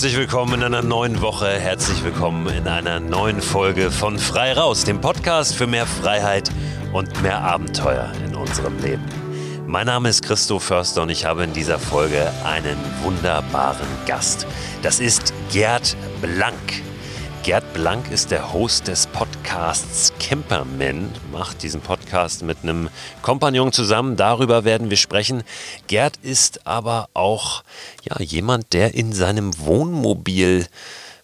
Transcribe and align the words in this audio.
Herzlich 0.00 0.16
willkommen 0.16 0.54
in 0.54 0.62
einer 0.62 0.80
neuen 0.80 1.20
Woche. 1.20 1.46
Herzlich 1.46 2.02
willkommen 2.02 2.46
in 2.46 2.66
einer 2.66 3.00
neuen 3.00 3.42
Folge 3.42 3.90
von 3.90 4.18
Frei 4.18 4.54
Raus, 4.54 4.84
dem 4.84 5.02
Podcast 5.02 5.54
für 5.54 5.66
mehr 5.66 5.84
Freiheit 5.84 6.50
und 6.94 7.22
mehr 7.22 7.42
Abenteuer 7.42 8.10
in 8.24 8.34
unserem 8.34 8.78
Leben. 8.78 9.04
Mein 9.66 9.84
Name 9.84 10.08
ist 10.08 10.22
Christo 10.22 10.58
Förster 10.58 11.02
und 11.02 11.10
ich 11.10 11.26
habe 11.26 11.44
in 11.44 11.52
dieser 11.52 11.78
Folge 11.78 12.32
einen 12.46 12.78
wunderbaren 13.02 13.86
Gast. 14.06 14.46
Das 14.82 15.00
ist 15.00 15.34
Gerd 15.52 15.94
Blank. 16.22 16.56
Gerd 17.42 17.72
Blank 17.72 18.10
ist 18.10 18.30
der 18.30 18.52
Host 18.52 18.86
des 18.86 19.06
Podcasts 19.06 20.12
Camperman, 20.20 21.10
macht 21.32 21.62
diesen 21.62 21.80
Podcast 21.80 22.42
mit 22.42 22.58
einem 22.62 22.90
Kompagnon 23.22 23.72
zusammen. 23.72 24.16
Darüber 24.16 24.64
werden 24.64 24.90
wir 24.90 24.98
sprechen. 24.98 25.42
Gerd 25.86 26.18
ist 26.18 26.66
aber 26.66 27.08
auch 27.14 27.64
ja, 28.02 28.20
jemand, 28.20 28.74
der 28.74 28.92
in 28.92 29.14
seinem 29.14 29.58
Wohnmobil 29.58 30.66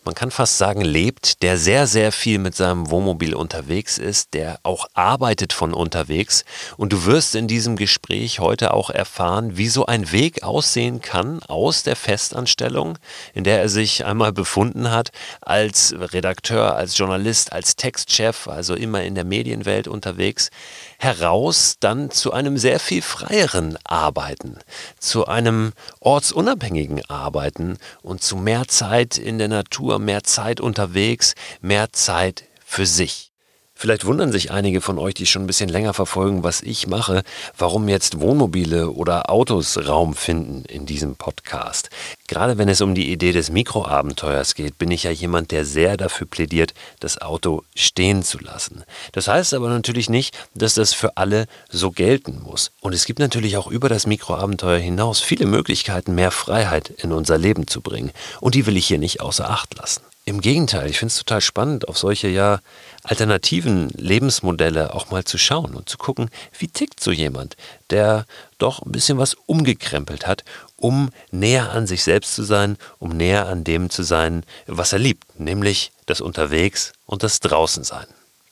man 0.06 0.14
kann 0.14 0.30
fast 0.30 0.56
sagen, 0.56 0.82
lebt, 0.82 1.42
der 1.42 1.58
sehr, 1.58 1.88
sehr 1.88 2.12
viel 2.12 2.38
mit 2.38 2.54
seinem 2.54 2.90
Wohnmobil 2.90 3.34
unterwegs 3.34 3.98
ist, 3.98 4.34
der 4.34 4.60
auch 4.62 4.86
arbeitet 4.94 5.52
von 5.52 5.74
unterwegs. 5.74 6.44
Und 6.76 6.92
du 6.92 7.06
wirst 7.06 7.34
in 7.34 7.48
diesem 7.48 7.74
Gespräch 7.74 8.38
heute 8.38 8.72
auch 8.72 8.90
erfahren, 8.90 9.56
wie 9.56 9.68
so 9.68 9.84
ein 9.86 10.12
Weg 10.12 10.44
aussehen 10.44 11.00
kann 11.00 11.42
aus 11.48 11.82
der 11.82 11.96
Festanstellung, 11.96 12.98
in 13.34 13.42
der 13.42 13.60
er 13.60 13.68
sich 13.68 14.04
einmal 14.04 14.32
befunden 14.32 14.92
hat, 14.92 15.10
als 15.40 15.92
Redakteur, 15.98 16.76
als 16.76 16.96
Journalist, 16.96 17.52
als 17.52 17.74
Textchef, 17.74 18.46
also 18.46 18.76
immer 18.76 19.02
in 19.02 19.16
der 19.16 19.24
Medienwelt 19.24 19.88
unterwegs, 19.88 20.50
heraus 20.98 21.76
dann 21.80 22.12
zu 22.12 22.32
einem 22.32 22.58
sehr 22.58 22.78
viel 22.78 23.02
freieren 23.02 23.76
Arbeiten, 23.82 24.58
zu 25.00 25.26
einem 25.26 25.72
ortsunabhängigen 25.98 27.04
Arbeiten 27.10 27.76
und 28.02 28.22
zu 28.22 28.36
mehr 28.36 28.68
Zeit 28.68 29.18
in 29.18 29.38
der 29.38 29.48
Natur, 29.48 29.95
mehr 29.98 30.22
Zeit 30.22 30.60
unterwegs, 30.60 31.34
mehr 31.60 31.92
Zeit 31.92 32.44
für 32.64 32.86
sich. 32.86 33.32
Vielleicht 33.78 34.06
wundern 34.06 34.32
sich 34.32 34.50
einige 34.50 34.80
von 34.80 34.98
euch, 34.98 35.12
die 35.12 35.26
schon 35.26 35.42
ein 35.42 35.46
bisschen 35.46 35.68
länger 35.68 35.92
verfolgen, 35.92 36.42
was 36.42 36.62
ich 36.62 36.86
mache, 36.86 37.22
warum 37.58 37.90
jetzt 37.90 38.20
Wohnmobile 38.20 38.90
oder 38.90 39.28
Autos 39.28 39.76
Raum 39.86 40.14
finden 40.14 40.64
in 40.64 40.86
diesem 40.86 41.14
Podcast. 41.16 41.90
Gerade 42.26 42.56
wenn 42.56 42.70
es 42.70 42.80
um 42.80 42.94
die 42.94 43.12
Idee 43.12 43.32
des 43.32 43.50
Mikroabenteuers 43.50 44.54
geht, 44.54 44.78
bin 44.78 44.90
ich 44.90 45.02
ja 45.02 45.10
jemand, 45.10 45.50
der 45.50 45.66
sehr 45.66 45.98
dafür 45.98 46.26
plädiert, 46.26 46.72
das 47.00 47.20
Auto 47.20 47.64
stehen 47.74 48.22
zu 48.22 48.38
lassen. 48.38 48.82
Das 49.12 49.28
heißt 49.28 49.52
aber 49.52 49.68
natürlich 49.68 50.08
nicht, 50.08 50.34
dass 50.54 50.72
das 50.72 50.94
für 50.94 51.18
alle 51.18 51.46
so 51.68 51.90
gelten 51.90 52.40
muss. 52.42 52.70
Und 52.80 52.94
es 52.94 53.04
gibt 53.04 53.18
natürlich 53.18 53.58
auch 53.58 53.66
über 53.66 53.90
das 53.90 54.06
Mikroabenteuer 54.06 54.78
hinaus 54.78 55.20
viele 55.20 55.44
Möglichkeiten, 55.44 56.14
mehr 56.14 56.30
Freiheit 56.30 56.88
in 56.88 57.12
unser 57.12 57.36
Leben 57.36 57.66
zu 57.66 57.82
bringen. 57.82 58.10
Und 58.40 58.54
die 58.54 58.64
will 58.64 58.78
ich 58.78 58.86
hier 58.86 58.98
nicht 58.98 59.20
außer 59.20 59.50
Acht 59.50 59.76
lassen. 59.76 60.00
Im 60.28 60.40
Gegenteil, 60.40 60.90
ich 60.90 60.98
finde 60.98 61.12
es 61.12 61.18
total 61.18 61.40
spannend, 61.40 61.86
auf 61.86 61.98
solche 61.98 62.26
ja 62.26 62.58
alternativen 63.06 63.88
Lebensmodelle 63.90 64.92
auch 64.92 65.10
mal 65.10 65.24
zu 65.24 65.38
schauen 65.38 65.74
und 65.74 65.88
zu 65.88 65.96
gucken, 65.96 66.28
wie 66.58 66.68
tickt 66.68 67.00
so 67.00 67.12
jemand, 67.12 67.56
der 67.90 68.26
doch 68.58 68.82
ein 68.82 68.92
bisschen 68.92 69.18
was 69.18 69.34
umgekrempelt 69.46 70.26
hat, 70.26 70.44
um 70.76 71.10
näher 71.30 71.70
an 71.70 71.86
sich 71.86 72.02
selbst 72.02 72.34
zu 72.34 72.42
sein, 72.42 72.76
um 72.98 73.10
näher 73.10 73.46
an 73.46 73.64
dem 73.64 73.90
zu 73.90 74.02
sein, 74.02 74.44
was 74.66 74.92
er 74.92 74.98
liebt, 74.98 75.38
nämlich 75.38 75.92
das 76.06 76.20
Unterwegs 76.20 76.92
und 77.06 77.22
das 77.22 77.40
Draußensein. 77.40 78.06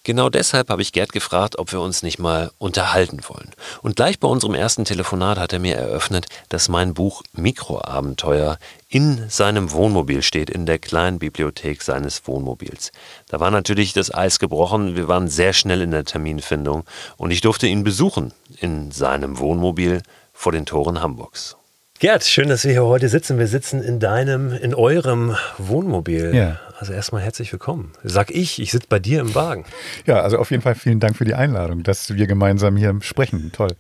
Genau 0.07 0.29
deshalb 0.29 0.69
habe 0.69 0.83
ich 0.83 0.93
Gerd 0.93 1.13
gefragt, 1.13 1.59
ob 1.59 1.73
wir 1.73 1.81
uns 1.81 2.03
nicht 2.03 2.19
mal 2.19 2.51
unterhalten 2.59 3.21
wollen. 3.27 3.51
Und 3.81 3.97
gleich 3.97 4.21
bei 4.21 4.29
unserem 4.29 4.55
ersten 4.55 4.85
Telefonat 4.85 5.39
hat 5.39 5.55
er 5.55 5.59
mir 5.59 5.77
eröffnet, 5.77 6.27
dass 6.51 6.69
mein 6.69 6.93
Buch 6.93 7.23
Mikroabenteuer 7.33 8.59
in 8.91 9.31
seinem 9.31 9.73
Wohnmobil 9.73 10.23
steht, 10.23 10.51
in 10.51 10.67
der 10.67 10.79
kleinen 10.79 11.19
Bibliothek 11.19 11.81
seines 11.81 12.27
Wohnmobils. 12.27 12.93
Da 13.29 13.41
war 13.41 13.51
natürlich 13.51 13.95
das 13.95 14.13
Eis 14.13 14.39
gebrochen, 14.39 14.95
wir 14.95 15.09
waren 15.09 15.29
sehr 15.29 15.55
schnell 15.55 15.81
in 15.81 15.91
der 15.91 16.05
Terminfindung 16.05 16.85
und 17.17 17.31
ich 17.31 17.41
durfte 17.41 17.67
ihn 17.67 17.83
besuchen 17.83 18.35
in 18.61 18.91
seinem 18.91 19.39
Wohnmobil 19.39 20.03
vor 20.35 20.53
den 20.53 20.67
Toren 20.67 21.01
Hamburgs. 21.01 21.57
Gerd, 22.05 22.23
schön, 22.25 22.51
dass 22.51 22.65
wir 22.65 22.73
hier 22.73 22.85
heute 22.85 23.09
sitzen. 23.09 23.39
Wir 23.39 23.47
sitzen 23.47 23.83
in 23.83 23.99
deinem, 23.99 24.53
in 24.53 24.75
eurem 24.75 25.37
Wohnmobil. 25.57 26.35
Ja. 26.35 26.61
Also 26.79 26.93
erstmal 26.93 27.23
herzlich 27.23 27.51
willkommen. 27.51 27.93
Sag 28.03 28.31
ich, 28.31 28.61
ich 28.61 28.73
sitze 28.73 28.89
bei 28.91 28.99
dir 28.99 29.21
im 29.21 29.35
Wagen. 29.35 29.65
Ja, 30.05 30.21
also 30.21 30.37
auf 30.37 30.51
jeden 30.51 30.63
Fall 30.63 30.75
vielen 30.75 31.01
Dank 31.01 31.17
für 31.17 31.25
die 31.25 31.33
Einladung, 31.33 31.83
dass 31.83 32.15
wir 32.15 32.27
gemeinsam 32.27 32.77
hier 32.77 32.95
sprechen. 33.01 33.53
Toll. 33.55 33.75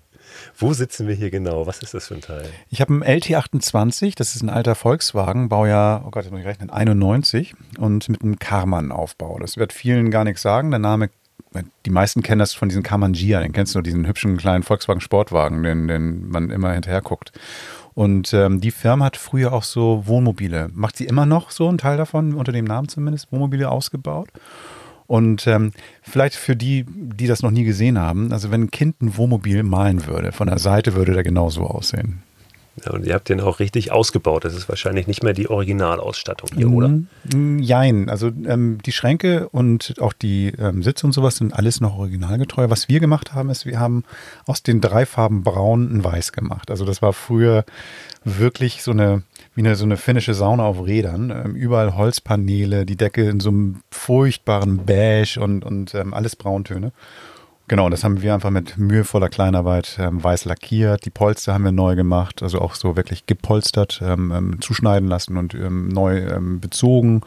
Wo 0.56 0.72
sitzen 0.72 1.06
wir 1.06 1.14
hier 1.14 1.30
genau? 1.30 1.66
Was 1.66 1.80
ist 1.80 1.92
das 1.92 2.06
für 2.06 2.14
ein 2.14 2.22
Teil? 2.22 2.46
Ich 2.70 2.80
habe 2.80 2.94
einen 2.94 3.02
LT28, 3.02 4.14
das 4.16 4.34
ist 4.34 4.40
ein 4.40 4.48
alter 4.48 4.74
Volkswagen, 4.74 5.50
Baujahr, 5.50 6.04
oh 6.06 6.10
Gott, 6.10 6.24
jetzt 6.24 6.32
muss 6.32 6.40
ich 6.40 6.46
rechnen, 6.46 6.70
91 6.70 7.52
und 7.76 8.08
mit 8.08 8.22
einem 8.22 8.38
Karmann-Aufbau. 8.38 9.38
Das 9.38 9.58
wird 9.58 9.74
vielen 9.74 10.10
gar 10.10 10.24
nichts 10.24 10.40
sagen. 10.40 10.70
Der 10.70 10.80
Name 10.80 11.10
die 11.86 11.90
meisten 11.90 12.22
kennen 12.22 12.40
das 12.40 12.52
von 12.52 12.68
diesem 12.68 12.82
Karmann 12.82 13.12
Gia, 13.12 13.40
den 13.40 13.52
kennst 13.52 13.74
du, 13.74 13.80
diesen 13.80 14.06
hübschen 14.06 14.36
kleinen 14.36 14.62
Volkswagen 14.62 15.00
Sportwagen, 15.00 15.62
den, 15.62 15.86
den 15.86 16.28
man 16.28 16.50
immer 16.50 16.72
hinterher 16.72 17.00
guckt. 17.00 17.32
Und 17.94 18.34
ähm, 18.34 18.60
die 18.60 18.72
Firma 18.72 19.06
hat 19.06 19.16
früher 19.16 19.52
auch 19.52 19.62
so 19.62 20.02
Wohnmobile. 20.06 20.68
Macht 20.72 20.96
sie 20.96 21.04
immer 21.04 21.26
noch 21.26 21.50
so 21.50 21.68
einen 21.68 21.78
Teil 21.78 21.96
davon, 21.96 22.34
unter 22.34 22.52
dem 22.52 22.64
Namen 22.64 22.88
zumindest, 22.88 23.30
Wohnmobile 23.30 23.70
ausgebaut. 23.70 24.28
Und 25.06 25.46
ähm, 25.46 25.72
vielleicht 26.02 26.34
für 26.34 26.56
die, 26.56 26.84
die 26.88 27.26
das 27.26 27.42
noch 27.42 27.50
nie 27.50 27.64
gesehen 27.64 27.98
haben, 27.98 28.32
also 28.32 28.50
wenn 28.50 28.62
ein 28.62 28.70
Kind 28.70 29.02
ein 29.02 29.16
Wohnmobil 29.16 29.62
malen 29.62 30.06
würde, 30.06 30.32
von 30.32 30.48
der 30.48 30.58
Seite 30.58 30.94
würde 30.94 31.12
der 31.12 31.22
genauso 31.22 31.64
aussehen. 31.64 32.22
Ja, 32.84 32.92
und 32.92 33.06
ihr 33.06 33.14
habt 33.14 33.28
den 33.28 33.40
auch 33.40 33.60
richtig 33.60 33.92
ausgebaut. 33.92 34.44
Das 34.44 34.54
ist 34.54 34.68
wahrscheinlich 34.68 35.06
nicht 35.06 35.22
mehr 35.22 35.32
die 35.32 35.48
Originalausstattung 35.48 36.50
hier, 36.56 36.68
oder? 36.68 36.88
Mm, 37.32 37.60
jein. 37.60 38.08
Also 38.10 38.32
ähm, 38.46 38.78
die 38.84 38.90
Schränke 38.90 39.48
und 39.50 39.94
auch 40.00 40.12
die 40.12 40.52
ähm, 40.58 40.82
Sitze 40.82 41.06
und 41.06 41.12
sowas 41.12 41.36
sind 41.36 41.54
alles 41.54 41.80
noch 41.80 41.96
originalgetreu. 41.96 42.68
Was 42.70 42.88
wir 42.88 42.98
gemacht 42.98 43.32
haben, 43.32 43.48
ist, 43.48 43.64
wir 43.64 43.78
haben 43.78 44.02
aus 44.46 44.64
den 44.64 44.80
drei 44.80 45.06
Farben 45.06 45.44
Braun 45.44 45.94
ein 45.94 46.04
Weiß 46.04 46.32
gemacht. 46.32 46.70
Also 46.70 46.84
das 46.84 47.00
war 47.00 47.12
früher 47.12 47.64
wirklich 48.24 48.82
so 48.82 48.90
eine, 48.90 49.22
wie 49.54 49.60
eine, 49.60 49.76
so 49.76 49.84
eine 49.84 49.96
finnische 49.96 50.34
Sauna 50.34 50.64
auf 50.64 50.84
Rädern. 50.84 51.30
Ähm, 51.30 51.54
überall 51.54 51.96
Holzpaneele, 51.96 52.86
die 52.86 52.96
Decke 52.96 53.28
in 53.28 53.38
so 53.38 53.50
einem 53.50 53.82
furchtbaren 53.90 54.84
Beige 54.84 55.38
und, 55.40 55.64
und 55.64 55.94
ähm, 55.94 56.12
alles 56.12 56.34
Brauntöne. 56.34 56.92
Genau, 57.66 57.88
das 57.88 58.04
haben 58.04 58.20
wir 58.20 58.34
einfach 58.34 58.50
mit 58.50 58.76
mühevoller 58.76 59.30
Kleinarbeit 59.30 59.96
ähm, 59.98 60.22
weiß 60.22 60.44
lackiert. 60.44 61.06
Die 61.06 61.10
Polster 61.10 61.54
haben 61.54 61.64
wir 61.64 61.72
neu 61.72 61.96
gemacht, 61.96 62.42
also 62.42 62.60
auch 62.60 62.74
so 62.74 62.94
wirklich 62.94 63.24
gepolstert, 63.26 64.02
ähm, 64.04 64.32
ähm, 64.32 64.60
zuschneiden 64.60 65.08
lassen 65.08 65.38
und 65.38 65.54
ähm, 65.54 65.88
neu 65.88 66.18
ähm, 66.18 66.60
bezogen. 66.60 67.22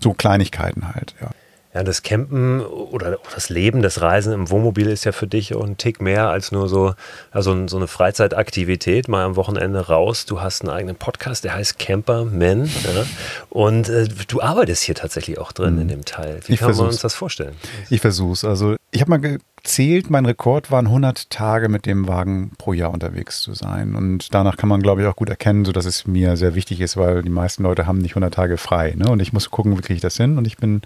So 0.00 0.12
Kleinigkeiten 0.12 0.94
halt, 0.94 1.14
ja. 1.20 1.30
Ja, 1.74 1.82
das 1.82 2.02
Campen 2.02 2.60
oder 2.60 3.18
das 3.34 3.48
Leben, 3.48 3.80
das 3.80 4.02
Reisen 4.02 4.34
im 4.34 4.50
Wohnmobil 4.50 4.88
ist 4.88 5.04
ja 5.04 5.12
für 5.12 5.26
dich 5.26 5.54
auch 5.54 5.64
ein 5.64 5.78
Tick 5.78 6.02
mehr 6.02 6.28
als 6.28 6.52
nur 6.52 6.68
so, 6.68 6.94
also 7.30 7.66
so 7.66 7.78
eine 7.78 7.88
Freizeitaktivität, 7.88 9.08
mal 9.08 9.24
am 9.24 9.36
Wochenende 9.36 9.86
raus. 9.86 10.26
Du 10.26 10.42
hast 10.42 10.60
einen 10.60 10.68
eigenen 10.68 10.96
Podcast, 10.96 11.44
der 11.44 11.54
heißt 11.54 11.78
Camper 11.78 12.26
Men. 12.26 12.66
Ja? 12.66 13.06
Und 13.48 13.88
äh, 13.88 14.06
du 14.28 14.42
arbeitest 14.42 14.82
hier 14.82 14.94
tatsächlich 14.94 15.38
auch 15.38 15.52
drin 15.52 15.76
mhm. 15.76 15.80
in 15.80 15.88
dem 15.88 16.04
Teil. 16.04 16.40
Wie 16.44 16.52
ich 16.52 16.58
kann 16.58 16.66
versuch's. 16.66 16.78
man 16.78 16.88
uns 16.88 17.00
das 17.00 17.14
vorstellen? 17.14 17.54
Ich 17.88 18.02
versuch's. 18.02 18.44
Also 18.44 18.76
ich 18.90 19.00
habe 19.00 19.18
mal 19.18 19.38
gezählt, 19.62 20.10
mein 20.10 20.26
Rekord 20.26 20.72
waren 20.72 20.86
100 20.86 21.30
Tage 21.30 21.68
mit 21.68 21.86
dem 21.86 22.08
Wagen 22.08 22.50
pro 22.58 22.72
Jahr 22.72 22.90
unterwegs 22.90 23.40
zu 23.40 23.54
sein. 23.54 23.94
Und 23.94 24.34
danach 24.34 24.56
kann 24.56 24.68
man, 24.68 24.82
glaube 24.82 25.02
ich, 25.02 25.06
auch 25.06 25.14
gut 25.14 25.30
erkennen, 25.30 25.64
so 25.64 25.70
dass 25.70 25.84
es 25.84 26.06
mir 26.06 26.36
sehr 26.36 26.56
wichtig 26.56 26.80
ist, 26.80 26.96
weil 26.96 27.22
die 27.22 27.30
meisten 27.30 27.62
Leute 27.62 27.86
haben 27.86 27.98
nicht 27.98 28.12
100 28.12 28.34
Tage 28.34 28.56
frei. 28.56 28.94
Ne? 28.96 29.08
Und 29.08 29.22
ich 29.22 29.32
muss 29.32 29.50
gucken, 29.50 29.76
wie 29.78 29.82
kriege 29.82 29.94
ich 29.94 30.00
das 30.00 30.16
hin. 30.16 30.36
Und 30.36 30.46
ich 30.46 30.56
bin 30.56 30.82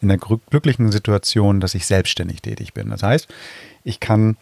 in 0.00 0.08
der 0.08 0.18
glücklichen 0.18 0.92
Situation, 0.92 1.58
dass 1.58 1.74
ich 1.74 1.86
selbstständig 1.86 2.40
tätig 2.40 2.72
bin. 2.72 2.90
Das 2.90 3.02
heißt, 3.02 3.26
ich 3.82 3.98
kann 3.98 4.36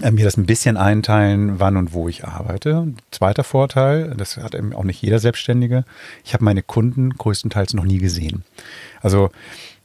äh, 0.00 0.10
mir 0.10 0.24
das 0.24 0.38
ein 0.38 0.46
bisschen 0.46 0.78
einteilen, 0.78 1.60
wann 1.60 1.76
und 1.76 1.92
wo 1.92 2.08
ich 2.08 2.24
arbeite. 2.24 2.94
Zweiter 3.10 3.44
Vorteil, 3.44 4.14
das 4.16 4.38
hat 4.38 4.54
eben 4.54 4.72
auch 4.72 4.84
nicht 4.84 5.02
jeder 5.02 5.18
Selbstständige, 5.18 5.84
ich 6.24 6.32
habe 6.32 6.44
meine 6.44 6.62
Kunden 6.62 7.10
größtenteils 7.10 7.74
noch 7.74 7.84
nie 7.84 7.98
gesehen. 7.98 8.42
Also 9.02 9.30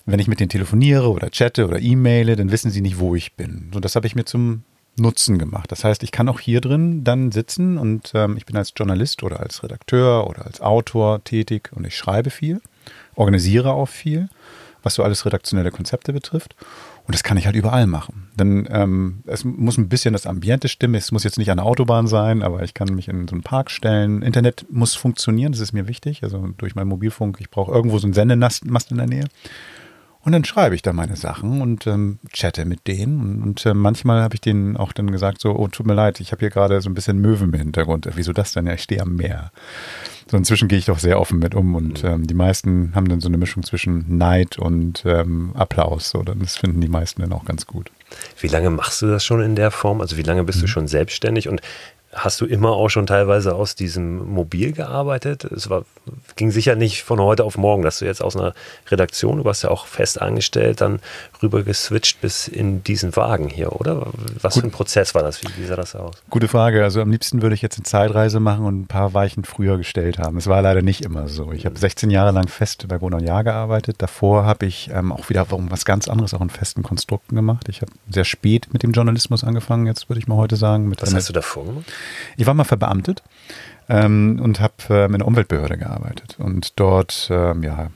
wenn 0.08 0.20
ich 0.20 0.28
mit 0.28 0.40
denen 0.40 0.50
telefoniere 0.50 1.12
oder 1.12 1.30
chatte 1.30 1.68
oder 1.68 1.80
e-maile, 1.80 2.36
dann 2.36 2.52
wissen 2.52 2.72
sie 2.72 2.82
nicht, 2.82 2.98
wo 2.98 3.14
ich 3.14 3.36
bin. 3.36 3.70
So, 3.74 3.80
das 3.80 3.96
habe 3.96 4.08
ich 4.08 4.16
mir 4.16 4.26
zum 4.26 4.64
Nutzen 4.96 5.38
gemacht. 5.38 5.72
Das 5.72 5.84
heißt, 5.84 6.02
ich 6.02 6.12
kann 6.12 6.30
auch 6.30 6.40
hier 6.40 6.62
drin 6.62 7.04
dann 7.04 7.32
sitzen 7.32 7.78
und 7.78 8.14
ähm, 8.16 8.38
ich 8.38 8.46
bin 8.46 8.56
als 8.56 8.74
Journalist 8.76 9.22
oder 9.22 9.42
als 9.42 9.62
Redakteur 9.64 10.28
oder 10.28 10.46
als 10.46 10.62
Autor 10.62 11.24
tätig 11.24 11.72
und 11.76 11.86
ich 11.86 11.96
schreibe 11.96 12.30
viel, 12.30 12.62
organisiere 13.16 13.74
auch 13.74 13.90
viel, 13.90 14.30
was 14.82 14.96
so 14.96 15.04
alles 15.04 15.26
redaktionelle 15.26 15.72
Konzepte 15.72 16.14
betrifft. 16.14 16.56
Und 17.06 17.14
das 17.14 17.24
kann 17.24 17.38
ich 17.38 17.46
halt 17.46 17.56
überall 17.56 17.88
machen. 17.88 18.30
Denn 18.36 18.68
ähm, 18.70 19.24
es 19.28 19.46
muss 19.46 19.78
ein 19.78 19.88
bisschen 19.88 20.14
das 20.14 20.26
Ambiente 20.26 20.68
stimmen. 20.68 20.96
Es 20.96 21.12
muss 21.14 21.24
jetzt 21.24 21.38
nicht 21.38 21.52
an 21.52 21.58
der 21.58 21.66
Autobahn 21.66 22.06
sein, 22.08 22.44
aber 22.44 22.64
ich 22.64 22.74
kann 22.74 22.90
mich 22.90 23.08
in 23.08 23.30
so 23.30 23.36
einen 23.36 23.44
Park 23.44 23.72
stellen. 23.72 24.22
Internet 24.22 24.66
muss 24.70 24.96
funktionieren, 24.96 25.54
das 25.54 25.62
ist 25.62 25.72
mir 25.72 25.88
wichtig. 25.88 26.24
Also 26.24 26.50
durch 26.58 26.76
meinen 26.76 26.90
Mobilfunk, 26.90 27.38
ich 27.40 27.50
brauche 27.50 27.72
irgendwo 27.72 27.98
so 27.98 28.08
einen 28.08 28.14
Sendemast 28.14 28.92
in 28.92 28.98
der 28.98 29.08
Nähe. 29.08 29.26
Und 30.22 30.34
dann 30.34 30.44
schreibe 30.44 30.76
ich 30.76 30.82
da 30.82 30.94
meine 30.94 31.16
Sachen 31.16 31.62
und 31.62 31.88
ähm, 31.88 32.20
chatte 32.34 32.66
mit 32.66 32.88
denen. 32.88 33.22
Und, 33.22 33.44
und 33.44 33.66
äh, 33.66 33.74
manchmal 33.74 34.22
habe 34.22 34.36
ich 34.36 34.42
denen 34.42 34.76
auch 34.76 34.92
dann 34.92 35.12
gesagt, 35.12 35.40
so, 35.40 35.56
oh, 35.56 35.68
tut 35.68 35.86
mir 35.86 35.94
leid, 35.94 36.20
ich 36.20 36.32
habe 36.32 36.40
hier 36.40 36.50
gerade 36.50 36.82
so 36.82 36.90
ein 36.90 36.94
bisschen 36.94 37.20
Möwen 37.20 37.54
im 37.54 37.60
Hintergrund. 37.60 38.10
Wieso 38.16 38.34
das 38.34 38.54
denn? 38.54 38.68
Ja, 38.68 38.74
ich 38.74 38.84
stehe 38.84 39.02
am 39.02 39.16
Meer. 39.16 39.52
So 40.30 40.36
inzwischen 40.36 40.68
gehe 40.68 40.78
ich 40.78 40.86
doch 40.86 41.00
sehr 41.00 41.20
offen 41.20 41.40
mit 41.40 41.56
um 41.56 41.76
und 41.76 42.04
mhm. 42.04 42.10
ähm, 42.10 42.28
die 42.28 42.34
meisten 42.34 42.94
haben 42.94 43.08
dann 43.08 43.22
so 43.22 43.30
eine 43.30 43.38
Mischung 43.38 43.64
zwischen 43.64 44.18
Neid 44.18 44.58
und 44.58 45.04
ähm, 45.06 45.52
Applaus. 45.56 46.10
So, 46.10 46.24
das 46.24 46.58
finden 46.58 46.82
die 46.82 46.90
meisten 46.90 47.22
dann 47.22 47.32
auch 47.32 47.46
ganz 47.46 47.66
gut. 47.66 47.92
Wie 48.40 48.48
lange 48.48 48.70
machst 48.70 49.02
du 49.02 49.08
das 49.08 49.24
schon 49.24 49.42
in 49.42 49.56
der 49.56 49.72
Form? 49.72 50.02
Also 50.02 50.18
wie 50.18 50.24
lange 50.24 50.44
bist 50.44 50.60
mhm. 50.60 50.62
du 50.64 50.68
schon 50.68 50.88
selbstständig? 50.88 51.48
Und 51.48 51.62
Hast 52.14 52.40
du 52.40 52.46
immer 52.46 52.70
auch 52.70 52.88
schon 52.88 53.06
teilweise 53.06 53.54
aus 53.54 53.76
diesem 53.76 54.26
Mobil 54.34 54.72
gearbeitet? 54.72 55.44
Es 55.44 55.70
war, 55.70 55.84
ging 56.38 56.52
sicher 56.52 56.76
nicht 56.76 57.04
von 57.04 57.20
heute 57.20 57.44
auf 57.44 57.58
morgen, 57.58 57.84
dass 57.84 58.00
du 58.00 58.06
jetzt 58.06 58.24
aus 58.24 58.38
einer 58.38 58.54
Redaktion, 58.90 59.40
du 59.40 59.46
warst 59.46 59.64
ja 59.64 59.70
auch 59.70 59.88
fest 59.88 60.22
angestellt, 60.22 60.80
dann 60.80 61.00
rüber 61.44 61.64
geswitcht 61.64 62.22
bis 62.22 62.48
in 62.48 62.82
diesen 62.82 63.16
Wagen 63.18 63.50
hier, 63.50 63.74
oder? 63.74 64.08
Was 64.42 64.54
Gut. 64.54 64.62
für 64.62 64.68
ein 64.70 64.72
Prozess 64.72 65.16
war 65.16 65.22
das? 65.22 65.44
Wie, 65.44 65.48
wie, 65.58 65.66
sah 65.66 65.76
das 65.76 65.96
aus? 65.96 66.16
Gute 66.30 66.48
Frage. 66.48 66.82
Also 66.82 67.02
am 67.02 67.12
liebsten 67.12 67.42
würde 67.42 67.56
ich 67.56 67.62
jetzt 67.62 67.78
eine 67.78 67.84
Zeitreise 67.84 68.40
machen 68.40 68.66
und 68.66 68.82
ein 68.82 68.88
paar 68.88 69.14
Weichen 69.14 69.44
früher 69.44 69.78
gestellt 69.78 70.18
haben. 70.18 70.38
Es 70.38 70.48
war 70.48 70.62
leider 70.62 70.82
nicht 70.82 71.04
immer 71.04 71.28
so. 71.28 71.52
Ich 71.52 71.66
habe 71.66 71.78
16 71.78 72.10
Jahre 72.10 72.32
lang 72.32 72.48
fest 72.48 72.86
bei 72.88 72.98
Gunnar 72.98 73.22
Jahr 73.22 73.44
gearbeitet. 73.44 73.98
Davor 74.00 74.46
habe 74.46 74.66
ich 74.66 74.90
ähm, 74.94 75.12
auch 75.12 75.28
wieder 75.30 75.46
was 75.50 75.84
ganz 75.84 76.08
anderes, 76.08 76.34
auch 76.34 76.42
in 76.42 76.50
festen 76.50 76.84
Konstrukten 76.84 77.36
gemacht. 77.36 77.68
Ich 77.68 77.82
habe 77.82 77.92
sehr 78.10 78.26
spät 78.26 78.70
mit 78.72 78.84
dem 78.84 78.94
Journalismus 78.94 79.44
angefangen, 79.44 79.88
jetzt 79.88 80.10
würde 80.10 80.20
ich 80.20 80.28
mal 80.28 80.38
heute 80.38 80.56
sagen. 80.56 80.90
was 80.98 81.14
hast 81.14 81.28
du 81.28 81.34
davor 81.34 81.66
gemacht? 81.66 81.86
Ich 82.38 82.46
war 82.46 82.54
mal 82.54 82.64
verbeamtet 82.64 83.24
ähm, 83.90 84.40
und 84.42 84.60
habe 84.60 84.74
ähm, 84.90 85.14
in 85.14 85.20
der 85.20 85.28
Umweltbehörde 85.28 85.78
gearbeitet 85.78 86.36
und 86.40 86.80
dort, 86.80 87.30
ähm, 87.32 87.64
ja, 87.64 87.90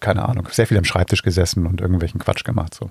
keine 0.00 0.28
Ahnung, 0.28 0.48
sehr 0.50 0.66
viel 0.66 0.78
am 0.78 0.84
Schreibtisch 0.84 1.22
gesessen 1.22 1.66
und 1.66 1.80
irgendwelchen 1.80 2.20
Quatsch 2.20 2.44
gemacht. 2.44 2.74
So 2.74 2.90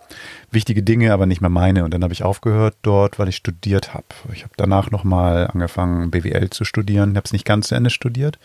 wichtige 0.51 0.83
Dinge, 0.83 1.13
aber 1.13 1.25
nicht 1.25 1.41
mehr 1.41 1.49
meine. 1.49 1.83
Und 1.83 1.93
dann 1.93 2.03
habe 2.03 2.13
ich 2.13 2.23
aufgehört 2.23 2.75
dort, 2.81 3.19
weil 3.19 3.29
ich 3.29 3.35
studiert 3.35 3.93
habe. 3.93 4.05
Ich 4.33 4.43
habe 4.43 4.53
danach 4.57 4.91
nochmal 4.91 5.47
angefangen, 5.47 6.11
BWL 6.11 6.49
zu 6.49 6.65
studieren. 6.65 7.11
Ich 7.11 7.17
habe 7.17 7.25
es 7.25 7.33
nicht 7.33 7.45
ganz 7.45 7.67
zu 7.67 7.75
Ende 7.75 7.89
studiert, 7.89 8.39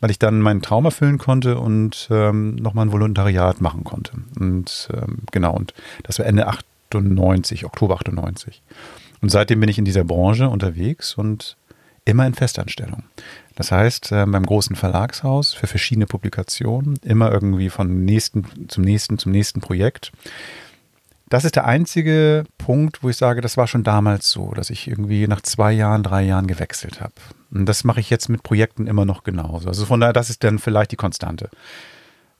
weil 0.00 0.10
ich 0.10 0.18
dann 0.18 0.40
meinen 0.40 0.62
Traum 0.62 0.84
erfüllen 0.84 1.18
konnte 1.18 1.58
und 1.58 2.08
ähm, 2.10 2.56
nochmal 2.56 2.86
ein 2.86 2.92
Volontariat 2.92 3.60
machen 3.60 3.84
konnte. 3.84 4.12
Und 4.38 4.88
ähm, 4.92 5.18
genau, 5.30 5.54
und 5.54 5.74
das 6.02 6.18
war 6.18 6.26
Ende 6.26 6.46
98, 6.46 7.64
Oktober 7.64 7.94
98. 7.94 8.62
Und 9.20 9.30
seitdem 9.30 9.60
bin 9.60 9.68
ich 9.68 9.78
in 9.78 9.84
dieser 9.84 10.04
Branche 10.04 10.48
unterwegs 10.48 11.14
und 11.14 11.56
immer 12.04 12.26
in 12.26 12.34
Festanstellung. 12.34 13.04
Das 13.54 13.72
heißt, 13.72 14.12
äh, 14.12 14.26
beim 14.26 14.46
großen 14.46 14.76
Verlagshaus 14.76 15.52
für 15.52 15.66
verschiedene 15.66 16.06
Publikationen, 16.06 16.98
immer 17.02 17.30
irgendwie 17.30 17.68
von 17.68 18.04
nächsten 18.04 18.68
zum 18.68 18.84
nächsten 18.84 19.18
zum 19.18 19.32
nächsten 19.32 19.60
Projekt. 19.60 20.12
Das 21.28 21.44
ist 21.44 21.54
der 21.54 21.66
einzige 21.66 22.44
Punkt, 22.58 23.02
wo 23.02 23.08
ich 23.08 23.16
sage, 23.16 23.40
das 23.40 23.56
war 23.56 23.68
schon 23.68 23.84
damals 23.84 24.30
so, 24.30 24.52
dass 24.52 24.68
ich 24.68 24.88
irgendwie 24.88 25.28
nach 25.28 25.42
zwei 25.42 25.70
Jahren, 25.72 26.02
drei 26.02 26.22
Jahren 26.22 26.48
gewechselt 26.48 27.00
habe. 27.00 27.12
Und 27.52 27.66
das 27.66 27.84
mache 27.84 28.00
ich 28.00 28.10
jetzt 28.10 28.28
mit 28.28 28.42
Projekten 28.42 28.88
immer 28.88 29.04
noch 29.04 29.22
genauso. 29.22 29.68
Also 29.68 29.86
von 29.86 30.00
daher, 30.00 30.12
das 30.12 30.30
ist 30.30 30.42
dann 30.42 30.58
vielleicht 30.58 30.90
die 30.90 30.96
Konstante. 30.96 31.48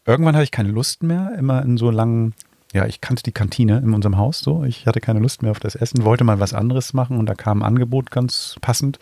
Irgendwann 0.07 0.35
hatte 0.35 0.45
ich 0.45 0.51
keine 0.51 0.71
Lust 0.71 1.05
mehr, 1.05 1.33
immer 1.39 1.63
in 1.63 1.77
so 1.77 1.91
langen, 1.91 2.35
ja, 2.73 2.87
ich 2.87 3.01
kannte 3.01 3.23
die 3.23 3.33
Kantine 3.33 3.79
in 3.79 3.95
unserem 3.95 4.17
Haus 4.17 4.41
so. 4.41 4.65
Ich 4.65 4.87
hatte 4.87 5.01
keine 5.01 5.21
Lust 5.21 5.43
mehr 5.43 5.51
auf 5.51 5.61
das 5.61 5.75
Essen, 5.75 6.05
wollte 6.05 6.25
mal 6.25 6.41
was 6.41 6.55
anderes 6.55 6.93
machen 6.93 7.19
und 7.19 7.27
da 7.27 7.35
kam 7.35 7.63
ein 7.63 7.67
Angebot 7.67 8.11
ganz 8.11 8.57
passend 8.61 8.99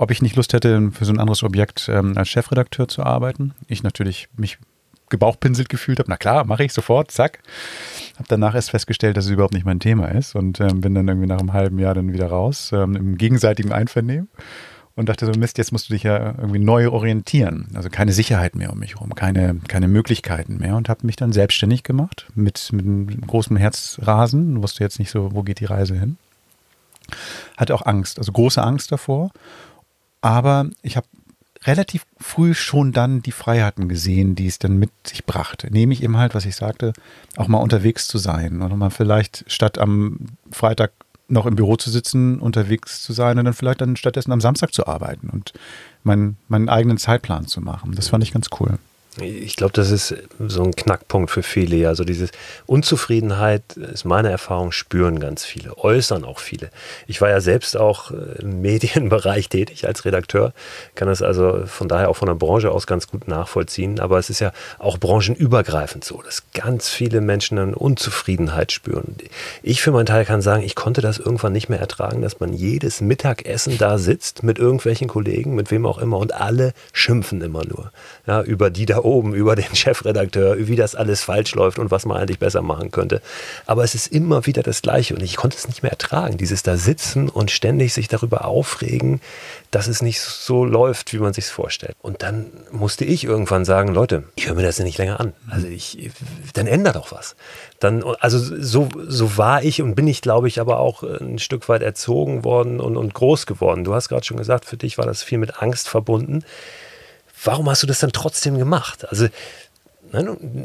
ob 0.00 0.10
ich 0.10 0.22
nicht 0.22 0.34
Lust 0.34 0.54
hätte, 0.54 0.90
für 0.92 1.04
so 1.04 1.12
ein 1.12 1.20
anderes 1.20 1.42
Objekt 1.42 1.90
ähm, 1.92 2.16
als 2.16 2.30
Chefredakteur 2.30 2.88
zu 2.88 3.02
arbeiten. 3.02 3.52
Ich 3.68 3.82
natürlich 3.82 4.28
mich 4.34 4.56
gebauchpinselt 5.10 5.68
gefühlt 5.68 5.98
habe. 5.98 6.08
Na 6.08 6.16
klar, 6.16 6.46
mache 6.46 6.64
ich 6.64 6.72
sofort, 6.72 7.10
zack. 7.10 7.40
Habe 8.14 8.24
danach 8.28 8.54
erst 8.54 8.70
festgestellt, 8.70 9.18
dass 9.18 9.26
es 9.26 9.30
überhaupt 9.30 9.52
nicht 9.52 9.66
mein 9.66 9.78
Thema 9.78 10.06
ist 10.06 10.34
und 10.34 10.58
ähm, 10.58 10.80
bin 10.80 10.94
dann 10.94 11.06
irgendwie 11.06 11.26
nach 11.26 11.38
einem 11.38 11.52
halben 11.52 11.78
Jahr 11.78 11.92
dann 11.92 12.14
wieder 12.14 12.28
raus, 12.28 12.70
ähm, 12.72 12.96
im 12.96 13.18
gegenseitigen 13.18 13.72
Einvernehmen 13.72 14.30
und 14.96 15.08
dachte 15.08 15.26
so, 15.26 15.32
Mist, 15.38 15.58
jetzt 15.58 15.72
musst 15.72 15.88
du 15.88 15.94
dich 15.94 16.02
ja 16.02 16.34
irgendwie 16.38 16.58
neu 16.58 16.90
orientieren. 16.90 17.68
Also 17.74 17.88
keine 17.88 18.12
Sicherheit 18.12 18.54
mehr 18.54 18.72
um 18.72 18.78
mich 18.78 18.94
herum, 18.94 19.14
keine, 19.14 19.60
keine 19.68 19.88
Möglichkeiten 19.88 20.58
mehr 20.58 20.76
und 20.76 20.88
habe 20.88 21.06
mich 21.06 21.16
dann 21.16 21.32
selbstständig 21.32 21.84
gemacht 21.84 22.26
mit, 22.34 22.72
mit 22.72 22.84
einem 22.84 23.26
großen 23.26 23.56
Herzrasen. 23.56 24.62
Wusste 24.62 24.84
jetzt 24.84 24.98
nicht 24.98 25.10
so, 25.10 25.32
wo 25.32 25.42
geht 25.42 25.60
die 25.60 25.64
Reise 25.64 25.98
hin. 25.98 26.16
Hatte 27.56 27.74
auch 27.74 27.86
Angst, 27.86 28.18
also 28.18 28.32
große 28.32 28.62
Angst 28.62 28.92
davor 28.92 29.30
aber 30.20 30.68
ich 30.82 30.96
habe 30.96 31.06
relativ 31.64 32.06
früh 32.18 32.54
schon 32.54 32.92
dann 32.92 33.22
die 33.22 33.32
Freiheiten 33.32 33.88
gesehen, 33.88 34.34
die 34.34 34.46
es 34.46 34.58
dann 34.58 34.78
mit 34.78 34.90
sich 35.06 35.26
brachte. 35.26 35.70
Nämlich 35.70 36.02
eben 36.02 36.16
halt, 36.16 36.34
was 36.34 36.46
ich 36.46 36.56
sagte, 36.56 36.94
auch 37.36 37.48
mal 37.48 37.58
unterwegs 37.58 38.08
zu 38.08 38.18
sein 38.18 38.62
und 38.62 38.78
mal 38.78 38.90
vielleicht 38.90 39.44
statt 39.46 39.78
am 39.78 40.18
Freitag 40.50 40.92
noch 41.30 41.46
im 41.46 41.56
Büro 41.56 41.76
zu 41.76 41.90
sitzen, 41.90 42.40
unterwegs 42.40 43.02
zu 43.02 43.12
sein 43.12 43.38
und 43.38 43.44
dann 43.44 43.54
vielleicht 43.54 43.80
dann 43.80 43.96
stattdessen 43.96 44.32
am 44.32 44.40
Samstag 44.40 44.72
zu 44.72 44.86
arbeiten 44.86 45.30
und 45.30 45.52
meinen, 46.02 46.36
meinen 46.48 46.68
eigenen 46.68 46.98
Zeitplan 46.98 47.46
zu 47.46 47.60
machen. 47.60 47.92
Das 47.94 48.08
fand 48.08 48.24
ich 48.24 48.32
ganz 48.32 48.48
cool. 48.58 48.78
Ich 49.22 49.56
glaube, 49.56 49.72
das 49.72 49.90
ist 49.90 50.14
so 50.38 50.62
ein 50.62 50.72
Knackpunkt 50.72 51.30
für 51.30 51.42
viele. 51.42 51.88
Also 51.88 52.04
diese 52.04 52.28
Unzufriedenheit 52.66 53.76
ist 53.76 54.04
meine 54.04 54.30
Erfahrung, 54.30 54.72
spüren 54.72 55.20
ganz 55.20 55.44
viele, 55.44 55.78
äußern 55.78 56.24
auch 56.24 56.38
viele. 56.38 56.70
Ich 57.06 57.20
war 57.20 57.28
ja 57.28 57.40
selbst 57.40 57.76
auch 57.76 58.10
äh, 58.10 58.40
im 58.40 58.60
Medienbereich 58.70 59.48
tätig 59.48 59.86
als 59.86 60.04
Redakteur, 60.04 60.52
kann 60.94 61.08
das 61.08 61.22
also 61.22 61.66
von 61.66 61.88
daher 61.88 62.08
auch 62.08 62.16
von 62.16 62.28
der 62.28 62.34
Branche 62.34 62.70
aus 62.70 62.86
ganz 62.86 63.06
gut 63.06 63.28
nachvollziehen. 63.28 64.00
Aber 64.00 64.18
es 64.18 64.30
ist 64.30 64.40
ja 64.40 64.52
auch 64.78 64.98
branchenübergreifend 64.98 66.04
so, 66.04 66.22
dass 66.22 66.44
ganz 66.52 66.88
viele 66.88 67.20
Menschen 67.20 67.58
eine 67.58 67.74
Unzufriedenheit 67.74 68.72
spüren. 68.72 69.16
Ich 69.62 69.82
für 69.82 69.92
meinen 69.92 70.06
Teil 70.06 70.24
kann 70.24 70.42
sagen, 70.42 70.62
ich 70.62 70.74
konnte 70.74 71.00
das 71.00 71.18
irgendwann 71.18 71.52
nicht 71.52 71.68
mehr 71.68 71.80
ertragen, 71.80 72.22
dass 72.22 72.40
man 72.40 72.52
jedes 72.52 73.00
Mittagessen 73.00 73.78
da 73.78 73.98
sitzt 73.98 74.42
mit 74.42 74.58
irgendwelchen 74.58 75.08
Kollegen, 75.08 75.54
mit 75.54 75.70
wem 75.70 75.86
auch 75.86 75.98
immer 75.98 76.18
und 76.18 76.34
alle 76.34 76.72
schimpfen 76.92 77.40
immer 77.40 77.64
nur 77.64 77.90
ja, 78.26 78.42
über 78.42 78.70
die 78.70 78.86
da 78.86 78.98
oben, 78.98 79.09
über 79.18 79.56
den 79.56 79.74
Chefredakteur, 79.74 80.56
wie 80.68 80.76
das 80.76 80.94
alles 80.94 81.22
falsch 81.22 81.54
läuft 81.54 81.78
und 81.78 81.90
was 81.90 82.06
man 82.06 82.16
eigentlich 82.16 82.38
besser 82.38 82.62
machen 82.62 82.90
könnte. 82.90 83.20
Aber 83.66 83.84
es 83.84 83.94
ist 83.94 84.06
immer 84.08 84.46
wieder 84.46 84.62
das 84.62 84.82
Gleiche 84.82 85.14
und 85.14 85.22
ich 85.22 85.36
konnte 85.36 85.56
es 85.56 85.68
nicht 85.68 85.82
mehr 85.82 85.92
ertragen, 85.92 86.36
dieses 86.36 86.62
da 86.62 86.76
sitzen 86.76 87.28
und 87.28 87.50
ständig 87.50 87.92
sich 87.92 88.08
darüber 88.08 88.44
aufregen, 88.44 89.20
dass 89.70 89.86
es 89.86 90.02
nicht 90.02 90.20
so 90.20 90.64
läuft, 90.64 91.12
wie 91.12 91.18
man 91.18 91.32
sich 91.32 91.46
vorstellt. 91.46 91.94
Und 92.02 92.22
dann 92.22 92.46
musste 92.72 93.04
ich 93.04 93.24
irgendwann 93.24 93.64
sagen, 93.64 93.94
Leute, 93.94 94.24
ich 94.36 94.46
höre 94.46 94.54
mir 94.54 94.62
das 94.62 94.78
nicht 94.78 94.98
länger 94.98 95.20
an. 95.20 95.32
Also 95.48 95.66
ich, 95.66 96.10
dann 96.54 96.66
ändert 96.66 96.96
doch 96.96 97.12
was. 97.12 97.36
Dann, 97.78 98.02
also 98.20 98.38
so, 98.38 98.88
so 99.06 99.36
war 99.36 99.62
ich 99.62 99.82
und 99.82 99.94
bin 99.94 100.08
ich, 100.08 100.22
glaube 100.22 100.48
ich, 100.48 100.60
aber 100.60 100.80
auch 100.80 101.02
ein 101.02 101.38
Stück 101.38 101.68
weit 101.68 101.82
erzogen 101.82 102.44
worden 102.44 102.80
und, 102.80 102.96
und 102.96 103.14
groß 103.14 103.46
geworden. 103.46 103.84
Du 103.84 103.94
hast 103.94 104.08
gerade 104.08 104.24
schon 104.24 104.36
gesagt, 104.36 104.64
für 104.64 104.76
dich 104.76 104.98
war 104.98 105.06
das 105.06 105.22
viel 105.22 105.38
mit 105.38 105.62
Angst 105.62 105.88
verbunden 105.88 106.44
warum 107.44 107.68
hast 107.68 107.82
du 107.82 107.86
das 107.86 108.00
dann 108.00 108.12
trotzdem 108.12 108.58
gemacht? 108.58 109.08
Also 109.08 109.28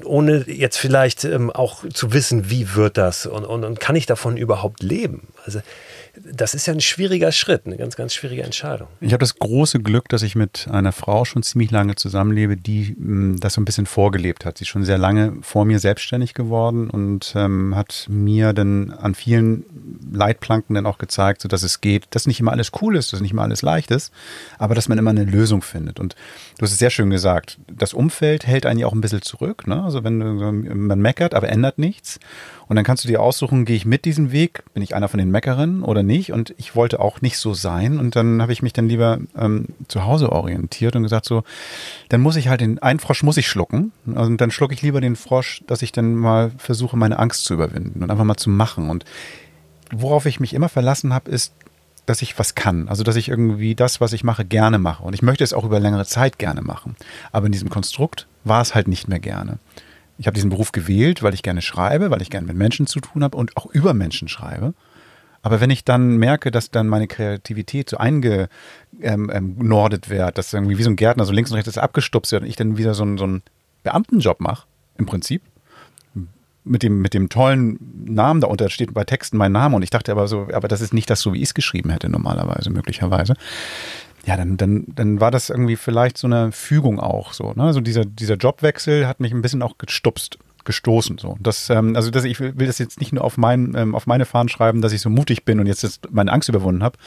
ohne 0.04 0.50
jetzt 0.50 0.78
vielleicht 0.78 1.24
ähm, 1.24 1.52
auch 1.52 1.88
zu 1.90 2.14
wissen, 2.14 2.50
wie 2.50 2.76
wird 2.76 2.98
das 2.98 3.26
und, 3.26 3.46
und, 3.46 3.64
und 3.64 3.80
kann 3.80 3.96
ich 3.96 4.06
davon 4.06 4.38
überhaupt 4.38 4.82
leben? 4.82 5.28
Also 5.46 5.62
das 6.24 6.54
ist 6.54 6.66
ja 6.66 6.74
ein 6.74 6.82
schwieriger 6.82 7.32
Schritt, 7.32 7.64
eine 7.66 7.78
ganz, 7.78 7.96
ganz 7.96 8.14
schwierige 8.14 8.44
Entscheidung. 8.44 8.88
Ich 9.02 9.12
habe 9.12 9.20
das 9.20 9.38
große 9.38 9.80
Glück, 9.80 10.08
dass 10.10 10.24
ich 10.24 10.36
mit 10.36 10.68
einer 10.72 10.92
Frau 10.92 11.26
schon 11.26 11.44
ziemlich 11.44 11.72
lange 11.72 11.96
zusammenlebe, 11.96 12.58
die 12.58 12.96
mh, 12.98 13.38
das 13.40 13.54
so 13.54 13.62
ein 13.62 13.66
bisschen 13.66 13.86
vorgelebt 13.86 14.46
hat. 14.46 14.58
Sie 14.58 14.64
ist 14.64 14.70
schon 14.70 14.86
sehr 14.86 14.98
lange 14.98 15.34
vor 15.42 15.66
mir 15.66 15.80
selbstständig 15.80 16.34
geworden 16.34 16.90
und 16.90 17.34
ähm, 17.36 17.76
hat 17.76 18.08
mir 18.10 18.54
dann 18.54 18.92
an 18.92 19.16
vielen 19.16 19.66
Leitplanken 20.12 20.76
dann 20.76 20.86
auch 20.86 20.98
gezeigt, 20.98 21.42
so 21.42 21.48
dass 21.48 21.64
es 21.64 21.82
geht, 21.82 22.06
dass 22.12 22.28
nicht 22.28 22.40
immer 22.40 22.52
alles 22.52 22.72
cool 22.82 22.96
ist, 22.96 23.14
dass 23.14 23.22
nicht 23.22 23.32
immer 23.32 23.44
alles 23.44 23.62
leicht 23.62 23.92
ist, 23.92 24.14
aber 24.58 24.76
dass 24.76 24.88
man 24.88 24.98
immer 24.98 25.10
eine 25.10 25.26
Lösung 25.26 25.62
findet. 25.62 26.00
Und 26.00 26.16
du 26.58 26.64
hast 26.64 26.72
es 26.72 26.80
sehr 26.80 26.90
schön 26.90 27.10
gesagt, 27.10 27.60
das 27.68 27.94
Umfeld 27.94 28.48
hält 28.48 28.66
einen 28.66 28.80
ja 28.80 28.88
auch 28.88 28.94
ein 28.94 29.02
bisschen 29.02 29.22
zurück. 29.36 29.68
Ne? 29.68 29.84
Also 29.84 30.04
wenn 30.04 30.18
man 30.88 31.00
meckert, 31.00 31.34
aber 31.34 31.50
ändert 31.50 31.78
nichts. 31.78 32.20
Und 32.68 32.76
dann 32.76 32.86
kannst 32.86 33.04
du 33.04 33.08
dir 33.08 33.22
aussuchen, 33.22 33.66
gehe 33.66 33.76
ich 33.76 33.86
mit 33.86 34.06
diesem 34.06 34.32
Weg, 34.32 34.64
bin 34.74 34.82
ich 34.82 34.96
einer 34.96 35.08
von 35.08 35.20
den 35.20 35.30
Meckerinnen 35.30 35.84
oder 35.84 36.04
nicht? 36.04 36.32
Und 36.32 36.56
ich 36.58 36.76
wollte 36.76 37.00
auch 37.00 37.22
nicht 37.22 37.38
so 37.38 37.54
sein. 37.54 38.00
Und 38.00 38.16
dann 38.16 38.42
habe 38.42 38.54
ich 38.54 38.62
mich 38.62 38.74
dann 38.74 38.90
lieber 38.90 39.20
ähm, 39.38 39.68
zu 39.88 40.06
Hause 40.06 40.32
orientiert 40.32 40.96
und 40.96 41.04
gesagt 41.04 41.26
so, 41.26 41.44
dann 42.10 42.22
muss 42.22 42.36
ich 42.36 42.48
halt 42.48 42.62
den 42.62 42.80
einen 42.80 43.00
Frosch 43.00 43.24
muss 43.24 43.38
ich 43.38 43.48
schlucken. 43.48 43.92
Und 44.06 44.42
dann 44.42 44.52
schlucke 44.52 44.74
ich 44.74 44.82
lieber 44.82 45.02
den 45.02 45.16
Frosch, 45.16 45.62
dass 45.68 45.82
ich 45.82 45.92
dann 45.92 46.16
mal 46.16 46.52
versuche, 46.58 46.98
meine 46.98 47.20
Angst 47.20 47.46
zu 47.46 47.54
überwinden 47.54 48.02
und 48.02 48.10
einfach 48.10 48.26
mal 48.26 48.38
zu 48.38 48.50
machen. 48.50 48.90
Und 48.90 49.06
worauf 49.92 50.26
ich 50.26 50.40
mich 50.40 50.54
immer 50.54 50.70
verlassen 50.70 51.14
habe, 51.14 51.30
ist, 51.30 51.54
dass 52.06 52.22
ich 52.22 52.38
was 52.38 52.56
kann. 52.56 52.88
Also, 52.88 53.04
dass 53.04 53.16
ich 53.16 53.30
irgendwie 53.30 53.76
das, 53.76 54.00
was 54.00 54.14
ich 54.14 54.24
mache, 54.24 54.46
gerne 54.46 54.78
mache. 54.78 55.04
Und 55.04 55.14
ich 55.14 55.22
möchte 55.22 55.44
es 55.44 55.54
auch 55.54 55.64
über 55.64 55.80
längere 55.80 56.06
Zeit 56.06 56.38
gerne 56.38 56.62
machen. 56.62 56.96
Aber 57.32 57.48
in 57.48 57.52
diesem 57.52 57.70
Konstrukt 57.70 58.28
war 58.46 58.62
es 58.62 58.74
halt 58.74 58.88
nicht 58.88 59.08
mehr 59.08 59.20
gerne. 59.20 59.60
Ich 60.18 60.28
habe 60.28 60.36
diesen 60.36 60.50
Beruf 60.50 60.72
gewählt, 60.72 61.24
weil 61.24 61.34
ich 61.34 61.44
gerne 61.44 61.62
schreibe, 61.62 62.10
weil 62.10 62.22
ich 62.22 62.30
gerne 62.30 62.48
mit 62.48 62.56
Menschen 62.56 62.88
zu 62.88 63.02
tun 63.02 63.24
habe 63.24 63.36
und 63.36 63.58
auch 63.58 63.66
über 63.66 63.94
Menschen 63.94 64.30
schreibe. 64.30 64.74
Aber 65.42 65.62
wenn 65.62 65.70
ich 65.70 65.84
dann 65.84 66.18
merke, 66.18 66.50
dass 66.50 66.72
dann 66.72 66.88
meine 66.88 67.08
Kreativität 67.08 67.90
so 67.90 67.98
eingenordet 67.98 68.50
ähm, 69.02 69.30
ähm, 69.30 70.02
wird, 70.08 70.38
dass 70.38 70.54
irgendwie 70.54 70.78
wie 70.78 70.84
so 70.84 70.90
ein 70.90 70.96
Gärtner 70.96 71.26
so 71.26 71.34
links 71.34 71.52
und 71.52 71.58
rechts 71.58 71.78
abgestupst 71.78 72.32
wird 72.32 72.44
und 72.44 72.50
ich 72.50 72.56
dann 72.56 72.78
wieder 72.78 72.96
so 72.96 73.04
einen, 73.04 73.18
so 73.18 73.26
einen 73.26 73.44
Beamtenjob 73.84 74.40
mache, 74.40 74.66
im 74.98 75.06
Prinzip, 75.06 75.44
mit 76.64 76.82
dem, 76.82 77.00
mit 77.02 77.14
dem 77.14 77.30
tollen 77.30 77.78
Namen 78.06 78.42
da 78.42 78.48
unter 78.48 78.70
steht 78.70 78.94
bei 78.94 79.04
Texten 79.04 79.38
mein 79.38 79.52
Name 79.52 79.76
und 79.76 79.84
ich 79.84 79.92
dachte 79.92 80.12
aber 80.12 80.28
so, 80.28 80.48
aber 80.52 80.68
das 80.68 80.82
ist 80.82 80.94
nicht 80.94 81.10
das 81.10 81.22
so, 81.22 81.34
wie 81.34 81.38
ich 81.38 81.50
es 81.50 81.54
geschrieben 81.54 81.92
hätte 81.92 82.10
normalerweise, 82.10 82.72
möglicherweise. 82.72 83.36
Ja, 84.26 84.38
dann, 84.38 84.58
dann, 84.58 84.86
dann 84.96 85.20
war 85.20 85.30
das 85.30 85.50
irgendwie 85.50 85.76
vielleicht 85.76 86.18
so 86.18 86.26
eine 86.28 86.52
Fügung 86.52 87.00
auch 87.00 87.34
so. 87.34 87.54
Ne? 87.54 87.64
Also 87.64 87.80
dieser, 87.80 88.06
dieser 88.06 88.36
Jobwechsel 88.36 89.08
hat 89.08 89.20
mich 89.20 89.32
ein 89.32 89.42
bisschen 89.42 89.62
auch 89.62 89.78
gestupst 89.78 90.40
gestoßen. 90.66 91.18
So. 91.18 91.38
Das, 91.40 91.70
ähm, 91.70 91.96
also 91.96 92.12
das, 92.12 92.24
ich 92.26 92.40
will, 92.40 92.54
das 92.54 92.80
jetzt 92.80 93.00
nicht 93.00 93.14
nur 93.14 93.24
auf, 93.24 93.38
mein, 93.38 93.74
ähm, 93.76 93.96
auf 93.96 94.08
meine 94.08 94.26
Fahnen 94.26 94.50
schreiben, 94.50 94.82
dass 94.82 94.92
ich 94.92 95.02
so 95.02 95.10
mutig 95.10 95.46
bin 95.46 95.60
und 95.60 95.68
jetzt, 95.68 95.84
jetzt 95.84 96.12
meine 96.12 96.32
Angst 96.32 96.50
überwunden 96.50 96.84
habe. 96.84 96.98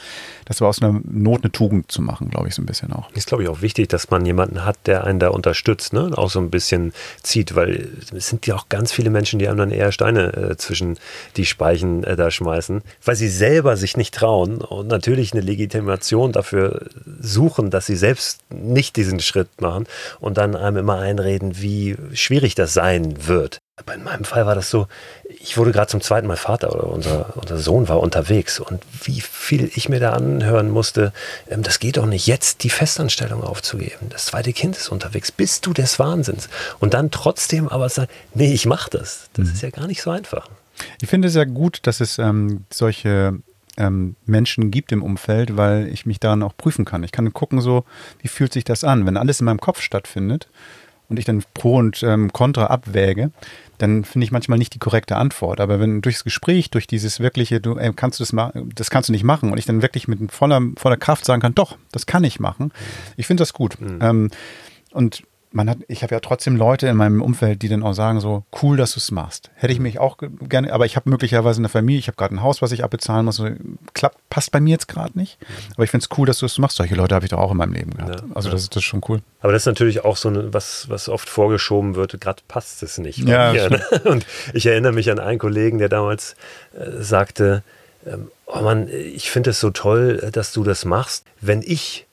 Das 0.45 0.61
war 0.61 0.69
aus 0.69 0.81
einer 0.81 0.99
Not 1.03 1.43
eine 1.43 1.51
Tugend 1.51 1.91
zu 1.91 2.01
machen, 2.01 2.29
glaube 2.29 2.47
ich, 2.47 2.55
so 2.55 2.61
ein 2.61 2.65
bisschen 2.65 2.91
auch. 2.93 3.11
Ist, 3.13 3.27
glaube 3.27 3.43
ich, 3.43 3.49
auch 3.49 3.61
wichtig, 3.61 3.89
dass 3.89 4.09
man 4.09 4.25
jemanden 4.25 4.65
hat, 4.65 4.77
der 4.85 5.03
einen 5.03 5.19
da 5.19 5.29
unterstützt, 5.29 5.93
ne? 5.93 6.11
auch 6.15 6.29
so 6.29 6.39
ein 6.39 6.49
bisschen 6.49 6.93
zieht, 7.21 7.55
weil 7.55 7.89
es 8.15 8.27
sind 8.27 8.47
ja 8.47 8.55
auch 8.55 8.69
ganz 8.69 8.91
viele 8.91 9.09
Menschen, 9.09 9.39
die 9.39 9.47
einem 9.47 9.57
dann 9.57 9.71
eher 9.71 9.91
Steine 9.91 10.33
äh, 10.33 10.57
zwischen 10.57 10.97
die 11.37 11.45
Speichen 11.45 12.03
äh, 12.03 12.15
da 12.15 12.31
schmeißen, 12.31 12.81
weil 13.03 13.15
sie 13.15 13.29
selber 13.29 13.77
sich 13.77 13.97
nicht 13.97 14.13
trauen 14.13 14.61
und 14.61 14.87
natürlich 14.87 15.33
eine 15.33 15.41
Legitimation 15.41 16.31
dafür 16.31 16.87
suchen, 17.19 17.69
dass 17.69 17.85
sie 17.85 17.95
selbst 17.95 18.41
nicht 18.49 18.95
diesen 18.95 19.19
Schritt 19.19 19.61
machen 19.61 19.85
und 20.19 20.37
dann 20.37 20.55
einem 20.55 20.77
immer 20.77 20.99
einreden, 20.99 21.61
wie 21.61 21.97
schwierig 22.13 22.55
das 22.55 22.73
sein 22.73 23.27
wird. 23.27 23.48
Aber 23.79 23.95
in 23.95 24.03
meinem 24.03 24.25
Fall 24.25 24.45
war 24.45 24.55
das 24.55 24.69
so, 24.69 24.87
ich 25.39 25.57
wurde 25.57 25.71
gerade 25.71 25.87
zum 25.87 26.01
zweiten 26.01 26.27
Mal 26.27 26.37
Vater 26.37 26.73
oder 26.73 26.87
unser, 26.87 27.37
unser 27.37 27.57
Sohn 27.57 27.87
war 27.87 27.99
unterwegs 27.99 28.59
und 28.59 28.81
wie 29.03 29.21
viel 29.21 29.71
ich 29.73 29.87
mir 29.87 29.99
da 29.99 30.13
anhören 30.13 30.69
musste, 30.69 31.13
ähm, 31.49 31.63
das 31.63 31.79
geht 31.79 31.97
doch 31.97 32.05
nicht, 32.05 32.27
jetzt 32.27 32.63
die 32.63 32.69
Festanstellung 32.69 33.43
aufzugeben. 33.43 34.07
Das 34.09 34.25
zweite 34.25 34.53
Kind 34.53 34.75
ist 34.75 34.89
unterwegs, 34.89 35.31
bist 35.31 35.65
du 35.65 35.73
des 35.73 35.97
Wahnsinns. 35.97 36.49
Und 36.79 36.93
dann 36.93 37.09
trotzdem 37.11 37.69
aber 37.69 37.87
sagen, 37.89 38.11
nee, 38.33 38.53
ich 38.53 38.65
mache 38.65 38.89
das. 38.89 39.29
Das 39.33 39.47
mhm. 39.47 39.53
ist 39.53 39.61
ja 39.61 39.69
gar 39.69 39.87
nicht 39.87 40.01
so 40.01 40.11
einfach. 40.11 40.49
Ich 41.01 41.09
finde 41.09 41.27
es 41.27 41.35
ja 41.35 41.45
gut, 41.45 41.79
dass 41.83 42.01
es 42.01 42.19
ähm, 42.19 42.65
solche 42.71 43.39
ähm, 43.77 44.15
Menschen 44.25 44.71
gibt 44.71 44.91
im 44.91 45.03
Umfeld, 45.03 45.57
weil 45.57 45.87
ich 45.87 46.05
mich 46.05 46.19
daran 46.19 46.43
auch 46.43 46.55
prüfen 46.55 46.85
kann. 46.85 47.03
Ich 47.03 47.11
kann 47.11 47.33
gucken 47.33 47.61
so, 47.61 47.85
wie 48.21 48.27
fühlt 48.27 48.53
sich 48.53 48.65
das 48.65 48.83
an, 48.83 49.05
wenn 49.05 49.17
alles 49.17 49.39
in 49.39 49.45
meinem 49.45 49.61
Kopf 49.61 49.81
stattfindet 49.81 50.49
und 51.07 51.17
ich 51.17 51.25
dann 51.25 51.43
Pro 51.53 51.77
und 51.77 52.03
ähm, 52.03 52.31
Contra 52.31 52.65
abwäge, 52.65 53.31
dann 53.79 54.03
finde 54.03 54.25
ich 54.25 54.31
manchmal 54.31 54.57
nicht 54.57 54.73
die 54.75 54.79
korrekte 54.79 55.15
Antwort. 55.15 55.59
Aber 55.59 55.79
wenn 55.79 56.01
durchs 56.01 56.23
Gespräch, 56.23 56.69
durch 56.69 56.85
dieses 56.85 57.19
wirkliche, 57.19 57.59
du 57.59 57.77
ey, 57.77 57.91
kannst 57.93 58.19
du 58.19 58.23
das 58.23 58.33
machen, 58.33 58.69
das 58.75 58.89
kannst 58.89 59.09
du 59.09 59.13
nicht 59.13 59.23
machen 59.23 59.51
und 59.51 59.57
ich 59.57 59.65
dann 59.65 59.81
wirklich 59.81 60.07
mit 60.07 60.31
voller, 60.31 60.61
voller 60.77 60.97
Kraft 60.97 61.25
sagen 61.25 61.41
kann, 61.41 61.55
doch, 61.55 61.77
das 61.91 62.05
kann 62.05 62.23
ich 62.23 62.39
machen. 62.39 62.71
Ich 63.17 63.25
finde 63.25 63.41
das 63.41 63.53
gut. 63.53 63.79
Mhm. 63.81 63.99
Ähm, 64.01 64.31
und 64.91 65.23
man 65.51 65.69
hat, 65.69 65.79
ich 65.87 66.03
habe 66.03 66.13
ja 66.13 66.19
trotzdem 66.19 66.55
Leute 66.55 66.87
in 66.87 66.95
meinem 66.95 67.21
Umfeld, 67.21 67.61
die 67.61 67.69
dann 67.69 67.81
auch 67.81 67.93
sagen 67.93 68.19
so, 68.19 68.43
cool, 68.61 68.77
dass 68.77 68.93
du 68.93 68.99
es 68.99 69.09
machst. 69.11 69.49
Hätte 69.55 69.73
ich 69.73 69.79
mich 69.79 69.99
auch 69.99 70.17
gerne, 70.47 70.71
aber 70.71 70.85
ich 70.85 70.95
habe 70.95 71.09
möglicherweise 71.09 71.59
eine 71.59 71.69
Familie, 71.69 71.99
ich 71.99 72.07
habe 72.07 72.17
gerade 72.17 72.35
ein 72.35 72.43
Haus, 72.43 72.61
was 72.61 72.71
ich 72.71 72.83
abbezahlen 72.83 73.25
muss. 73.25 73.41
Klappt, 73.93 74.17
passt 74.29 74.51
bei 74.51 74.59
mir 74.59 74.71
jetzt 74.71 74.87
gerade 74.87 75.17
nicht. 75.17 75.37
Aber 75.73 75.83
ich 75.83 75.91
finde 75.91 76.05
es 76.09 76.17
cool, 76.17 76.27
dass 76.27 76.39
du 76.39 76.45
es 76.45 76.57
machst. 76.59 76.77
Solche 76.77 76.95
Leute 76.95 77.15
habe 77.15 77.25
ich 77.25 77.31
doch 77.31 77.39
auch 77.39 77.51
in 77.51 77.57
meinem 77.57 77.73
Leben 77.73 77.91
gehabt. 77.91 78.21
Ja, 78.21 78.35
also 78.35 78.49
ja. 78.49 78.53
Das, 78.53 78.63
ist, 78.63 78.75
das 78.75 78.83
ist 78.83 78.87
schon 78.87 79.01
cool. 79.07 79.21
Aber 79.41 79.51
das 79.51 79.63
ist 79.63 79.67
natürlich 79.67 80.05
auch 80.05 80.17
so 80.17 80.29
eine, 80.29 80.53
was, 80.53 80.89
was 80.89 81.09
oft 81.09 81.29
vorgeschoben 81.29 81.95
wird, 81.95 82.21
gerade 82.21 82.41
passt 82.47 82.83
es 82.83 82.99
nicht. 82.99 83.19
Ja, 83.19 83.51
mir, 83.51 83.69
ne? 83.69 83.83
Und 84.05 84.25
ich 84.53 84.67
erinnere 84.67 84.91
mich 84.91 85.09
an 85.09 85.19
einen 85.19 85.39
Kollegen, 85.39 85.79
der 85.79 85.89
damals 85.89 86.35
äh, 86.73 87.01
sagte, 87.01 87.63
ähm, 88.05 88.29
oh 88.45 88.61
Mann, 88.61 88.87
ich 88.87 89.31
finde 89.31 89.49
es 89.49 89.59
so 89.59 89.71
toll, 89.71 90.21
äh, 90.23 90.31
dass 90.31 90.53
du 90.53 90.63
das 90.63 90.85
machst. 90.85 91.25
Wenn 91.41 91.61
ich 91.61 92.05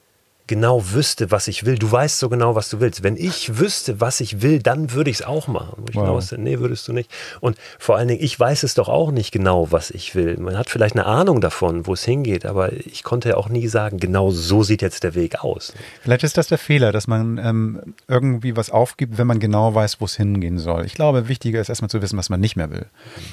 genau 0.47 0.93
wüsste, 0.93 1.31
was 1.31 1.49
ich 1.49 1.65
will. 1.65 1.76
Du 1.76 1.91
weißt 1.91 2.19
so 2.19 2.29
genau, 2.29 2.55
was 2.55 2.71
du 2.71 2.81
willst. 2.81 3.03
Wenn 3.03 3.17
ich 3.17 3.59
wüsste, 3.59 4.00
was 4.00 4.21
ich 4.21 4.43
will, 4.43 4.61
dann 4.61 4.93
würde 4.93 5.11
ich 5.11 5.17
es 5.17 5.23
auch 5.23 5.49
machen. 5.49 5.75
Wo 5.76 5.87
ich 5.88 5.97
wow. 5.97 6.05
genau 6.05 6.17
wusste, 6.17 6.41
nee, 6.41 6.59
würdest 6.59 6.87
du 6.88 6.93
nicht. 6.93 7.11
Und 7.41 7.57
vor 7.79 7.97
allen 7.97 8.09
Dingen, 8.09 8.23
ich 8.23 8.38
weiß 8.38 8.62
es 8.62 8.75
doch 8.75 8.88
auch 8.88 9.11
nicht 9.11 9.33
genau, 9.33 9.73
was 9.73 9.91
ich 9.91 10.15
will. 10.15 10.37
Man 10.38 10.57
hat 10.57 10.71
vielleicht 10.71 10.95
eine 10.95 11.07
Ahnung 11.07 11.41
davon, 11.41 11.87
wo 11.87 11.95
es 11.95 12.05
hingeht, 12.05 12.47
aber 12.47 12.73
ich 12.73 13.03
konnte 13.03 13.31
ja 13.31 13.37
auch 13.37 13.49
nie 13.49 13.69
sagen, 13.69 13.99
genau 13.99 14.31
so 14.31 14.62
sieht 14.62 14.83
jetzt 14.83 15.03
der 15.03 15.15
Weg 15.15 15.43
aus. 15.43 15.73
Vielleicht 16.03 16.25
ist 16.25 16.37
das 16.37 16.49
der 16.49 16.59
Fehler, 16.59 16.93
dass 16.93 17.07
man 17.07 17.38
ähm, 17.38 17.95
irgendwie 18.09 18.57
was 18.57 18.71
aufgibt, 18.71 19.19
wenn 19.19 19.26
man 19.26 19.41
genau 19.41 19.75
weiß, 19.75 20.00
wo 20.00 20.05
es 20.05 20.17
hingehen 20.17 20.59
soll. 20.59 20.87
Ich 20.87 20.95
glaube, 20.95 21.29
wichtiger 21.29 21.61
ist 21.61 21.69
erstmal 21.69 21.91
zu 21.91 22.03
wissen, 22.03 22.19
was 22.19 22.31
man 22.31 22.41
nicht 22.41 22.57
mehr 22.57 22.71
will. 22.71 22.87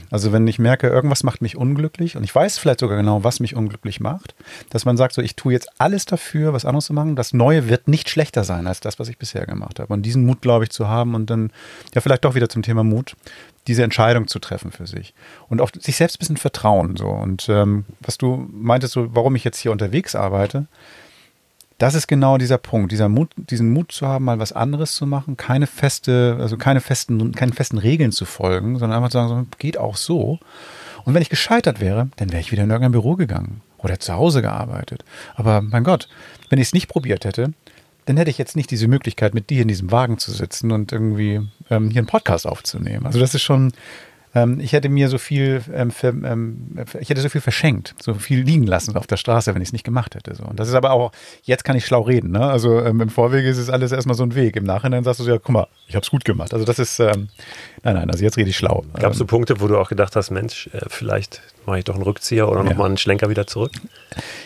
Also 0.10 0.32
wenn 0.32 0.48
ich 0.48 0.60
merke, 0.60 0.88
irgendwas 0.88 1.24
macht 1.24 1.42
mich 1.42 1.58
unglücklich 1.58 2.18
und 2.18 2.24
ich 2.24 2.34
weiß 2.34 2.58
vielleicht 2.58 2.80
sogar 2.80 2.98
genau, 2.98 3.24
was 3.24 3.40
mich 3.40 3.56
unglücklich 3.56 4.00
macht, 4.00 4.36
dass 4.70 4.86
man 4.86 4.98
sagt, 4.98 5.14
so 5.14 5.22
ich 5.22 5.36
tue 5.36 5.54
jetzt 5.54 5.70
alles 5.78 6.06
dafür, 6.06 6.54
was 6.54 6.66
anderes 6.66 6.86
zu 6.86 6.94
machen 6.94 7.03
machen. 7.04 7.16
Das 7.16 7.34
Neue 7.34 7.70
wird 7.70 7.88
nicht 7.88 8.10
schlechter 8.10 8.44
sein 8.44 8.68
als 8.68 8.80
das, 8.80 9.00
was 9.00 9.10
ich 9.10 9.18
bisher 9.18 9.46
gemacht 9.46 9.80
habe. 9.80 9.94
Und 9.94 10.04
diesen 10.04 10.26
Mut, 10.26 10.42
glaube 10.42 10.64
ich, 10.64 10.72
zu 10.72 10.88
haben 10.88 11.16
und 11.16 11.30
dann, 11.30 11.52
ja, 11.94 12.02
vielleicht 12.02 12.26
doch 12.26 12.36
wieder 12.36 12.50
zum 12.50 12.64
Thema 12.64 12.84
Mut, 12.84 13.16
diese 13.68 13.84
Entscheidung 13.84 14.28
zu 14.28 14.40
treffen 14.40 14.72
für 14.72 14.88
sich. 14.88 15.14
Und 15.50 15.62
auch 15.62 15.72
sich 15.78 15.96
selbst 15.96 16.18
ein 16.18 16.20
bisschen 16.20 16.38
vertrauen. 16.38 16.98
So. 16.98 17.08
Und 17.08 17.48
ähm, 17.50 17.86
was 18.02 18.18
du 18.18 18.48
meintest, 18.52 18.94
so, 18.94 19.16
warum 19.16 19.36
ich 19.36 19.44
jetzt 19.44 19.60
hier 19.60 19.72
unterwegs 19.72 20.16
arbeite, 20.16 20.68
das 21.84 21.96
ist 21.96 22.08
genau 22.08 22.38
dieser 22.38 22.58
Punkt, 22.58 22.94
dieser 22.94 23.10
Mut, 23.10 23.32
diesen 23.36 23.74
Mut 23.74 23.92
zu 23.92 24.08
haben, 24.08 24.24
mal 24.24 24.40
was 24.40 24.54
anderes 24.54 24.96
zu 24.96 25.06
machen, 25.06 25.36
keine 25.36 25.68
feste, 25.68 26.38
also 26.40 26.56
keine 26.56 26.80
festen, 26.80 27.34
keine 27.34 27.52
festen 27.52 27.78
Regeln 27.78 28.14
zu 28.14 28.24
folgen, 28.24 28.80
sondern 28.80 28.96
einfach 28.96 29.10
zu 29.10 29.18
sagen, 29.18 29.28
so, 29.28 29.46
geht 29.58 29.78
auch 29.78 29.98
so. 29.98 30.40
Und 31.04 31.14
wenn 31.14 31.22
ich 31.22 31.30
gescheitert 31.30 31.82
wäre, 31.82 32.08
dann 32.16 32.32
wäre 32.32 32.40
ich 32.40 32.54
wieder 32.54 32.64
in 32.64 32.70
irgendein 32.70 32.94
Büro 32.94 33.18
gegangen 33.18 33.60
oder 33.80 34.00
zu 34.00 34.14
Hause 34.14 34.42
gearbeitet. 34.42 35.04
Aber 35.36 35.60
mein 35.60 35.84
Gott, 35.84 36.08
wenn 36.48 36.58
ich 36.58 36.68
es 36.68 36.74
nicht 36.74 36.88
probiert 36.88 37.26
hätte, 37.26 37.52
dann 38.06 38.16
hätte 38.16 38.30
ich 38.30 38.38
jetzt 38.38 38.56
nicht 38.56 38.72
diese 38.72 38.88
Möglichkeit, 38.88 39.34
mit 39.34 39.50
dir 39.50 39.64
in 39.64 39.68
diesem 39.68 39.92
Wagen 39.92 40.18
zu 40.20 40.32
sitzen 40.32 40.72
und 40.72 40.94
irgendwie 40.94 41.42
ähm, 41.70 41.90
hier 41.90 42.00
einen 42.00 42.08
Podcast 42.08 42.48
aufzunehmen. 42.48 43.06
Also 43.06 43.20
das 43.20 43.36
ist 43.36 43.42
schon, 43.42 43.74
ähm, 44.36 44.60
ich 44.60 44.74
hätte 44.74 44.90
mir 44.90 45.10
so 45.10 45.18
viel, 45.18 45.62
ähm, 45.74 45.92
für, 45.92 46.08
ähm, 46.08 46.76
ich 47.00 47.10
hätte 47.10 47.22
so 47.22 47.30
viel 47.30 47.42
verschenkt, 47.42 47.94
so 48.02 48.16
viel 48.16 48.42
liegen 48.42 48.66
lassen 48.66 48.96
auf 48.96 49.06
der 49.06 49.18
Straße, 49.18 49.54
wenn 49.54 49.62
ich 49.62 49.70
es 49.70 49.74
nicht 49.74 49.86
gemacht 49.86 50.16
hätte. 50.16 50.34
So. 50.36 50.44
Und 50.44 50.60
das 50.60 50.68
ist 50.68 50.74
aber 50.74 50.92
auch, 50.92 51.12
jetzt 51.44 51.64
kann 51.64 51.76
ich 51.76 51.86
schlau 51.86 52.02
reden. 52.02 52.32
Ne? 52.32 52.42
Also 52.42 52.80
ähm, 52.82 53.02
im 53.02 53.10
Vorwege 53.10 53.48
ist 53.48 53.58
es 53.58 53.70
alles 53.70 53.92
erstmal 53.92 54.16
so 54.16 54.24
ein 54.24 54.34
Weg. 54.34 54.56
Im 54.56 54.64
Nachhinein 54.64 55.04
sagst 55.04 55.20
du 55.20 55.24
so, 55.24 55.32
ja, 55.32 55.38
guck 55.38 55.50
mal, 55.50 55.68
ich 55.88 55.96
habe 55.96 56.04
es 56.04 56.10
gut 56.10 56.26
gemacht. 56.26 56.54
Also 56.54 56.66
das 56.66 56.80
ist, 56.80 57.00
ähm, 57.00 57.30
nein, 57.84 57.96
nein, 57.96 58.10
also 58.10 58.24
jetzt 58.24 58.38
rede 58.38 58.50
ich 58.50 58.58
schlau. 58.58 58.84
Gab 59.00 59.12
es 59.12 59.20
so 59.20 59.26
Punkte, 59.26 59.62
wo 59.62 59.68
du 59.68 59.78
auch 59.78 59.90
gedacht 59.90 60.16
hast, 60.16 60.32
Mensch, 60.32 60.68
äh, 60.74 60.82
vielleicht 60.88 61.42
mache 61.66 61.80
ich 61.80 61.86
doch 61.86 61.96
einen 61.96 62.04
Rückzieher 62.04 62.50
oder 62.50 62.64
ja. 62.64 62.70
nochmal 62.70 62.88
einen 62.88 62.98
Schlenker 62.98 63.30
wieder 63.30 63.48
zurück? 63.48 63.72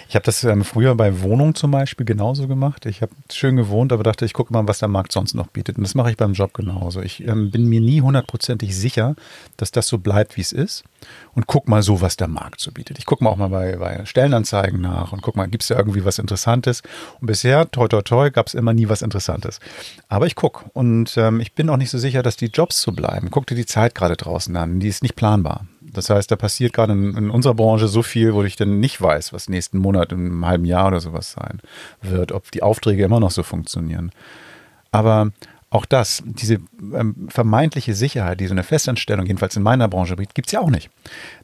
Ich 0.10 0.16
habe 0.16 0.24
das 0.24 0.44
ähm, 0.44 0.64
früher 0.64 0.96
bei 0.96 1.22
Wohnungen 1.22 1.56
zum 1.56 1.72
Beispiel 1.72 2.06
genauso 2.06 2.48
gemacht. 2.48 2.86
Ich 2.86 3.02
habe 3.02 3.12
schön 3.32 3.56
gewohnt, 3.56 3.92
aber 3.92 4.04
dachte, 4.04 4.26
ich 4.26 4.34
gucke 4.34 4.54
mal, 4.54 4.68
was 4.68 4.80
der 4.80 4.88
Markt 4.88 5.12
sonst 5.12 5.34
noch 5.34 5.48
bietet. 5.48 5.78
Und 5.78 5.84
das 5.84 5.96
mache 5.96 6.12
ich 6.12 6.18
beim 6.18 6.34
Job 6.34 6.54
genauso. 6.54 7.02
Ich 7.02 7.26
ähm, 7.28 7.52
bin 7.52 7.68
mir 7.68 7.82
nie 7.82 8.02
hundertprozentig 8.02 8.76
sicher, 8.76 9.16
dass 9.58 9.72
das 9.78 9.88
so 9.88 9.98
bleibt, 9.98 10.36
wie 10.38 10.42
es 10.42 10.52
ist. 10.52 10.84
Und 11.34 11.48
guck 11.48 11.68
mal 11.68 11.84
so, 11.84 12.02
was 12.02 12.18
der 12.18 12.28
Markt 12.28 12.60
so 12.60 12.72
bietet. 12.72 12.98
Ich 12.98 13.06
gucke 13.06 13.24
mal 13.24 13.30
auch 13.30 13.38
mal 13.38 13.50
bei, 13.50 13.76
bei 13.78 14.06
Stellenanzeigen 14.06 14.82
nach 14.82 15.14
und 15.14 15.22
guck 15.22 15.36
mal, 15.36 15.48
gibt 15.48 15.64
es 15.64 15.70
da 15.70 15.78
irgendwie 15.78 16.04
was 16.04 16.20
Interessantes? 16.20 16.82
Und 17.22 17.28
bisher, 17.28 17.70
toi 17.70 17.88
toi 17.88 18.02
toi, 18.02 18.30
gab 18.32 18.48
es 18.48 18.56
immer 18.56 18.74
nie 18.74 18.90
was 18.90 19.02
Interessantes. 19.02 19.60
Aber 20.10 20.26
ich 20.26 20.36
gucke 20.36 20.66
und 20.74 21.16
ähm, 21.18 21.40
ich 21.40 21.54
bin 21.54 21.70
auch 21.70 21.78
nicht 21.78 21.92
so 21.92 21.98
sicher, 21.98 22.24
dass 22.24 22.36
die 22.36 22.48
Jobs 22.48 22.82
so 22.82 22.92
bleiben. 22.92 23.30
Guck 23.32 23.46
dir 23.48 23.56
die 23.56 23.66
Zeit 23.66 23.96
gerade 23.96 24.18
draußen 24.18 24.56
an. 24.56 24.80
Die 24.80 24.88
ist 24.88 25.04
nicht 25.04 25.16
planbar. 25.16 25.66
Das 25.82 26.10
heißt, 26.10 26.30
da 26.30 26.36
passiert 26.36 26.74
gerade 26.74 26.94
in, 26.94 27.16
in, 27.16 27.30
unserer 27.30 27.54
Branche 27.54 27.88
so 27.88 28.04
viel, 28.04 28.34
wo 28.34 28.44
ich 28.44 28.56
dann 28.56 28.80
nicht 28.80 29.02
weiß, 29.02 29.34
was 29.34 29.50
nächsten 29.50 29.78
Monat, 29.78 30.12
in 30.12 30.26
einem 30.26 30.46
halben 30.46 30.66
Jahr 30.66 30.88
oder 30.88 31.00
sowas 31.00 31.32
sein 31.32 31.62
wird, 32.02 32.32
ob 32.32 32.52
die 32.52 32.64
Aufträge 32.64 33.04
immer 33.04 33.20
noch 33.20 33.32
so 33.32 33.44
funktionieren. 33.44 34.12
Aber 34.92 35.32
auch 35.70 35.86
das, 35.86 36.24
diese 36.26 36.60
ähm, 36.94 37.28
vermeintliche 37.30 37.94
Sicherheit, 37.94 38.40
die 38.40 38.48
so 38.48 38.54
eine 38.54 38.64
Festanstellung, 38.64 39.26
jedenfalls 39.26 39.58
in 39.58 39.64
meiner 39.64 39.90
Branche 39.90 40.16
bietet, 40.16 40.34
gibt 40.34 40.48
es 40.48 40.54
ja 40.54 40.62
auch 40.62 40.70
nicht. 40.70 40.90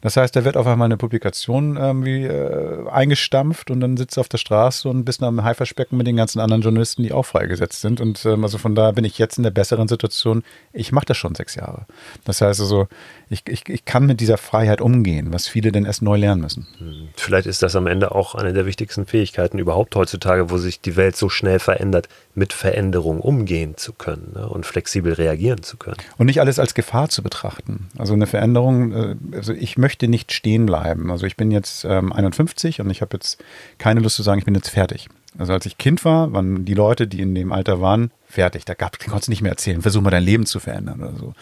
Das 0.00 0.16
heißt, 0.16 0.34
da 0.34 0.46
wird 0.46 0.56
auf 0.56 0.66
einmal 0.66 0.86
eine 0.86 0.96
Publikation 0.96 1.76
irgendwie 1.76 2.24
äh, 2.24 2.88
eingestampft 2.88 3.70
und 3.70 3.80
dann 3.80 3.98
sitzt 3.98 4.16
du 4.16 4.22
auf 4.22 4.30
der 4.30 4.38
Straße 4.38 4.88
und 4.88 5.04
bist 5.04 5.22
am 5.22 5.44
Haiferspecken 5.44 5.98
mit 5.98 6.06
den 6.06 6.16
ganzen 6.16 6.40
anderen 6.40 6.62
Journalisten, 6.62 7.02
die 7.02 7.12
auch 7.12 7.26
freigesetzt 7.26 7.82
sind. 7.82 8.00
Und 8.00 8.24
ähm, 8.24 8.44
also 8.44 8.56
von 8.56 8.74
daher 8.74 8.94
bin 8.94 9.04
ich 9.04 9.18
jetzt 9.18 9.36
in 9.36 9.42
der 9.42 9.50
besseren 9.50 9.88
Situation. 9.88 10.42
Ich 10.72 10.90
mache 10.90 11.06
das 11.06 11.18
schon 11.18 11.34
sechs 11.34 11.54
Jahre. 11.54 11.84
Das 12.24 12.40
heißt 12.40 12.60
also, 12.60 12.88
ich, 13.28 13.42
ich, 13.46 13.68
ich 13.68 13.84
kann 13.84 14.06
mit 14.06 14.20
dieser 14.20 14.38
Freiheit 14.38 14.80
umgehen, 14.80 15.34
was 15.34 15.48
viele 15.48 15.70
denn 15.70 15.84
erst 15.84 16.00
neu 16.00 16.16
lernen 16.16 16.40
müssen. 16.40 16.66
Hm. 16.78 17.08
Vielleicht 17.14 17.46
ist 17.46 17.62
das 17.62 17.76
am 17.76 17.86
Ende 17.86 18.12
auch 18.12 18.34
eine 18.34 18.54
der 18.54 18.64
wichtigsten 18.64 19.04
Fähigkeiten 19.04 19.58
überhaupt 19.58 19.94
heutzutage, 19.96 20.48
wo 20.48 20.56
sich 20.56 20.80
die 20.80 20.96
Welt 20.96 21.14
so 21.14 21.28
schnell 21.28 21.58
verändert, 21.58 22.08
mit 22.34 22.54
Veränderung 22.54 23.20
umgehen 23.20 23.76
zu 23.76 23.92
können 23.92 24.13
ne, 24.34 24.48
und 24.48 24.66
flexibel 24.66 25.12
reagieren 25.12 25.62
zu 25.62 25.76
können. 25.76 25.96
Und 26.16 26.26
nicht 26.26 26.40
alles 26.40 26.58
als 26.58 26.74
Gefahr 26.74 27.08
zu 27.08 27.22
betrachten. 27.22 27.88
Also 27.98 28.14
eine 28.14 28.26
Veränderung, 28.26 28.92
äh, 28.92 29.16
also 29.32 29.52
ich 29.52 29.78
möchte 29.78 30.08
nicht 30.08 30.32
stehen 30.32 30.66
bleiben. 30.66 31.10
Also 31.10 31.26
ich 31.26 31.36
bin 31.36 31.50
jetzt 31.50 31.84
ähm, 31.84 32.12
51 32.12 32.80
und 32.80 32.90
ich 32.90 33.00
habe 33.00 33.16
jetzt 33.16 33.42
keine 33.78 34.00
Lust 34.00 34.16
zu 34.16 34.22
sagen, 34.22 34.38
ich 34.38 34.44
bin 34.44 34.54
jetzt 34.54 34.70
fertig. 34.70 35.08
Also 35.38 35.52
als 35.52 35.66
ich 35.66 35.78
Kind 35.78 36.04
war, 36.04 36.32
waren 36.32 36.64
die 36.64 36.74
Leute, 36.74 37.06
die 37.06 37.20
in 37.20 37.34
dem 37.34 37.52
Alter 37.52 37.80
waren, 37.80 38.10
fertig. 38.26 38.64
Da, 38.64 38.74
gab, 38.74 38.98
du 38.98 39.10
nicht 39.28 39.42
mehr 39.42 39.52
erzählen, 39.52 39.82
versuch 39.82 40.00
mal 40.00 40.10
dein 40.10 40.22
Leben 40.22 40.46
zu 40.46 40.60
verändern 40.60 41.00
oder 41.00 41.16
so. 41.16 41.34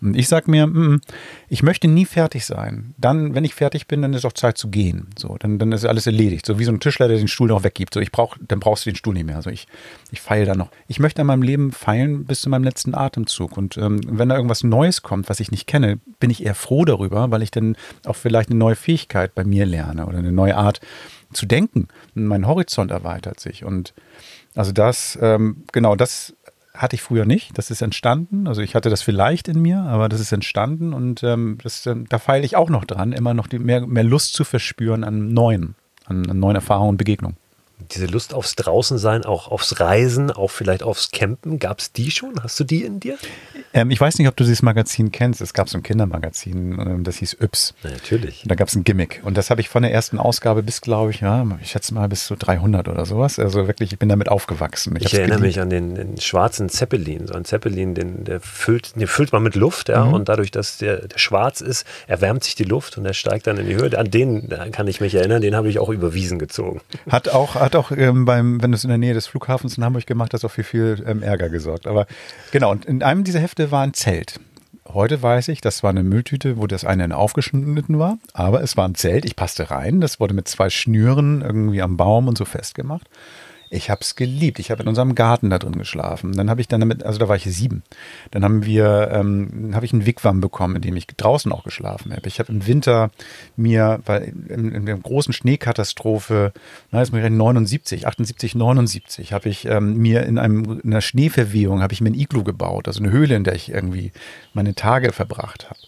Und 0.00 0.16
ich 0.16 0.28
sage 0.28 0.50
mir, 0.50 0.66
mm, 0.66 1.00
ich 1.48 1.62
möchte 1.62 1.88
nie 1.88 2.04
fertig 2.04 2.44
sein. 2.44 2.94
Dann, 2.98 3.34
wenn 3.34 3.44
ich 3.44 3.54
fertig 3.54 3.86
bin, 3.86 4.02
dann 4.02 4.14
ist 4.14 4.24
auch 4.24 4.32
Zeit 4.32 4.58
zu 4.58 4.68
gehen. 4.68 5.08
So, 5.18 5.36
dann, 5.38 5.58
dann 5.58 5.72
ist 5.72 5.84
alles 5.84 6.06
erledigt. 6.06 6.46
So 6.46 6.58
wie 6.58 6.64
so 6.64 6.72
ein 6.72 6.80
Tischler, 6.80 7.08
der 7.08 7.16
den 7.16 7.28
Stuhl 7.28 7.48
noch 7.48 7.64
weggibt. 7.64 7.94
So, 7.94 8.00
ich 8.00 8.12
brauch, 8.12 8.36
dann 8.40 8.60
brauchst 8.60 8.86
du 8.86 8.90
den 8.90 8.96
Stuhl 8.96 9.14
nicht 9.14 9.26
mehr. 9.26 9.36
Also 9.36 9.50
ich, 9.50 9.66
ich 10.10 10.20
feile 10.20 10.46
da 10.46 10.54
noch. 10.54 10.70
Ich 10.88 10.98
möchte 10.98 11.20
an 11.22 11.26
meinem 11.26 11.42
Leben 11.42 11.72
feilen 11.72 12.24
bis 12.24 12.40
zu 12.40 12.50
meinem 12.50 12.64
letzten 12.64 12.94
Atemzug. 12.94 13.56
Und 13.56 13.76
ähm, 13.76 14.00
wenn 14.06 14.28
da 14.28 14.36
irgendwas 14.36 14.64
Neues 14.64 15.02
kommt, 15.02 15.28
was 15.28 15.40
ich 15.40 15.50
nicht 15.50 15.66
kenne, 15.66 15.98
bin 16.20 16.30
ich 16.30 16.44
eher 16.44 16.54
froh 16.54 16.84
darüber, 16.84 17.30
weil 17.30 17.42
ich 17.42 17.50
dann 17.50 17.76
auch 18.04 18.16
vielleicht 18.16 18.50
eine 18.50 18.58
neue 18.58 18.76
Fähigkeit 18.76 19.34
bei 19.34 19.44
mir 19.44 19.66
lerne 19.66 20.06
oder 20.06 20.18
eine 20.18 20.32
neue 20.32 20.56
Art 20.56 20.80
zu 21.32 21.46
denken. 21.46 21.88
Mein 22.14 22.46
Horizont 22.46 22.90
erweitert 22.90 23.40
sich. 23.40 23.64
Und 23.64 23.94
also 24.54 24.72
das, 24.72 25.18
ähm, 25.20 25.64
genau, 25.72 25.96
das 25.96 26.34
hatte 26.76 26.96
ich 26.96 27.02
früher 27.02 27.24
nicht. 27.24 27.56
Das 27.58 27.70
ist 27.70 27.82
entstanden. 27.82 28.46
Also 28.46 28.62
ich 28.62 28.74
hatte 28.74 28.90
das 28.90 29.02
vielleicht 29.02 29.48
in 29.48 29.60
mir, 29.60 29.80
aber 29.80 30.08
das 30.08 30.20
ist 30.20 30.32
entstanden 30.32 30.92
und 30.92 31.22
ähm, 31.22 31.58
das, 31.62 31.86
ähm, 31.86 32.06
da 32.08 32.18
feile 32.18 32.44
ich 32.44 32.56
auch 32.56 32.70
noch 32.70 32.84
dran, 32.84 33.12
immer 33.12 33.34
noch 33.34 33.46
die, 33.46 33.58
mehr, 33.58 33.86
mehr 33.86 34.04
Lust 34.04 34.34
zu 34.34 34.44
verspüren 34.44 35.04
an 35.04 35.32
neuen, 35.32 35.74
an, 36.04 36.28
an 36.28 36.38
neuen 36.38 36.56
Erfahrungen 36.56 36.90
und 36.90 36.96
Begegnungen 36.96 37.36
diese 37.78 38.06
Lust 38.06 38.32
aufs 38.32 38.56
Draußensein, 38.56 39.24
auch 39.24 39.48
aufs 39.48 39.80
Reisen, 39.80 40.30
auch 40.30 40.50
vielleicht 40.50 40.82
aufs 40.82 41.10
Campen, 41.10 41.58
gab 41.58 41.78
es 41.80 41.92
die 41.92 42.10
schon? 42.10 42.34
Hast 42.42 42.58
du 42.58 42.64
die 42.64 42.84
in 42.84 43.00
dir? 43.00 43.18
Ähm, 43.74 43.90
ich 43.90 44.00
weiß 44.00 44.18
nicht, 44.18 44.28
ob 44.28 44.36
du 44.36 44.44
dieses 44.44 44.62
Magazin 44.62 45.12
kennst. 45.12 45.40
Es 45.42 45.52
gab 45.52 45.68
so 45.68 45.76
ein 45.76 45.82
Kindermagazin, 45.82 46.78
ähm, 46.80 47.04
das 47.04 47.16
hieß 47.16 47.36
Yps. 47.40 47.74
Ja, 47.82 47.90
natürlich. 47.90 48.42
Und 48.44 48.50
da 48.50 48.54
gab 48.54 48.68
es 48.68 48.74
ein 48.74 48.84
Gimmick. 48.84 49.20
Und 49.24 49.36
das 49.36 49.50
habe 49.50 49.60
ich 49.60 49.68
von 49.68 49.82
der 49.82 49.92
ersten 49.92 50.18
Ausgabe 50.18 50.62
bis, 50.62 50.80
glaube 50.80 51.10
ich, 51.10 51.20
ja, 51.20 51.46
ich 51.60 51.70
schätze 51.70 51.92
mal 51.92 52.08
bis 52.08 52.26
zu 52.26 52.34
so 52.34 52.36
300 52.38 52.88
oder 52.88 53.04
sowas. 53.04 53.38
Also 53.38 53.66
wirklich, 53.66 53.92
ich 53.92 53.98
bin 53.98 54.08
damit 54.08 54.30
aufgewachsen. 54.30 54.96
Ich, 54.96 55.06
ich 55.06 55.14
erinnere 55.14 55.40
mich 55.40 55.60
an 55.60 55.68
den, 55.68 55.94
den, 55.94 56.20
schwarzen 56.20 56.70
Zeppelin. 56.70 57.26
So 57.26 57.34
ein 57.34 57.44
Zeppelin, 57.44 57.94
den, 57.94 58.24
der 58.24 58.40
füllt, 58.40 58.96
den 58.96 59.06
füllt 59.06 59.32
man 59.32 59.42
mit 59.42 59.54
Luft, 59.54 59.90
ja. 59.90 60.06
Mhm. 60.06 60.14
Und 60.14 60.28
dadurch, 60.30 60.50
dass 60.50 60.78
der, 60.78 61.06
der 61.08 61.18
schwarz 61.18 61.60
ist, 61.60 61.86
erwärmt 62.06 62.44
sich 62.44 62.54
die 62.54 62.64
Luft 62.64 62.96
und 62.96 63.04
er 63.04 63.14
steigt 63.14 63.46
dann 63.46 63.58
in 63.58 63.66
die 63.66 63.76
Höhe. 63.76 63.96
An 63.98 64.10
den 64.10 64.48
kann 64.72 64.88
ich 64.88 65.00
mich 65.02 65.14
erinnern, 65.14 65.42
den 65.42 65.54
habe 65.54 65.68
ich 65.68 65.78
auch 65.78 65.90
über 65.90 66.14
Wiesen 66.14 66.38
gezogen. 66.38 66.80
Hat 67.10 67.28
auch, 67.28 67.56
hat 67.66 67.76
auch 67.76 67.90
ähm, 67.90 68.24
beim, 68.24 68.62
wenn 68.62 68.72
du 68.72 68.76
es 68.76 68.84
in 68.84 68.88
der 68.88 68.98
Nähe 68.98 69.12
des 69.12 69.26
Flughafens 69.26 69.76
in 69.76 69.84
Hamburg 69.84 70.06
gemacht 70.06 70.32
hast, 70.32 70.44
auch 70.44 70.50
für 70.50 70.64
viel 70.64 71.04
ähm, 71.06 71.22
Ärger 71.22 71.50
gesorgt. 71.50 71.86
Aber 71.86 72.06
genau, 72.52 72.70
und 72.70 72.86
in 72.86 73.02
einem 73.02 73.24
dieser 73.24 73.40
Hefte 73.40 73.70
war 73.70 73.82
ein 73.82 73.92
Zelt. 73.92 74.40
Heute 74.88 75.20
weiß 75.20 75.48
ich, 75.48 75.60
das 75.60 75.82
war 75.82 75.90
eine 75.90 76.04
Mülltüte, 76.04 76.58
wo 76.58 76.68
das 76.68 76.84
eine 76.84 77.16
aufgeschnitten 77.16 77.98
war, 77.98 78.18
aber 78.32 78.62
es 78.62 78.76
war 78.76 78.86
ein 78.86 78.94
Zelt, 78.94 79.24
ich 79.24 79.34
passte 79.34 79.70
rein, 79.70 80.00
das 80.00 80.20
wurde 80.20 80.32
mit 80.32 80.46
zwei 80.46 80.70
Schnüren 80.70 81.42
irgendwie 81.42 81.82
am 81.82 81.96
Baum 81.96 82.28
und 82.28 82.38
so 82.38 82.44
festgemacht. 82.44 83.08
Ich 83.68 83.90
habe 83.90 84.00
es 84.02 84.14
geliebt. 84.14 84.58
Ich 84.58 84.70
habe 84.70 84.82
in 84.82 84.88
unserem 84.88 85.14
Garten 85.14 85.50
da 85.50 85.58
drin 85.58 85.76
geschlafen. 85.76 86.32
Dann 86.32 86.48
habe 86.48 86.60
ich 86.60 86.68
dann 86.68 86.80
damit, 86.80 87.04
also 87.04 87.18
da 87.18 87.28
war 87.28 87.36
ich 87.36 87.44
sieben. 87.44 87.82
Dann 88.30 88.44
haben 88.44 88.64
wir, 88.64 89.10
ähm, 89.12 89.72
habe 89.74 89.84
ich 89.84 89.92
einen 89.92 90.06
Wigwam 90.06 90.40
bekommen, 90.40 90.76
in 90.76 90.82
dem 90.82 90.96
ich 90.96 91.06
draußen 91.06 91.50
auch 91.50 91.64
geschlafen 91.64 92.12
habe. 92.12 92.28
Ich 92.28 92.38
habe 92.38 92.52
im 92.52 92.66
Winter 92.66 93.10
mir, 93.56 94.00
weil 94.06 94.32
in, 94.48 94.72
in 94.72 94.86
der 94.86 94.96
großen 94.96 95.32
Schneekatastrophe, 95.32 96.52
na, 96.90 97.00
jetzt 97.00 97.12
muss 97.12 97.22
ich 97.22 97.30
79, 97.30 98.06
78, 98.06 98.54
79, 98.54 99.32
habe 99.32 99.48
ich 99.48 99.64
ähm, 99.66 99.96
mir 99.96 100.24
in 100.24 100.38
einem 100.38 100.80
in 100.82 100.92
einer 100.92 101.00
Schneeverwehung 101.00 101.82
habe 101.82 101.92
ich 101.92 102.00
mir 102.00 102.10
ein 102.10 102.14
Iglu 102.14 102.44
gebaut, 102.44 102.88
also 102.88 103.02
eine 103.02 103.10
Höhle, 103.10 103.36
in 103.36 103.44
der 103.44 103.54
ich 103.54 103.70
irgendwie 103.70 104.12
meine 104.54 104.74
Tage 104.74 105.12
verbracht 105.12 105.68
habe. 105.68 105.80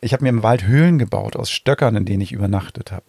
Ich 0.00 0.12
habe 0.12 0.22
mir 0.22 0.28
im 0.28 0.42
Wald 0.42 0.66
Höhlen 0.66 0.98
gebaut 0.98 1.36
aus 1.36 1.50
Stöckern, 1.50 1.96
in 1.96 2.04
denen 2.04 2.20
ich 2.20 2.32
übernachtet 2.32 2.92
habe. 2.92 3.04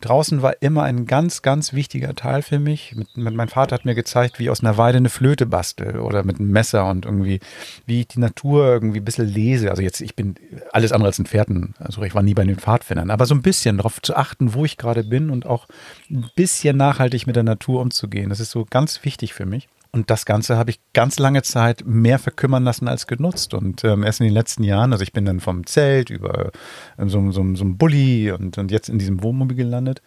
Draußen 0.00 0.42
war 0.42 0.60
immer 0.60 0.82
ein 0.82 1.06
ganz, 1.06 1.42
ganz 1.42 1.72
wichtiger 1.72 2.14
Teil 2.14 2.42
für 2.42 2.58
mich. 2.58 2.94
Mit, 2.94 3.16
mit, 3.16 3.34
mein 3.34 3.48
Vater 3.48 3.74
hat 3.74 3.84
mir 3.84 3.94
gezeigt, 3.94 4.38
wie 4.38 4.44
ich 4.44 4.50
aus 4.50 4.60
einer 4.60 4.76
Weide 4.76 4.98
eine 4.98 5.08
Flöte 5.08 5.46
bastel 5.46 5.98
oder 5.98 6.22
mit 6.22 6.38
einem 6.38 6.50
Messer 6.50 6.88
und 6.88 7.04
irgendwie, 7.04 7.40
wie 7.86 8.00
ich 8.00 8.08
die 8.08 8.20
Natur 8.20 8.66
irgendwie 8.66 9.00
ein 9.00 9.04
bisschen 9.04 9.28
lese. 9.28 9.70
Also 9.70 9.82
jetzt, 9.82 10.00
ich 10.00 10.14
bin 10.14 10.34
alles 10.72 10.92
andere 10.92 11.08
als 11.08 11.18
ein 11.18 11.26
Pferden. 11.26 11.74
Also 11.78 12.02
ich 12.02 12.14
war 12.14 12.22
nie 12.22 12.34
bei 12.34 12.44
den 12.44 12.56
Pfadfindern. 12.56 13.10
Aber 13.10 13.26
so 13.26 13.34
ein 13.34 13.42
bisschen 13.42 13.78
darauf 13.78 14.00
zu 14.02 14.16
achten, 14.16 14.54
wo 14.54 14.64
ich 14.64 14.76
gerade 14.76 15.04
bin 15.04 15.30
und 15.30 15.46
auch 15.46 15.66
ein 16.10 16.28
bisschen 16.34 16.76
nachhaltig 16.76 17.26
mit 17.26 17.36
der 17.36 17.42
Natur 17.42 17.80
umzugehen. 17.80 18.28
Das 18.28 18.40
ist 18.40 18.50
so 18.50 18.66
ganz 18.68 19.04
wichtig 19.04 19.32
für 19.34 19.46
mich. 19.46 19.68
Und 19.96 20.10
das 20.10 20.26
Ganze 20.26 20.58
habe 20.58 20.68
ich 20.68 20.78
ganz 20.92 21.18
lange 21.18 21.40
Zeit 21.40 21.84
mehr 21.86 22.18
verkümmern 22.18 22.64
lassen 22.64 22.86
als 22.86 23.06
genutzt. 23.06 23.54
Und 23.54 23.82
ähm, 23.82 24.02
erst 24.02 24.20
in 24.20 24.26
den 24.26 24.34
letzten 24.34 24.62
Jahren, 24.62 24.92
also 24.92 25.02
ich 25.02 25.14
bin 25.14 25.24
dann 25.24 25.40
vom 25.40 25.64
Zelt 25.64 26.10
über 26.10 26.52
ähm, 26.98 27.08
so, 27.08 27.30
so, 27.30 27.42
so 27.54 27.64
ein 27.64 27.78
Bulli 27.78 28.30
und, 28.30 28.58
und 28.58 28.70
jetzt 28.70 28.90
in 28.90 28.98
diesem 28.98 29.22
Wohnmobil 29.22 29.56
gelandet. 29.56 30.02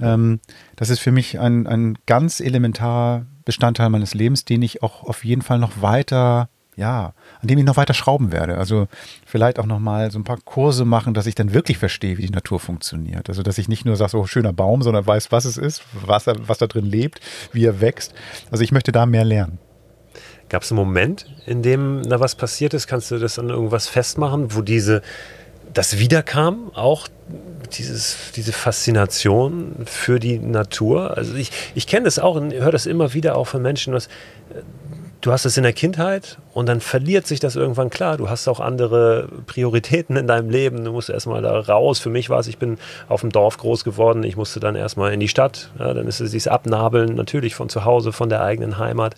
Ähm, 0.00 0.40
das 0.74 0.90
ist 0.90 0.98
für 0.98 1.12
mich 1.12 1.38
ein, 1.38 1.68
ein 1.68 1.98
ganz 2.06 2.40
elementarer 2.40 3.26
Bestandteil 3.44 3.90
meines 3.90 4.12
Lebens, 4.12 4.44
den 4.44 4.60
ich 4.60 4.82
auch 4.82 5.04
auf 5.04 5.24
jeden 5.24 5.42
Fall 5.42 5.60
noch 5.60 5.82
weiter 5.82 6.48
ja, 6.78 7.12
an 7.42 7.48
dem 7.48 7.58
ich 7.58 7.64
noch 7.64 7.76
weiter 7.76 7.92
schrauben 7.92 8.30
werde. 8.30 8.56
Also 8.56 8.86
vielleicht 9.26 9.58
auch 9.58 9.66
noch 9.66 9.80
mal 9.80 10.10
so 10.12 10.18
ein 10.18 10.24
paar 10.24 10.38
Kurse 10.44 10.84
machen, 10.84 11.12
dass 11.12 11.26
ich 11.26 11.34
dann 11.34 11.52
wirklich 11.52 11.76
verstehe, 11.76 12.16
wie 12.18 12.26
die 12.26 12.32
Natur 12.32 12.60
funktioniert. 12.60 13.28
Also 13.28 13.42
dass 13.42 13.58
ich 13.58 13.68
nicht 13.68 13.84
nur 13.84 13.96
sage, 13.96 14.12
so 14.12 14.26
schöner 14.26 14.52
Baum, 14.52 14.82
sondern 14.82 15.04
weiß, 15.04 15.32
was 15.32 15.44
es 15.44 15.56
ist, 15.56 15.82
was, 15.92 16.26
was 16.26 16.58
da 16.58 16.68
drin 16.68 16.86
lebt, 16.86 17.20
wie 17.52 17.64
er 17.64 17.80
wächst. 17.80 18.14
Also 18.52 18.62
ich 18.62 18.70
möchte 18.70 18.92
da 18.92 19.06
mehr 19.06 19.24
lernen. 19.24 19.58
Gab 20.48 20.62
es 20.62 20.70
einen 20.70 20.78
Moment, 20.78 21.26
in 21.46 21.62
dem 21.62 22.02
da 22.08 22.20
was 22.20 22.36
passiert 22.36 22.72
ist? 22.72 22.86
Kannst 22.86 23.10
du 23.10 23.18
das 23.18 23.38
an 23.38 23.50
irgendwas 23.50 23.88
festmachen, 23.88 24.54
wo 24.54 24.62
diese 24.62 25.02
das 25.74 25.98
wiederkam, 25.98 26.70
auch 26.74 27.08
dieses, 27.76 28.32
diese 28.34 28.52
Faszination 28.52 29.74
für 29.84 30.18
die 30.18 30.38
Natur. 30.38 31.16
Also 31.16 31.34
ich, 31.34 31.50
ich 31.74 31.86
kenne 31.86 32.04
das 32.04 32.18
auch 32.18 32.36
und 32.36 32.54
höre 32.54 32.72
das 32.72 32.86
immer 32.86 33.12
wieder 33.12 33.36
auch 33.36 33.46
von 33.46 33.60
Menschen, 33.60 33.92
dass 33.92 34.08
du 35.20 35.32
hast 35.32 35.44
es 35.44 35.56
in 35.56 35.62
der 35.62 35.72
Kindheit 35.72 36.38
und 36.54 36.66
dann 36.66 36.80
verliert 36.80 37.26
sich 37.26 37.40
das 37.40 37.56
irgendwann 37.56 37.90
klar. 37.90 38.16
Du 38.16 38.28
hast 38.28 38.48
auch 38.48 38.60
andere 38.60 39.28
Prioritäten 39.46 40.16
in 40.16 40.26
deinem 40.26 40.50
Leben. 40.50 40.84
Du 40.84 40.92
musst 40.92 41.10
erstmal 41.10 41.42
da 41.42 41.58
raus. 41.58 41.98
Für 41.98 42.10
mich 42.10 42.30
war 42.30 42.40
es, 42.40 42.46
ich 42.46 42.58
bin 42.58 42.78
auf 43.08 43.22
dem 43.22 43.30
Dorf 43.30 43.58
groß 43.58 43.84
geworden. 43.84 44.22
Ich 44.22 44.36
musste 44.36 44.60
dann 44.60 44.76
erstmal 44.76 45.12
in 45.12 45.20
die 45.20 45.28
Stadt. 45.28 45.70
Ja, 45.78 45.92
dann 45.94 46.06
ist 46.06 46.20
es 46.20 46.30
dieses 46.30 46.48
Abnabeln 46.48 47.14
natürlich 47.14 47.54
von 47.54 47.68
zu 47.68 47.84
Hause, 47.84 48.12
von 48.12 48.28
der 48.28 48.42
eigenen 48.42 48.78
Heimat 48.78 49.16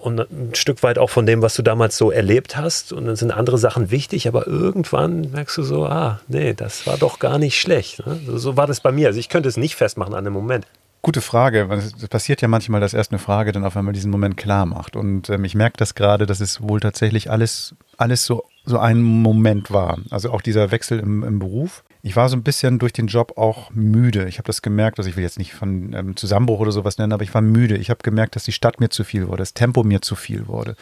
und 0.00 0.20
ein 0.20 0.54
Stück 0.54 0.82
weit 0.82 0.98
auch 0.98 1.10
von 1.10 1.26
dem, 1.26 1.42
was 1.42 1.54
du 1.54 1.62
damals 1.62 1.96
so 1.96 2.10
erlebt 2.10 2.56
hast. 2.56 2.92
Und 2.92 3.06
dann 3.06 3.16
sind 3.16 3.32
andere 3.32 3.58
Sachen 3.58 3.90
wichtig, 3.90 4.28
aber 4.28 4.46
irgendwann 4.46 5.30
merkst 5.30 5.58
du 5.58 5.62
so, 5.62 5.84
ah, 5.86 6.20
nee, 6.28 6.54
das 6.54 6.86
war 6.86 6.96
doch 6.96 7.18
gar 7.18 7.38
nicht 7.38 7.60
schlecht. 7.60 8.06
Ne? 8.06 8.18
So 8.36 8.56
war 8.56 8.66
das 8.66 8.80
bei 8.80 8.92
mir. 8.92 9.08
Also 9.08 9.20
ich 9.20 9.28
könnte 9.28 9.48
es 9.48 9.56
nicht 9.56 9.76
festmachen 9.76 10.14
an 10.14 10.24
dem 10.24 10.32
Moment. 10.32 10.66
Gute 11.04 11.20
Frage. 11.20 11.68
Es 11.72 12.06
passiert 12.06 12.42
ja 12.42 12.48
manchmal, 12.48 12.80
dass 12.80 12.94
erst 12.94 13.10
eine 13.10 13.18
Frage 13.18 13.50
dann 13.50 13.64
auf 13.64 13.76
einmal 13.76 13.92
diesen 13.92 14.12
Moment 14.12 14.36
klar 14.36 14.66
macht. 14.66 14.94
Und 14.94 15.30
ähm, 15.30 15.44
ich 15.44 15.56
merke 15.56 15.76
das 15.76 15.96
gerade, 15.96 16.26
dass 16.26 16.38
es 16.38 16.62
wohl 16.62 16.78
tatsächlich 16.78 17.28
alles, 17.28 17.74
alles 17.96 18.24
so, 18.24 18.44
so 18.64 18.78
ein 18.78 19.02
Moment 19.02 19.72
war. 19.72 19.98
Also 20.10 20.30
auch 20.30 20.40
dieser 20.40 20.70
Wechsel 20.70 21.00
im, 21.00 21.24
im 21.24 21.40
Beruf. 21.40 21.82
Ich 22.04 22.14
war 22.14 22.28
so 22.28 22.36
ein 22.36 22.44
bisschen 22.44 22.78
durch 22.78 22.92
den 22.92 23.08
Job 23.08 23.36
auch 23.36 23.70
müde. 23.70 24.28
Ich 24.28 24.38
habe 24.38 24.46
das 24.46 24.62
gemerkt, 24.62 24.98
also 24.98 25.10
ich 25.10 25.16
will 25.16 25.24
jetzt 25.24 25.38
nicht 25.38 25.54
von 25.54 25.92
ähm, 25.92 26.16
Zusammenbruch 26.16 26.60
oder 26.60 26.70
sowas 26.70 26.98
nennen, 26.98 27.12
aber 27.12 27.24
ich 27.24 27.34
war 27.34 27.42
müde. 27.42 27.76
Ich 27.78 27.90
habe 27.90 28.00
gemerkt, 28.04 28.36
dass 28.36 28.44
die 28.44 28.52
Stadt 28.52 28.78
mir 28.78 28.88
zu 28.88 29.02
viel 29.02 29.26
wurde, 29.26 29.38
das 29.38 29.54
Tempo 29.54 29.82
mir 29.82 30.02
zu 30.02 30.14
viel 30.14 30.46
wurde. 30.46 30.76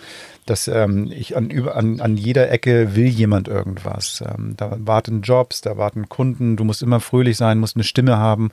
Dass 0.44 0.68
ähm, 0.68 1.10
ich 1.10 1.34
an, 1.34 1.50
an, 1.68 2.00
an 2.00 2.16
jeder 2.18 2.50
Ecke 2.50 2.94
will 2.94 3.08
jemand 3.08 3.48
irgendwas. 3.48 4.22
Ähm, 4.26 4.52
da 4.58 4.76
warten 4.80 5.22
Jobs, 5.22 5.62
da 5.62 5.78
warten 5.78 6.10
Kunden, 6.10 6.58
du 6.58 6.64
musst 6.64 6.82
immer 6.82 7.00
fröhlich 7.00 7.38
sein, 7.38 7.58
musst 7.58 7.76
eine 7.76 7.84
Stimme 7.84 8.18
haben. 8.18 8.50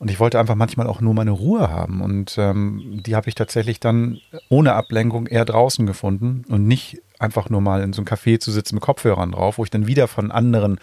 Und 0.00 0.10
ich 0.10 0.18
wollte 0.18 0.40
einfach 0.40 0.54
manchmal 0.54 0.86
auch 0.86 1.02
nur 1.02 1.12
meine 1.12 1.30
Ruhe 1.30 1.68
haben. 1.68 2.00
Und 2.00 2.36
ähm, 2.38 3.02
die 3.04 3.14
habe 3.14 3.28
ich 3.28 3.34
tatsächlich 3.34 3.80
dann 3.80 4.18
ohne 4.48 4.72
Ablenkung 4.72 5.26
eher 5.26 5.44
draußen 5.44 5.86
gefunden 5.86 6.44
und 6.48 6.66
nicht 6.66 7.02
einfach 7.18 7.50
nur 7.50 7.60
mal 7.60 7.82
in 7.82 7.92
so 7.92 8.00
einem 8.00 8.08
Café 8.08 8.40
zu 8.40 8.50
sitzen 8.50 8.76
mit 8.76 8.82
Kopfhörern 8.82 9.32
drauf, 9.32 9.58
wo 9.58 9.64
ich 9.64 9.68
dann 9.68 9.86
wieder 9.86 10.08
von 10.08 10.30
anderen 10.30 10.80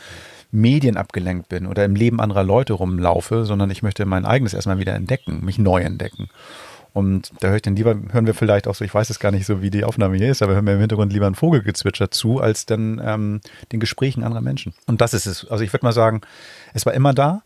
Medien 0.51 0.97
abgelenkt 0.97 1.49
bin 1.49 1.65
oder 1.65 1.83
im 1.83 1.95
Leben 1.95 2.21
anderer 2.21 2.43
Leute 2.43 2.73
rumlaufe, 2.73 3.43
sondern 3.43 3.71
ich 3.71 3.81
möchte 3.81 4.05
mein 4.05 4.23
eigenes 4.23 4.53
erstmal 4.53 4.77
wieder 4.77 4.93
entdecken, 4.93 5.43
mich 5.43 5.57
neu 5.57 5.81
entdecken. 5.81 6.29
Und 6.93 7.31
da 7.39 7.47
höre 7.47 7.55
ich 7.55 7.63
dann 7.63 7.75
lieber, 7.75 7.95
hören 8.11 8.27
wir 8.27 8.35
vielleicht 8.35 8.67
auch 8.67 8.75
so, 8.75 8.85
ich 8.85 8.93
weiß 8.93 9.09
es 9.09 9.19
gar 9.19 9.31
nicht 9.31 9.47
so, 9.47 9.63
wie 9.63 9.71
die 9.71 9.83
Aufnahme 9.83 10.17
hier 10.17 10.29
ist, 10.29 10.43
aber 10.43 10.53
hören 10.53 10.67
wir 10.67 10.73
im 10.73 10.79
Hintergrund 10.79 11.11
lieber 11.11 11.25
ein 11.25 11.35
Vogelgezwitscher 11.35 12.11
zu, 12.11 12.39
als 12.39 12.67
dann 12.67 13.01
ähm, 13.03 13.41
den 13.71 13.79
Gesprächen 13.79 14.23
anderer 14.23 14.41
Menschen. 14.41 14.73
Und 14.85 15.01
das 15.01 15.15
ist 15.15 15.25
es. 15.25 15.47
Also 15.49 15.63
ich 15.63 15.73
würde 15.73 15.85
mal 15.85 15.91
sagen, 15.91 16.21
es 16.75 16.85
war 16.85 16.93
immer 16.93 17.15
da, 17.15 17.41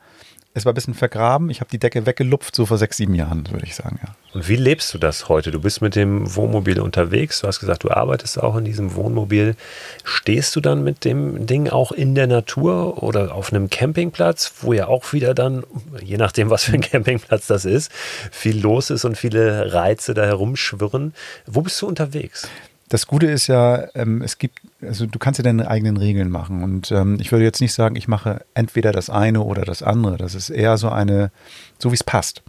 es 0.54 0.66
war 0.66 0.74
ein 0.74 0.76
bisschen 0.76 0.94
vergraben. 0.94 1.50
Ich 1.50 1.62
habe 1.62 1.70
die 1.70 1.80
Decke 1.80 2.06
weggelupft, 2.06 2.56
so 2.56 2.66
vor 2.66 2.78
sechs, 2.78 2.98
sieben 2.98 3.16
Jahren, 3.16 3.50
würde 3.52 3.66
ich 3.66 3.76
sagen, 3.76 4.00
ja. 4.04 4.16
Und 4.34 4.48
wie 4.48 4.56
lebst 4.56 4.94
du 4.94 4.98
das 4.98 5.30
heute? 5.30 5.52
Du 5.52 5.60
bist 5.60 5.82
mit 5.82 5.96
dem 5.96 6.36
Wohnmobil 6.36 6.80
unterwegs. 6.80 7.42
Du 7.42 7.48
hast 7.48 7.60
gesagt, 7.60 7.84
du 7.84 7.92
arbeitest 7.92 8.42
auch 8.42 8.58
in 8.58 8.66
diesem 8.66 8.96
Wohnmobil. 8.96 9.56
Stehst 10.04 10.56
du 10.56 10.62
dann 10.62 10.84
mit 10.84 11.04
dem 11.06 11.46
Ding 11.46 11.70
auch 11.70 11.92
in 11.92 12.16
der 12.16 12.28
Natur 12.28 13.04
oder 13.04 13.34
auf 13.34 13.52
einem 13.52 13.70
Campingplatz, 13.70 14.54
wo 14.62 14.74
ja 14.74 14.88
auch 14.88 15.12
wieder 15.14 15.34
dann, 15.34 15.64
je 16.02 16.18
nachdem, 16.18 16.50
was 16.50 16.66
für 16.66 16.74
ein 16.74 16.82
Campingplatz 16.82 17.48
das 17.48 17.66
ist, 17.66 17.92
viel 18.32 18.60
los 18.60 18.90
ist 18.90 19.06
und 19.06 19.18
viele 19.18 19.74
Reize 19.74 20.14
da 20.14 20.26
herumschwirren? 20.26 21.14
Wo 21.46 21.62
bist 21.62 21.82
du 21.82 21.88
unterwegs? 21.88 22.48
Das 22.92 23.08
Gute 23.08 23.28
ist 23.28 23.48
ja, 23.48 23.88
ähm, 23.96 24.22
es 24.22 24.38
gibt, 24.38 24.60
also 24.82 25.06
du 25.06 25.18
kannst 25.18 25.38
ja 25.38 25.44
deine 25.44 25.70
eigenen 25.70 25.96
Regeln 25.96 26.30
machen. 26.30 26.62
Und 26.62 26.92
ähm, 26.92 27.20
ich 27.22 27.32
würde 27.32 27.46
jetzt 27.46 27.62
nicht 27.62 27.72
sagen, 27.72 27.96
ich 27.96 28.10
mache 28.10 28.44
entweder 28.54 28.92
das 28.92 29.10
eine 29.10 29.44
oder 29.44 29.64
das 29.64 29.82
andere. 29.82 30.18
Das 30.18 30.36
ist 30.36 30.50
eher 30.50 30.78
so 30.78 30.90
eine, 30.90 31.32
so 31.80 31.92
wie 31.92 31.96
es 31.96 32.04
passt. 32.04 32.44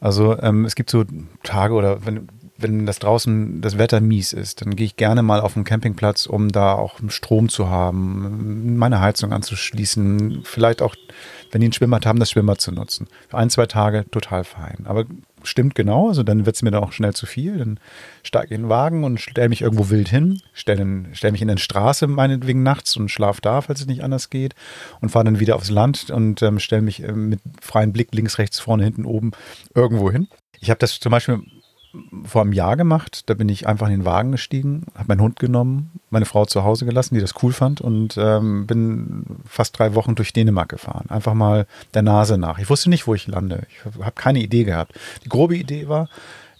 Also 0.00 0.36
ähm, 0.42 0.64
es 0.64 0.74
gibt 0.74 0.90
so 0.90 1.04
Tage 1.44 1.74
oder 1.74 2.04
wenn 2.04 2.26
wenn 2.56 2.86
das 2.86 2.98
draußen 2.98 3.60
das 3.60 3.78
Wetter 3.78 4.00
mies 4.00 4.32
ist, 4.32 4.60
dann 4.60 4.76
gehe 4.76 4.86
ich 4.86 4.96
gerne 4.96 5.22
mal 5.22 5.40
auf 5.40 5.54
den 5.54 5.64
Campingplatz, 5.64 6.26
um 6.26 6.50
da 6.50 6.72
auch 6.72 7.00
Strom 7.08 7.48
zu 7.48 7.68
haben, 7.68 8.76
meine 8.76 9.00
Heizung 9.00 9.32
anzuschließen, 9.32 10.42
vielleicht 10.44 10.80
auch, 10.80 10.94
wenn 11.50 11.60
die 11.60 11.68
ein 11.68 11.72
Schwimmbad 11.72 12.06
haben, 12.06 12.20
das 12.20 12.30
Schwimmbad 12.30 12.60
zu 12.60 12.70
nutzen. 12.70 13.08
Für 13.28 13.38
ein, 13.38 13.50
zwei 13.50 13.66
Tage 13.66 14.08
total 14.10 14.44
fein. 14.44 14.84
Aber 14.84 15.04
stimmt 15.44 15.74
genau, 15.74 16.08
also 16.08 16.22
dann 16.22 16.46
wird 16.46 16.56
es 16.56 16.62
mir 16.62 16.70
dann 16.70 16.82
auch 16.82 16.92
schnell 16.92 17.12
zu 17.12 17.26
viel. 17.26 17.58
Dann 17.58 17.78
steige 18.22 18.46
ich 18.46 18.52
in 18.52 18.62
den 18.62 18.68
Wagen 18.68 19.04
und 19.04 19.20
stelle 19.20 19.48
mich 19.48 19.62
irgendwo 19.62 19.90
wild 19.90 20.08
hin, 20.08 20.40
stelle 20.52 21.04
stell 21.12 21.32
mich 21.32 21.42
in 21.42 21.50
eine 21.50 21.58
Straße 21.58 22.06
meinetwegen 22.06 22.62
nachts 22.62 22.96
und 22.96 23.10
schlafe 23.10 23.40
da, 23.40 23.60
falls 23.60 23.80
es 23.80 23.86
nicht 23.86 24.02
anders 24.02 24.30
geht 24.30 24.54
und 25.00 25.10
fahre 25.10 25.24
dann 25.24 25.40
wieder 25.40 25.56
aufs 25.56 25.70
Land 25.70 26.10
und 26.10 26.42
ähm, 26.42 26.58
stelle 26.58 26.82
mich 26.82 27.02
äh, 27.02 27.12
mit 27.12 27.40
freiem 27.60 27.92
Blick 27.92 28.14
links, 28.14 28.38
rechts, 28.38 28.58
vorne, 28.58 28.84
hinten, 28.84 29.04
oben 29.04 29.32
irgendwo 29.74 30.10
hin. 30.10 30.28
Ich 30.60 30.70
habe 30.70 30.78
das 30.78 30.98
zum 30.98 31.10
Beispiel 31.10 31.42
vor 32.24 32.42
einem 32.42 32.52
Jahr 32.52 32.76
gemacht. 32.76 33.22
Da 33.26 33.34
bin 33.34 33.48
ich 33.48 33.66
einfach 33.66 33.86
in 33.86 33.92
den 33.92 34.04
Wagen 34.04 34.32
gestiegen, 34.32 34.86
habe 34.94 35.08
meinen 35.08 35.20
Hund 35.20 35.38
genommen, 35.38 36.00
meine 36.10 36.26
Frau 36.26 36.44
zu 36.44 36.64
Hause 36.64 36.84
gelassen, 36.84 37.14
die 37.14 37.20
das 37.20 37.42
cool 37.42 37.52
fand 37.52 37.80
und 37.80 38.16
ähm, 38.18 38.66
bin 38.66 39.24
fast 39.46 39.78
drei 39.78 39.94
Wochen 39.94 40.14
durch 40.14 40.32
Dänemark 40.32 40.68
gefahren. 40.68 41.06
Einfach 41.08 41.34
mal 41.34 41.66
der 41.94 42.02
Nase 42.02 42.38
nach. 42.38 42.58
Ich 42.58 42.70
wusste 42.70 42.90
nicht, 42.90 43.06
wo 43.06 43.14
ich 43.14 43.26
lande. 43.26 43.66
Ich 43.70 43.84
habe 43.84 44.12
keine 44.12 44.40
Idee 44.40 44.64
gehabt. 44.64 44.92
Die 45.24 45.28
grobe 45.28 45.56
Idee 45.56 45.88
war, 45.88 46.08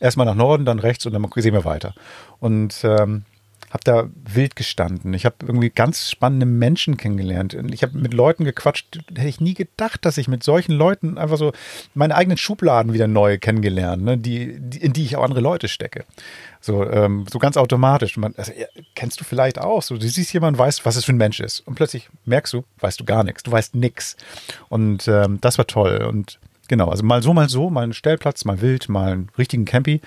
erstmal 0.01 0.27
nach 0.27 0.35
Norden, 0.35 0.64
dann 0.64 0.79
rechts 0.79 1.07
und 1.07 1.12
dann 1.12 1.27
sehen 1.37 1.55
wir 1.55 1.64
weiter. 1.64 1.94
Und 2.40 2.85
ähm, 2.85 3.25
habe 3.75 3.85
da 3.85 4.09
wild 4.33 4.55
gestanden. 4.55 5.13
Ich 5.15 5.27
habe 5.27 5.35
irgendwie 5.43 5.69
ganz 5.69 6.09
spannende 6.09 6.47
Menschen 6.47 6.97
kennengelernt. 6.97 7.55
Ich 7.73 7.83
habe 7.83 7.99
mit 7.99 8.15
Leuten 8.15 8.45
gequatscht, 8.45 9.01
hätte 9.17 9.29
ich 9.29 9.41
nie 9.41 9.55
gedacht, 9.55 10.05
dass 10.05 10.17
ich 10.17 10.29
mit 10.29 10.45
solchen 10.45 10.73
Leuten 10.73 11.19
einfach 11.19 11.37
so 11.37 11.53
meine 11.93 12.15
eigenen 12.15 12.39
Schubladen 12.39 12.93
wieder 12.93 13.09
neu 13.09 13.37
kennengelernt, 13.37 14.05
ne, 14.05 14.17
die, 14.17 14.61
die, 14.61 14.79
in 14.79 14.93
die 14.93 15.05
ich 15.05 15.17
auch 15.17 15.25
andere 15.25 15.41
Leute 15.41 15.67
stecke. 15.67 16.05
So, 16.61 16.89
ähm, 16.89 17.27
so 17.31 17.41
ganz 17.41 17.57
automatisch. 17.57 18.17
Man, 18.17 18.35
also, 18.37 18.53
ja, 18.57 18.67
kennst 18.95 19.21
du 19.21 19.25
vielleicht 19.25 19.59
auch. 19.59 19.83
So, 19.83 19.97
du 19.97 20.09
siehst 20.09 20.33
jemanden, 20.33 20.59
weißt, 20.59 20.87
was 20.87 20.95
es 20.95 21.05
für 21.05 21.13
ein 21.13 21.19
Mensch 21.19 21.41
ist. 21.41 21.61
Und 21.67 21.75
plötzlich 21.75 22.09
merkst 22.27 22.53
du, 22.53 22.65
weißt 22.79 23.01
du 23.01 23.05
gar 23.05 23.25
nichts. 23.25 23.43
Du 23.43 23.51
weißt 23.51 23.75
nichts. 23.75 24.17
Und 24.69 25.09
ähm, 25.09 25.39
das 25.41 25.59
war 25.59 25.67
toll. 25.67 26.07
Und 26.09 26.39
genau, 26.68 26.88
also 26.88 27.03
mal 27.03 27.22
so, 27.22 27.35
mal 27.35 27.48
so, 27.48 27.70
mal 27.70 27.85
einen 27.85 27.92
Stellplatz, 27.92 28.44
mal 28.44 28.61
wild, 28.61 28.88
mal 28.88 29.12
einen 29.12 29.29
richtigen 29.38 29.64
Campi. 29.64 30.00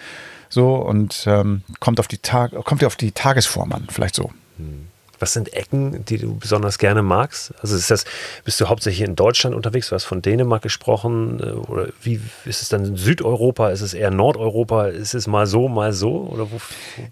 So 0.49 0.75
und 0.75 1.25
ähm, 1.27 1.63
kommt 1.79 1.99
auf 1.99 2.07
die 2.07 2.19
Tag, 2.19 2.53
kommt 2.63 2.83
auf 2.83 2.95
die 2.95 3.11
Tagesform 3.11 3.73
an, 3.73 3.87
vielleicht 3.89 4.15
so. 4.15 4.31
Hm. 4.57 4.87
Was 5.19 5.33
sind 5.33 5.53
Ecken, 5.53 6.05
die 6.05 6.17
du 6.17 6.35
besonders 6.35 6.77
gerne 6.77 7.01
magst? 7.01 7.53
Also 7.61 7.75
ist 7.75 7.89
das, 7.89 8.05
bist 8.45 8.59
du 8.61 8.67
hauptsächlich 8.67 9.07
in 9.07 9.15
Deutschland 9.15 9.55
unterwegs? 9.55 9.89
Du 9.89 9.95
hast 9.95 10.05
von 10.05 10.21
Dänemark 10.21 10.61
gesprochen. 10.61 11.39
Äh, 11.39 11.51
oder 11.51 11.87
wie 12.01 12.19
ist 12.45 12.61
es 12.61 12.69
dann 12.69 12.85
in 12.85 12.95
Südeuropa? 12.97 13.69
Ist 13.69 13.81
es 13.81 13.93
eher 13.93 14.11
Nordeuropa? 14.11 14.87
Ist 14.87 15.13
es 15.13 15.27
mal 15.27 15.47
so, 15.47 15.67
mal 15.67 15.93
so? 15.93 16.27
Oder 16.31 16.51
wo, 16.51 16.59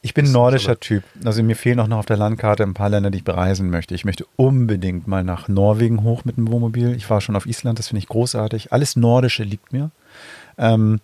ich 0.02 0.13
bin 0.13 0.32
nordischer 0.32 0.80
Typ. 0.80 1.04
Also 1.24 1.44
mir 1.44 1.56
fehlen 1.56 1.80
auch 1.80 1.88
noch 1.88 2.00
auf 2.00 2.06
der 2.06 2.18
Landkarte 2.18 2.63
ein 2.63 2.74
paar 2.74 2.89
Länder, 2.89 3.12
die 3.12 3.20
ich 3.20 3.24
bereisen 3.24 3.70
möchte. 3.70 3.96
Ich 3.96 4.06
möchte 4.06 4.26
unbedingt 4.36 5.08
mal 5.08 5.24
nach 5.24 5.48
Norwegen 5.48 6.04
hoch 6.04 6.26
mit 6.26 6.38
dem 6.38 6.52
Wohnmobil. 6.52 6.96
Ich 6.96 7.10
war 7.10 7.22
schon 7.22 7.36
auf 7.36 7.46
Island, 7.46 7.80
das 7.80 7.88
finde 7.89 8.00
ich 8.00 8.08
großartig. 8.08 8.72
Alles 8.72 8.96
Nordische 8.96 9.44
liegt 9.44 9.74
mir. 9.74 9.91
Ähm, 10.58 11.00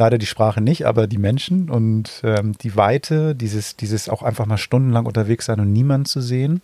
leider 0.00 0.18
die 0.18 0.26
Sprache 0.26 0.60
nicht, 0.60 0.86
aber 0.86 1.06
die 1.06 1.18
Menschen 1.18 1.70
und 1.70 2.22
ähm, 2.24 2.54
die 2.58 2.74
Weite, 2.74 3.36
dieses, 3.36 3.76
dieses 3.76 4.08
auch 4.08 4.22
einfach 4.22 4.46
mal 4.46 4.58
stundenlang 4.58 5.06
unterwegs 5.06 5.46
sein 5.46 5.60
und 5.60 5.72
niemanden 5.72 6.06
zu 6.06 6.20
sehen. 6.20 6.62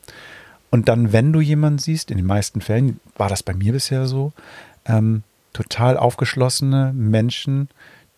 Und 0.71 0.89
dann, 0.89 1.13
wenn 1.13 1.33
du 1.33 1.41
jemanden 1.41 1.79
siehst, 1.79 2.11
in 2.11 2.17
den 2.17 2.27
meisten 2.27 2.61
Fällen 2.61 2.99
war 3.17 3.29
das 3.29 3.43
bei 3.43 3.55
mir 3.55 3.73
bisher 3.73 4.07
so, 4.07 4.33
ähm, 4.87 5.23
total 5.53 5.97
aufgeschlossene 5.97 6.93
Menschen, 6.95 7.69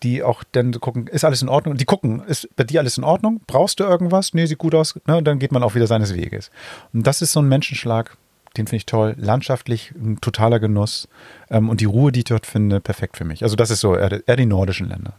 die 0.03 0.23
auch 0.23 0.45
dann 0.53 0.73
gucken, 0.73 1.09
ist 1.09 1.25
alles 1.25 1.43
in 1.43 1.49
Ordnung? 1.49 1.77
Die 1.77 1.85
gucken, 1.85 2.23
ist 2.25 2.49
bei 2.57 2.65
dir 2.65 2.81
alles 2.81 2.97
in 2.97 3.05
Ordnung? 3.05 3.41
Brauchst 3.47 3.81
du 3.81 3.85
irgendwas? 3.85 4.33
Nee, 4.33 4.47
sieht 4.47 4.59
gut 4.59 4.75
aus. 4.75 4.99
Ne? 5.07 5.17
Und 5.17 5.25
dann 5.25 5.41
geht 5.41 5.53
man 5.53 5.65
auch 5.65 5.75
wieder 5.75 5.89
seines 5.89 6.15
Weges. 6.15 6.51
Und 6.93 7.07
das 7.07 7.23
ist 7.23 7.33
so 7.33 7.41
ein 7.41 7.49
Menschenschlag, 7.49 8.17
den 8.59 8.67
finde 8.67 8.77
ich 8.77 8.87
toll. 8.87 9.15
Landschaftlich 9.17 9.93
ein 9.93 10.21
totaler 10.21 10.61
Genuss. 10.61 11.09
Ähm, 11.51 11.69
und 11.69 11.81
die 11.81 11.87
Ruhe, 11.87 12.13
die 12.13 12.21
ich 12.21 12.25
dort 12.25 12.47
finde, 12.47 12.81
perfekt 12.81 13.17
für 13.17 13.25
mich. 13.25 13.43
Also 13.43 13.57
das 13.57 13.71
ist 13.71 13.81
so 13.81 13.97
eher, 13.97 14.21
eher 14.27 14.37
die 14.37 14.47
nordischen 14.47 14.89
Länder. 14.89 15.15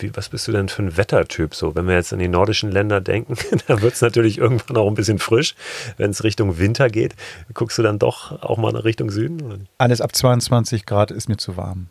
Wie, 0.00 0.14
was 0.16 0.28
bist 0.28 0.46
du 0.46 0.52
denn 0.52 0.68
für 0.68 0.82
ein 0.82 0.96
Wettertyp? 0.96 1.54
So, 1.54 1.74
wenn 1.74 1.86
wir 1.86 1.94
jetzt 1.94 2.12
an 2.12 2.18
die 2.18 2.28
nordischen 2.28 2.70
Länder 2.70 3.00
denken, 3.00 3.34
da 3.66 3.82
wird 3.82 3.94
es 3.94 4.00
natürlich 4.00 4.38
irgendwann 4.38 4.76
auch 4.76 4.88
ein 4.88 4.94
bisschen 4.94 5.18
frisch. 5.18 5.54
Wenn 5.96 6.10
es 6.10 6.24
Richtung 6.24 6.58
Winter 6.58 6.88
geht, 6.88 7.14
guckst 7.54 7.78
du 7.78 7.82
dann 7.82 7.98
doch 7.98 8.42
auch 8.42 8.58
mal 8.58 8.74
Richtung 8.76 9.10
Süden? 9.10 9.68
Alles 9.78 10.00
ab 10.00 10.14
22 10.14 10.86
Grad 10.86 11.10
ist 11.10 11.28
mir 11.28 11.36
zu 11.36 11.56
warm. 11.56 11.88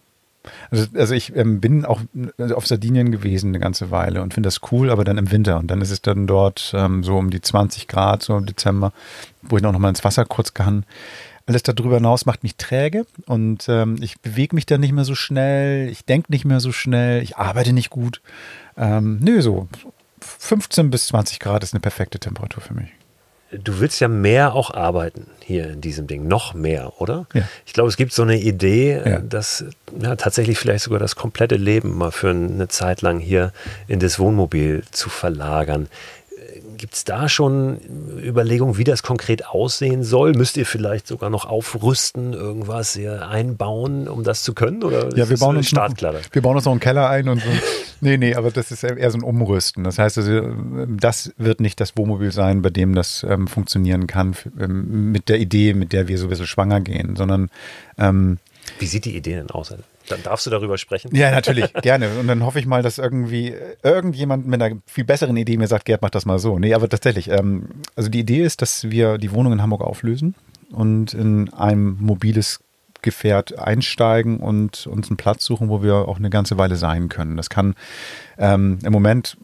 Also, 0.71 0.87
also 0.95 1.13
ich 1.13 1.35
ähm, 1.35 1.59
bin 1.59 1.85
auch 1.85 2.01
äh, 2.37 2.53
auf 2.53 2.67
Sardinien 2.67 3.11
gewesen 3.11 3.49
eine 3.49 3.59
ganze 3.59 3.91
Weile 3.91 4.21
und 4.21 4.33
finde 4.33 4.47
das 4.47 4.61
cool, 4.71 4.89
aber 4.89 5.03
dann 5.03 5.17
im 5.17 5.31
Winter. 5.31 5.57
Und 5.57 5.67
dann 5.67 5.81
ist 5.81 5.91
es 5.91 6.01
dann 6.01 6.27
dort 6.27 6.73
ähm, 6.75 7.03
so 7.03 7.17
um 7.17 7.29
die 7.29 7.41
20 7.41 7.87
Grad, 7.87 8.23
so 8.23 8.37
im 8.37 8.45
Dezember, 8.45 8.93
wo 9.41 9.57
ich 9.57 9.63
noch 9.63 9.77
mal 9.77 9.89
ins 9.89 10.03
Wasser 10.03 10.25
kurz 10.25 10.53
kann. 10.53 10.85
Alles 11.45 11.63
darüber 11.63 11.95
hinaus 11.95 12.25
macht 12.25 12.43
mich 12.43 12.57
träge 12.57 13.05
und 13.25 13.69
ähm, 13.69 13.95
ich 14.01 14.19
bewege 14.19 14.53
mich 14.53 14.65
dann 14.65 14.81
nicht 14.81 14.91
mehr 14.91 15.05
so 15.05 15.15
schnell, 15.15 15.87
ich 15.87 16.03
denke 16.03 16.29
nicht 16.29 16.43
mehr 16.43 16.59
so 16.59 16.73
schnell, 16.73 17.23
ich 17.23 17.37
arbeite 17.37 17.71
nicht 17.71 17.89
gut. 17.89 18.21
Ähm, 18.75 19.19
nö, 19.21 19.41
so 19.41 19.69
15 20.19 20.89
bis 20.89 21.07
20 21.07 21.39
Grad 21.39 21.63
ist 21.63 21.73
eine 21.73 21.79
perfekte 21.79 22.19
Temperatur 22.19 22.61
für 22.61 22.73
mich 22.73 22.96
du 23.51 23.79
willst 23.79 23.99
ja 23.99 24.07
mehr 24.07 24.53
auch 24.53 24.71
arbeiten 24.73 25.27
hier 25.43 25.69
in 25.69 25.81
diesem 25.81 26.07
Ding, 26.07 26.27
noch 26.27 26.53
mehr, 26.53 26.99
oder? 26.99 27.25
Ja. 27.33 27.43
Ich 27.65 27.73
glaube, 27.73 27.89
es 27.89 27.95
gibt 27.95 28.11
so 28.11 28.23
eine 28.23 28.37
Idee, 28.37 29.01
ja. 29.03 29.19
dass 29.19 29.63
ja, 30.01 30.15
tatsächlich 30.17 30.57
vielleicht 30.57 30.83
sogar 30.83 30.99
das 30.99 31.15
komplette 31.15 31.55
Leben 31.55 31.97
mal 31.97 32.11
für 32.11 32.29
eine 32.29 32.67
Zeit 32.67 33.01
lang 33.01 33.19
hier 33.19 33.53
in 33.87 33.99
das 33.99 34.19
Wohnmobil 34.19 34.83
zu 34.91 35.09
verlagern. 35.09 35.87
Gibt 36.77 36.93
es 36.93 37.03
da 37.03 37.27
schon 37.27 37.79
Überlegungen, 38.23 38.77
wie 38.77 38.83
das 38.83 39.03
konkret 39.03 39.47
aussehen 39.47 40.03
soll? 40.03 40.33
Müsst 40.33 40.57
ihr 40.57 40.65
vielleicht 40.65 41.07
sogar 41.07 41.29
noch 41.29 41.45
aufrüsten, 41.45 42.33
irgendwas 42.33 42.93
hier 42.93 43.27
einbauen, 43.27 44.07
um 44.07 44.23
das 44.23 44.43
zu 44.43 44.53
können? 44.53 44.83
Oder 44.83 45.15
ja, 45.15 45.27
wir 45.29 45.37
bauen, 45.37 45.57
uns 45.57 45.71
noch, 45.71 45.89
wir 46.31 46.41
bauen 46.41 46.55
uns 46.55 46.65
noch 46.65 46.71
einen 46.71 46.79
Keller 46.79 47.09
ein 47.09 47.29
und 47.29 47.41
so. 47.41 47.49
nee, 48.01 48.17
nee, 48.17 48.35
aber 48.35 48.51
das 48.51 48.71
ist 48.71 48.83
eher 48.83 49.11
so 49.11 49.17
ein 49.17 49.23
Umrüsten. 49.23 49.83
Das 49.83 49.97
heißt, 49.97 50.17
also, 50.19 50.41
das 50.87 51.33
wird 51.37 51.61
nicht 51.61 51.79
das 51.79 51.97
Wohnmobil 51.97 52.31
sein, 52.31 52.61
bei 52.61 52.69
dem 52.69 52.93
das 52.93 53.25
ähm, 53.27 53.47
funktionieren 53.47 54.07
kann, 54.07 54.35
ähm, 54.59 55.11
mit 55.11 55.29
der 55.29 55.39
Idee, 55.39 55.73
mit 55.73 55.93
der 55.93 56.07
wir 56.07 56.17
so 56.17 56.27
ein 56.27 56.29
bisschen 56.29 56.47
schwanger 56.47 56.81
gehen, 56.81 57.15
sondern. 57.15 57.49
Ähm, 57.97 58.37
wie 58.79 58.85
sieht 58.85 59.05
die 59.05 59.15
Idee 59.15 59.35
denn 59.35 59.49
aus? 59.49 59.73
Dann 60.09 60.23
darfst 60.23 60.45
du 60.45 60.49
darüber 60.49 60.77
sprechen. 60.77 61.15
Ja, 61.15 61.31
natürlich, 61.31 61.73
gerne. 61.73 62.09
Und 62.19 62.27
dann 62.27 62.43
hoffe 62.45 62.59
ich 62.59 62.65
mal, 62.65 62.81
dass 62.81 62.97
irgendwie 62.97 63.53
irgendjemand 63.83 64.47
mit 64.47 64.61
einer 64.61 64.77
viel 64.85 65.03
besseren 65.03 65.37
Idee 65.37 65.57
mir 65.57 65.67
sagt, 65.67 65.85
Gerd, 65.85 66.01
mach 66.01 66.09
das 66.09 66.25
mal 66.25 66.39
so. 66.39 66.59
Nee, 66.59 66.73
aber 66.73 66.87
tatsächlich. 66.89 67.29
Ähm, 67.29 67.69
also 67.95 68.09
die 68.09 68.19
Idee 68.19 68.43
ist, 68.43 68.61
dass 68.61 68.89
wir 68.89 69.17
die 69.17 69.31
Wohnung 69.31 69.53
in 69.53 69.61
Hamburg 69.61 69.81
auflösen 69.81 70.35
und 70.71 71.13
in 71.13 71.53
ein 71.53 71.97
mobiles 71.99 72.59
Gefährt 73.01 73.57
einsteigen 73.59 74.37
und 74.37 74.87
uns 74.87 75.09
einen 75.09 75.17
Platz 75.17 75.45
suchen, 75.45 75.69
wo 75.69 75.83
wir 75.83 76.07
auch 76.07 76.17
eine 76.17 76.29
ganze 76.29 76.57
Weile 76.57 76.75
sein 76.75 77.09
können. 77.09 77.37
Das 77.37 77.49
kann 77.49 77.75
ähm, 78.37 78.79
im 78.83 78.91
Moment 78.91 79.37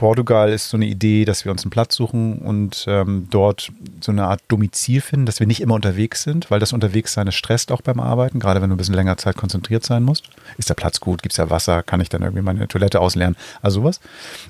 Portugal 0.00 0.50
ist 0.50 0.70
so 0.70 0.78
eine 0.78 0.86
Idee, 0.86 1.26
dass 1.26 1.44
wir 1.44 1.52
uns 1.52 1.62
einen 1.62 1.70
Platz 1.70 1.94
suchen 1.94 2.38
und 2.38 2.86
ähm, 2.88 3.28
dort 3.30 3.70
so 4.00 4.10
eine 4.10 4.24
Art 4.24 4.40
Domizil 4.48 5.02
finden, 5.02 5.26
dass 5.26 5.40
wir 5.40 5.46
nicht 5.46 5.60
immer 5.60 5.74
unterwegs 5.74 6.22
sind, 6.22 6.50
weil 6.50 6.58
das 6.58 6.72
Unterwegssein 6.72 7.26
ist 7.26 7.34
stresst 7.34 7.70
auch 7.70 7.82
beim 7.82 8.00
Arbeiten, 8.00 8.40
gerade 8.40 8.62
wenn 8.62 8.70
du 8.70 8.76
ein 8.76 8.78
bisschen 8.78 8.94
länger 8.94 9.18
Zeit 9.18 9.36
konzentriert 9.36 9.84
sein 9.84 10.02
musst. 10.02 10.30
Ist 10.56 10.70
der 10.70 10.74
Platz 10.74 11.00
gut? 11.00 11.22
Gibt 11.22 11.34
es 11.34 11.36
ja 11.36 11.50
Wasser? 11.50 11.82
Kann 11.82 12.00
ich 12.00 12.08
dann 12.08 12.22
irgendwie 12.22 12.40
meine 12.40 12.66
Toilette 12.66 12.98
ausleeren? 12.98 13.36
Also 13.60 13.82
sowas. 13.82 14.00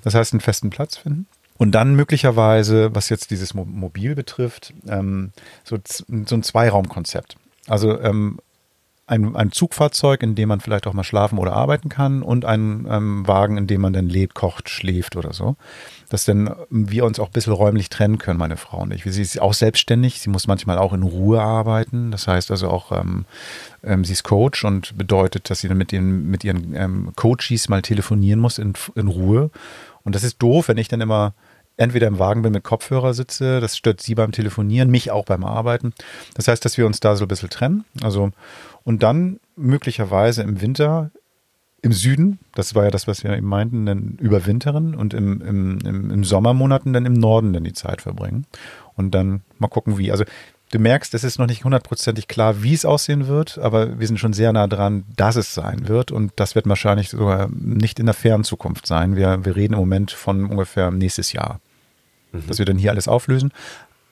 Das 0.04 0.14
heißt, 0.14 0.32
einen 0.32 0.40
festen 0.40 0.70
Platz 0.70 0.96
finden. 0.96 1.26
Und 1.58 1.72
dann 1.72 1.96
möglicherweise, 1.96 2.94
was 2.94 3.08
jetzt 3.08 3.32
dieses 3.32 3.52
Mobil 3.52 4.14
betrifft, 4.14 4.72
ähm, 4.88 5.32
so, 5.64 5.78
so 5.84 6.04
ein 6.36 6.44
Zweiraumkonzept. 6.44 7.34
Also 7.66 8.00
ähm, 8.00 8.38
ein, 9.10 9.34
ein 9.34 9.50
Zugfahrzeug, 9.50 10.22
in 10.22 10.36
dem 10.36 10.48
man 10.48 10.60
vielleicht 10.60 10.86
auch 10.86 10.92
mal 10.92 11.04
schlafen 11.04 11.38
oder 11.38 11.52
arbeiten 11.52 11.88
kann 11.88 12.22
und 12.22 12.44
ein 12.44 12.86
ähm, 12.88 13.26
Wagen, 13.26 13.56
in 13.56 13.66
dem 13.66 13.80
man 13.80 13.92
dann 13.92 14.08
lebt, 14.08 14.34
kocht, 14.34 14.70
schläft 14.70 15.16
oder 15.16 15.32
so. 15.32 15.56
Dass 16.08 16.24
dann 16.24 16.54
wir 16.70 17.04
uns 17.04 17.18
auch 17.18 17.26
ein 17.26 17.32
bisschen 17.32 17.52
räumlich 17.52 17.88
trennen 17.88 18.18
können, 18.18 18.38
meine 18.38 18.56
Frau 18.56 18.78
und 18.78 18.92
ich. 18.92 19.02
Sie 19.04 19.22
ist 19.22 19.40
auch 19.40 19.54
selbstständig, 19.54 20.20
sie 20.20 20.30
muss 20.30 20.46
manchmal 20.46 20.78
auch 20.78 20.92
in 20.92 21.02
Ruhe 21.02 21.42
arbeiten. 21.42 22.12
Das 22.12 22.28
heißt 22.28 22.52
also 22.52 22.68
auch, 22.68 22.92
ähm, 22.92 23.24
ähm, 23.82 24.04
sie 24.04 24.12
ist 24.12 24.22
Coach 24.22 24.64
und 24.64 24.96
bedeutet, 24.96 25.50
dass 25.50 25.60
sie 25.60 25.68
dann 25.68 25.78
mit, 25.78 25.90
den, 25.90 26.30
mit 26.30 26.44
ihren 26.44 26.74
ähm, 26.76 27.12
Coaches 27.16 27.68
mal 27.68 27.82
telefonieren 27.82 28.38
muss 28.38 28.58
in, 28.58 28.74
in 28.94 29.08
Ruhe. 29.08 29.50
Und 30.04 30.14
das 30.14 30.22
ist 30.22 30.40
doof, 30.40 30.68
wenn 30.68 30.78
ich 30.78 30.88
dann 30.88 31.00
immer 31.00 31.34
entweder 31.80 32.06
im 32.06 32.18
Wagen 32.18 32.42
bin 32.42 32.52
mit 32.52 32.62
Kopfhörer 32.62 33.14
sitze, 33.14 33.60
das 33.60 33.76
stört 33.76 34.02
sie 34.02 34.14
beim 34.14 34.32
Telefonieren, 34.32 34.90
mich 34.90 35.10
auch 35.10 35.24
beim 35.24 35.44
Arbeiten. 35.44 35.94
Das 36.34 36.46
heißt, 36.46 36.62
dass 36.64 36.76
wir 36.76 36.84
uns 36.86 37.00
da 37.00 37.16
so 37.16 37.24
ein 37.24 37.28
bisschen 37.28 37.48
trennen. 37.48 37.84
Also 38.02 38.30
und 38.90 39.04
dann 39.04 39.38
möglicherweise 39.54 40.42
im 40.42 40.60
Winter 40.60 41.12
im 41.80 41.92
Süden, 41.92 42.40
das 42.56 42.74
war 42.74 42.82
ja 42.82 42.90
das, 42.90 43.06
was 43.06 43.22
wir 43.22 43.30
eben 43.36 43.46
meinten, 43.46 43.86
dann 43.86 44.18
überwintern 44.20 44.96
und 44.96 45.14
im, 45.14 45.40
im, 45.42 45.78
im, 45.86 46.10
im 46.10 46.24
Sommermonaten 46.24 46.92
dann 46.92 47.06
im 47.06 47.12
Norden 47.12 47.52
dann 47.52 47.62
die 47.62 47.72
Zeit 47.72 48.02
verbringen. 48.02 48.46
Und 48.96 49.12
dann 49.12 49.42
mal 49.60 49.68
gucken, 49.68 49.96
wie. 49.96 50.10
Also 50.10 50.24
du 50.72 50.80
merkst, 50.80 51.14
es 51.14 51.22
ist 51.22 51.38
noch 51.38 51.46
nicht 51.46 51.62
hundertprozentig 51.62 52.26
klar, 52.26 52.64
wie 52.64 52.74
es 52.74 52.84
aussehen 52.84 53.28
wird, 53.28 53.58
aber 53.58 54.00
wir 54.00 54.08
sind 54.08 54.18
schon 54.18 54.32
sehr 54.32 54.52
nah 54.52 54.66
dran, 54.66 55.04
dass 55.14 55.36
es 55.36 55.54
sein 55.54 55.86
wird. 55.86 56.10
Und 56.10 56.32
das 56.34 56.56
wird 56.56 56.68
wahrscheinlich 56.68 57.10
sogar 57.10 57.48
nicht 57.52 58.00
in 58.00 58.06
der 58.06 58.14
fernen 58.16 58.42
Zukunft 58.42 58.88
sein. 58.88 59.14
Wir, 59.14 59.44
wir 59.44 59.54
reden 59.54 59.74
im 59.74 59.78
Moment 59.78 60.10
von 60.10 60.46
ungefähr 60.46 60.90
nächstes 60.90 61.32
Jahr, 61.32 61.60
mhm. 62.32 62.42
dass 62.48 62.58
wir 62.58 62.66
dann 62.66 62.76
hier 62.76 62.90
alles 62.90 63.06
auflösen. 63.06 63.52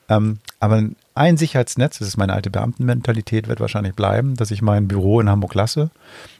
Ähm, 0.07 0.39
aber 0.61 0.83
ein 1.19 1.35
Sicherheitsnetz, 1.35 1.99
das 1.99 2.07
ist 2.07 2.17
meine 2.17 2.33
alte 2.33 2.49
Beamtenmentalität, 2.49 3.49
wird 3.49 3.59
wahrscheinlich 3.59 3.93
bleiben, 3.93 4.35
dass 4.35 4.51
ich 4.51 4.61
mein 4.61 4.87
Büro 4.87 5.19
in 5.19 5.29
Hamburg 5.29 5.53
lasse, 5.53 5.89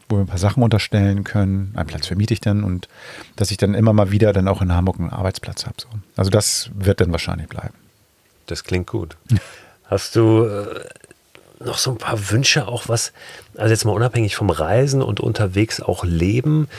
wo 0.07 0.15
wir 0.15 0.21
ein 0.21 0.27
paar 0.27 0.37
Sachen 0.37 0.63
unterstellen 0.63 1.25
können. 1.25 1.73
Einen 1.75 1.87
Platz 1.87 2.07
vermiete 2.07 2.33
ich 2.33 2.39
dann 2.39 2.63
und 2.63 2.87
dass 3.35 3.51
ich 3.51 3.57
dann 3.57 3.73
immer 3.73 3.91
mal 3.91 4.11
wieder 4.11 4.31
dann 4.31 4.47
auch 4.47 4.61
in 4.61 4.73
Hamburg 4.73 4.99
einen 4.99 5.09
Arbeitsplatz 5.09 5.65
habe. 5.65 5.75
So. 5.77 5.89
Also 6.15 6.31
das 6.31 6.71
wird 6.73 7.01
dann 7.01 7.11
wahrscheinlich 7.11 7.49
bleiben. 7.49 7.73
Das 8.45 8.63
klingt 8.63 8.87
gut. 8.87 9.17
Hast 9.83 10.15
du 10.15 10.45
äh, 10.45 10.85
noch 11.59 11.77
so 11.77 11.91
ein 11.91 11.97
paar 11.97 12.31
Wünsche, 12.31 12.67
auch 12.67 12.87
was, 12.87 13.11
also 13.57 13.71
jetzt 13.71 13.85
mal 13.85 13.91
unabhängig 13.91 14.35
vom 14.35 14.49
Reisen 14.49 15.01
und 15.01 15.19
unterwegs 15.19 15.81
auch 15.81 16.05
Leben, 16.05 16.69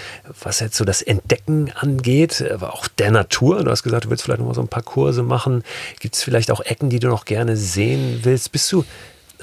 was 0.43 0.61
jetzt 0.61 0.77
so 0.77 0.85
das 0.85 1.03
Entdecken 1.03 1.71
angeht, 1.75 2.43
aber 2.51 2.73
auch 2.73 2.89
der 2.89 3.11
Natur. 3.11 3.63
Du 3.63 3.71
hast 3.71 3.83
gesagt, 3.83 4.07
du 4.07 4.11
willst 4.11 4.25
vielleicht 4.25 4.41
noch 4.41 4.47
mal 4.47 4.55
so 4.55 4.63
ein 4.63 4.69
paar 4.69 4.83
Kurse 4.83 5.23
machen. 5.23 5.65
Gibt 6.01 6.15
es 6.15 6.23
vielleicht 6.23 6.51
auch 6.51 6.63
Ecken, 6.63 6.89
die 6.89 6.99
du 6.99 7.09
noch 7.09 7.27
gerne 7.27 7.57
sehen 7.57 8.21
willst? 8.23 8.53
Bist 8.53 8.73
du 8.73 8.85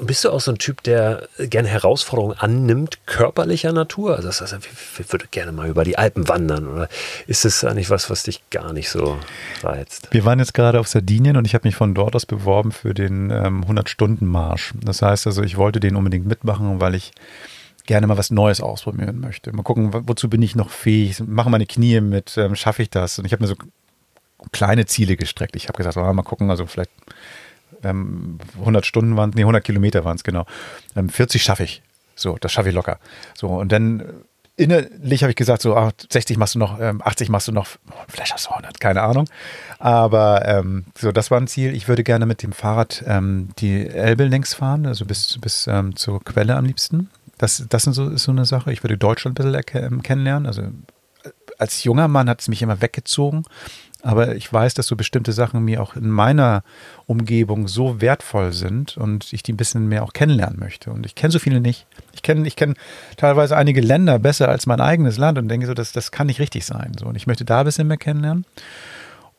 bist 0.01 0.23
du 0.23 0.31
auch 0.31 0.41
so 0.41 0.51
ein 0.51 0.57
Typ, 0.57 0.83
der 0.83 1.27
gerne 1.37 1.67
Herausforderungen 1.67 2.37
annimmt, 2.37 2.99
körperlicher 3.05 3.71
Natur? 3.73 4.15
Also 4.15 4.27
das 4.27 4.41
heißt, 4.41 4.57
ich 4.99 5.11
würde 5.11 5.25
gerne 5.31 5.51
mal 5.51 5.67
über 5.67 5.83
die 5.83 5.97
Alpen 5.97 6.27
wandern. 6.27 6.67
Oder 6.67 6.89
ist 7.27 7.45
das 7.45 7.63
eigentlich 7.63 7.89
was, 7.89 8.09
was 8.09 8.23
dich 8.23 8.49
gar 8.49 8.73
nicht 8.73 8.89
so 8.89 9.17
reizt? 9.63 10.09
Wir 10.11 10.25
waren 10.25 10.39
jetzt 10.39 10.53
gerade 10.53 10.79
auf 10.79 10.87
Sardinien 10.87 11.37
und 11.37 11.45
ich 11.45 11.53
habe 11.53 11.67
mich 11.67 11.75
von 11.75 11.93
dort 11.93 12.15
aus 12.15 12.25
beworben 12.25 12.71
für 12.71 12.93
den 12.93 13.29
ähm, 13.31 13.63
100-Stunden-Marsch. 13.65 14.73
Das 14.81 15.01
heißt 15.01 15.27
also, 15.27 15.43
ich 15.43 15.57
wollte 15.57 15.79
den 15.79 15.95
unbedingt 15.95 16.27
mitmachen, 16.27 16.79
weil 16.81 16.95
ich 16.95 17.11
gerne 17.85 18.05
mal 18.05 18.17
was 18.17 18.31
Neues 18.31 18.61
ausprobieren 18.61 19.19
möchte. 19.19 19.53
Mal 19.53 19.63
gucken, 19.63 19.91
wozu 19.93 20.29
bin 20.29 20.41
ich 20.41 20.55
noch 20.55 20.69
fähig? 20.69 21.19
Machen 21.25 21.51
meine 21.51 21.65
Knie 21.65 22.01
mit, 22.01 22.37
ähm, 22.37 22.55
schaffe 22.55 22.83
ich 22.83 22.89
das? 22.89 23.17
Und 23.17 23.25
ich 23.25 23.31
habe 23.31 23.43
mir 23.43 23.47
so 23.47 23.55
kleine 24.51 24.85
Ziele 24.85 25.15
gestreckt. 25.15 25.55
Ich 25.55 25.67
habe 25.67 25.77
gesagt, 25.77 25.97
oh, 25.97 26.13
mal 26.13 26.23
gucken, 26.23 26.49
also 26.49 26.65
vielleicht 26.65 26.91
ähm, 27.83 28.39
100 28.59 28.85
Stunden 28.85 29.17
waren 29.17 29.31
nee, 29.35 29.41
100 29.41 29.63
Kilometer 29.63 30.05
waren 30.05 30.15
es 30.15 30.23
genau. 30.23 30.45
Ähm, 30.95 31.09
40 31.09 31.43
schaffe 31.43 31.63
ich. 31.63 31.81
So, 32.15 32.37
das 32.39 32.51
schaffe 32.51 32.69
ich 32.69 32.75
locker. 32.75 32.99
So, 33.35 33.47
und 33.47 33.71
dann 33.71 34.03
innerlich 34.57 35.21
habe 35.21 35.31
ich 35.31 35.35
gesagt, 35.35 35.61
so 35.61 35.75
ach, 35.75 35.91
60 36.09 36.37
machst 36.37 36.55
du 36.55 36.59
noch, 36.59 36.79
ähm, 36.79 37.01
80 37.03 37.29
machst 37.29 37.47
du 37.47 37.51
noch, 37.51 37.67
vielleicht 38.09 38.33
hast 38.33 38.47
du 38.47 38.49
100, 38.49 38.79
keine 38.79 39.03
Ahnung. 39.03 39.29
Aber 39.79 40.45
ähm, 40.45 40.85
so, 40.97 41.11
das 41.11 41.31
war 41.31 41.39
ein 41.39 41.47
Ziel. 41.47 41.75
Ich 41.75 41.87
würde 41.87 42.03
gerne 42.03 42.25
mit 42.25 42.43
dem 42.43 42.51
Fahrrad 42.51 43.03
ähm, 43.07 43.49
die 43.59 43.87
Elbe 43.87 44.25
längs 44.25 44.55
fahren, 44.55 44.85
also 44.87 45.05
bis, 45.05 45.37
bis 45.39 45.67
ähm, 45.67 45.95
zur 45.95 46.23
Quelle 46.23 46.55
am 46.55 46.65
liebsten. 46.65 47.09
Das, 47.37 47.63
das 47.69 47.85
ist, 47.85 47.95
so, 47.95 48.09
ist 48.09 48.23
so 48.23 48.31
eine 48.31 48.45
Sache. 48.45 48.73
Ich 48.73 48.83
würde 48.83 48.97
Deutschland 48.97 49.39
ein 49.39 49.51
bisschen 49.51 49.83
ähm, 49.83 50.01
kennenlernen. 50.01 50.47
Also 50.47 50.63
äh, 50.63 51.29
als 51.59 51.83
junger 51.83 52.07
Mann 52.07 52.27
hat 52.27 52.41
es 52.41 52.47
mich 52.47 52.63
immer 52.63 52.81
weggezogen. 52.81 53.45
Aber 54.07 54.37
ich 54.37 54.51
weiß, 54.53 54.73
dass 54.73 54.87
so 54.87 54.95
bestimmte 54.95 55.33
Sachen 55.33 55.65
mir 55.65 55.81
auch 55.81 55.97
in 55.97 56.09
meiner 56.09 56.63
Umgebung 57.07 57.67
so 57.67 57.99
wertvoll 57.99 58.53
sind 58.53 58.95
und 58.95 59.33
ich 59.33 59.43
die 59.43 59.51
ein 59.51 59.57
bisschen 59.57 59.89
mehr 59.89 60.03
auch 60.03 60.13
kennenlernen 60.13 60.57
möchte. 60.57 60.91
Und 60.91 61.05
ich 61.05 61.13
kenne 61.13 61.33
so 61.33 61.39
viele 61.39 61.59
nicht. 61.59 61.85
Ich 62.13 62.21
kenne 62.21 62.47
ich 62.47 62.55
kenn 62.55 62.75
teilweise 63.17 63.57
einige 63.57 63.81
Länder 63.81 64.17
besser 64.17 64.47
als 64.47 64.65
mein 64.65 64.79
eigenes 64.79 65.17
Land 65.17 65.37
und 65.37 65.49
denke 65.49 65.67
so, 65.67 65.73
das, 65.73 65.91
das 65.91 66.11
kann 66.11 66.27
nicht 66.27 66.39
richtig 66.39 66.65
sein. 66.65 66.93
So, 66.97 67.07
und 67.07 67.15
ich 67.15 67.27
möchte 67.27 67.43
da 67.43 67.59
ein 67.59 67.65
bisschen 67.65 67.89
mehr 67.89 67.97
kennenlernen. 67.97 68.45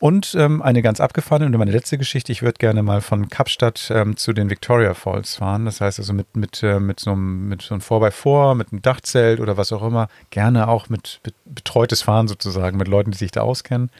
Und 0.00 0.34
ähm, 0.38 0.60
eine 0.60 0.82
ganz 0.82 1.00
abgefahrene 1.00 1.46
und 1.46 1.56
meine 1.56 1.72
letzte 1.72 1.96
Geschichte, 1.96 2.30
ich 2.30 2.42
würde 2.42 2.58
gerne 2.58 2.82
mal 2.82 3.00
von 3.00 3.30
Kapstadt 3.30 3.90
ähm, 3.90 4.18
zu 4.18 4.34
den 4.34 4.50
Victoria 4.50 4.92
Falls 4.92 5.36
fahren. 5.36 5.64
Das 5.64 5.80
heißt 5.80 5.98
also 5.98 6.12
mit, 6.12 6.36
mit, 6.36 6.62
äh, 6.62 6.78
mit 6.78 7.00
so 7.00 7.12
einem 7.12 7.48
mit 7.48 7.62
so 7.62 7.72
einem 7.72 7.80
4x4, 7.80 8.54
mit 8.54 8.70
einem 8.70 8.82
Dachzelt 8.82 9.40
oder 9.40 9.56
was 9.56 9.72
auch 9.72 9.82
immer. 9.82 10.08
Gerne 10.28 10.68
auch 10.68 10.90
mit, 10.90 11.20
mit 11.24 11.34
betreutes 11.46 12.02
Fahren 12.02 12.28
sozusagen, 12.28 12.76
mit 12.76 12.86
Leuten, 12.86 13.12
die 13.12 13.18
sich 13.18 13.30
da 13.30 13.40
auskennen 13.40 13.90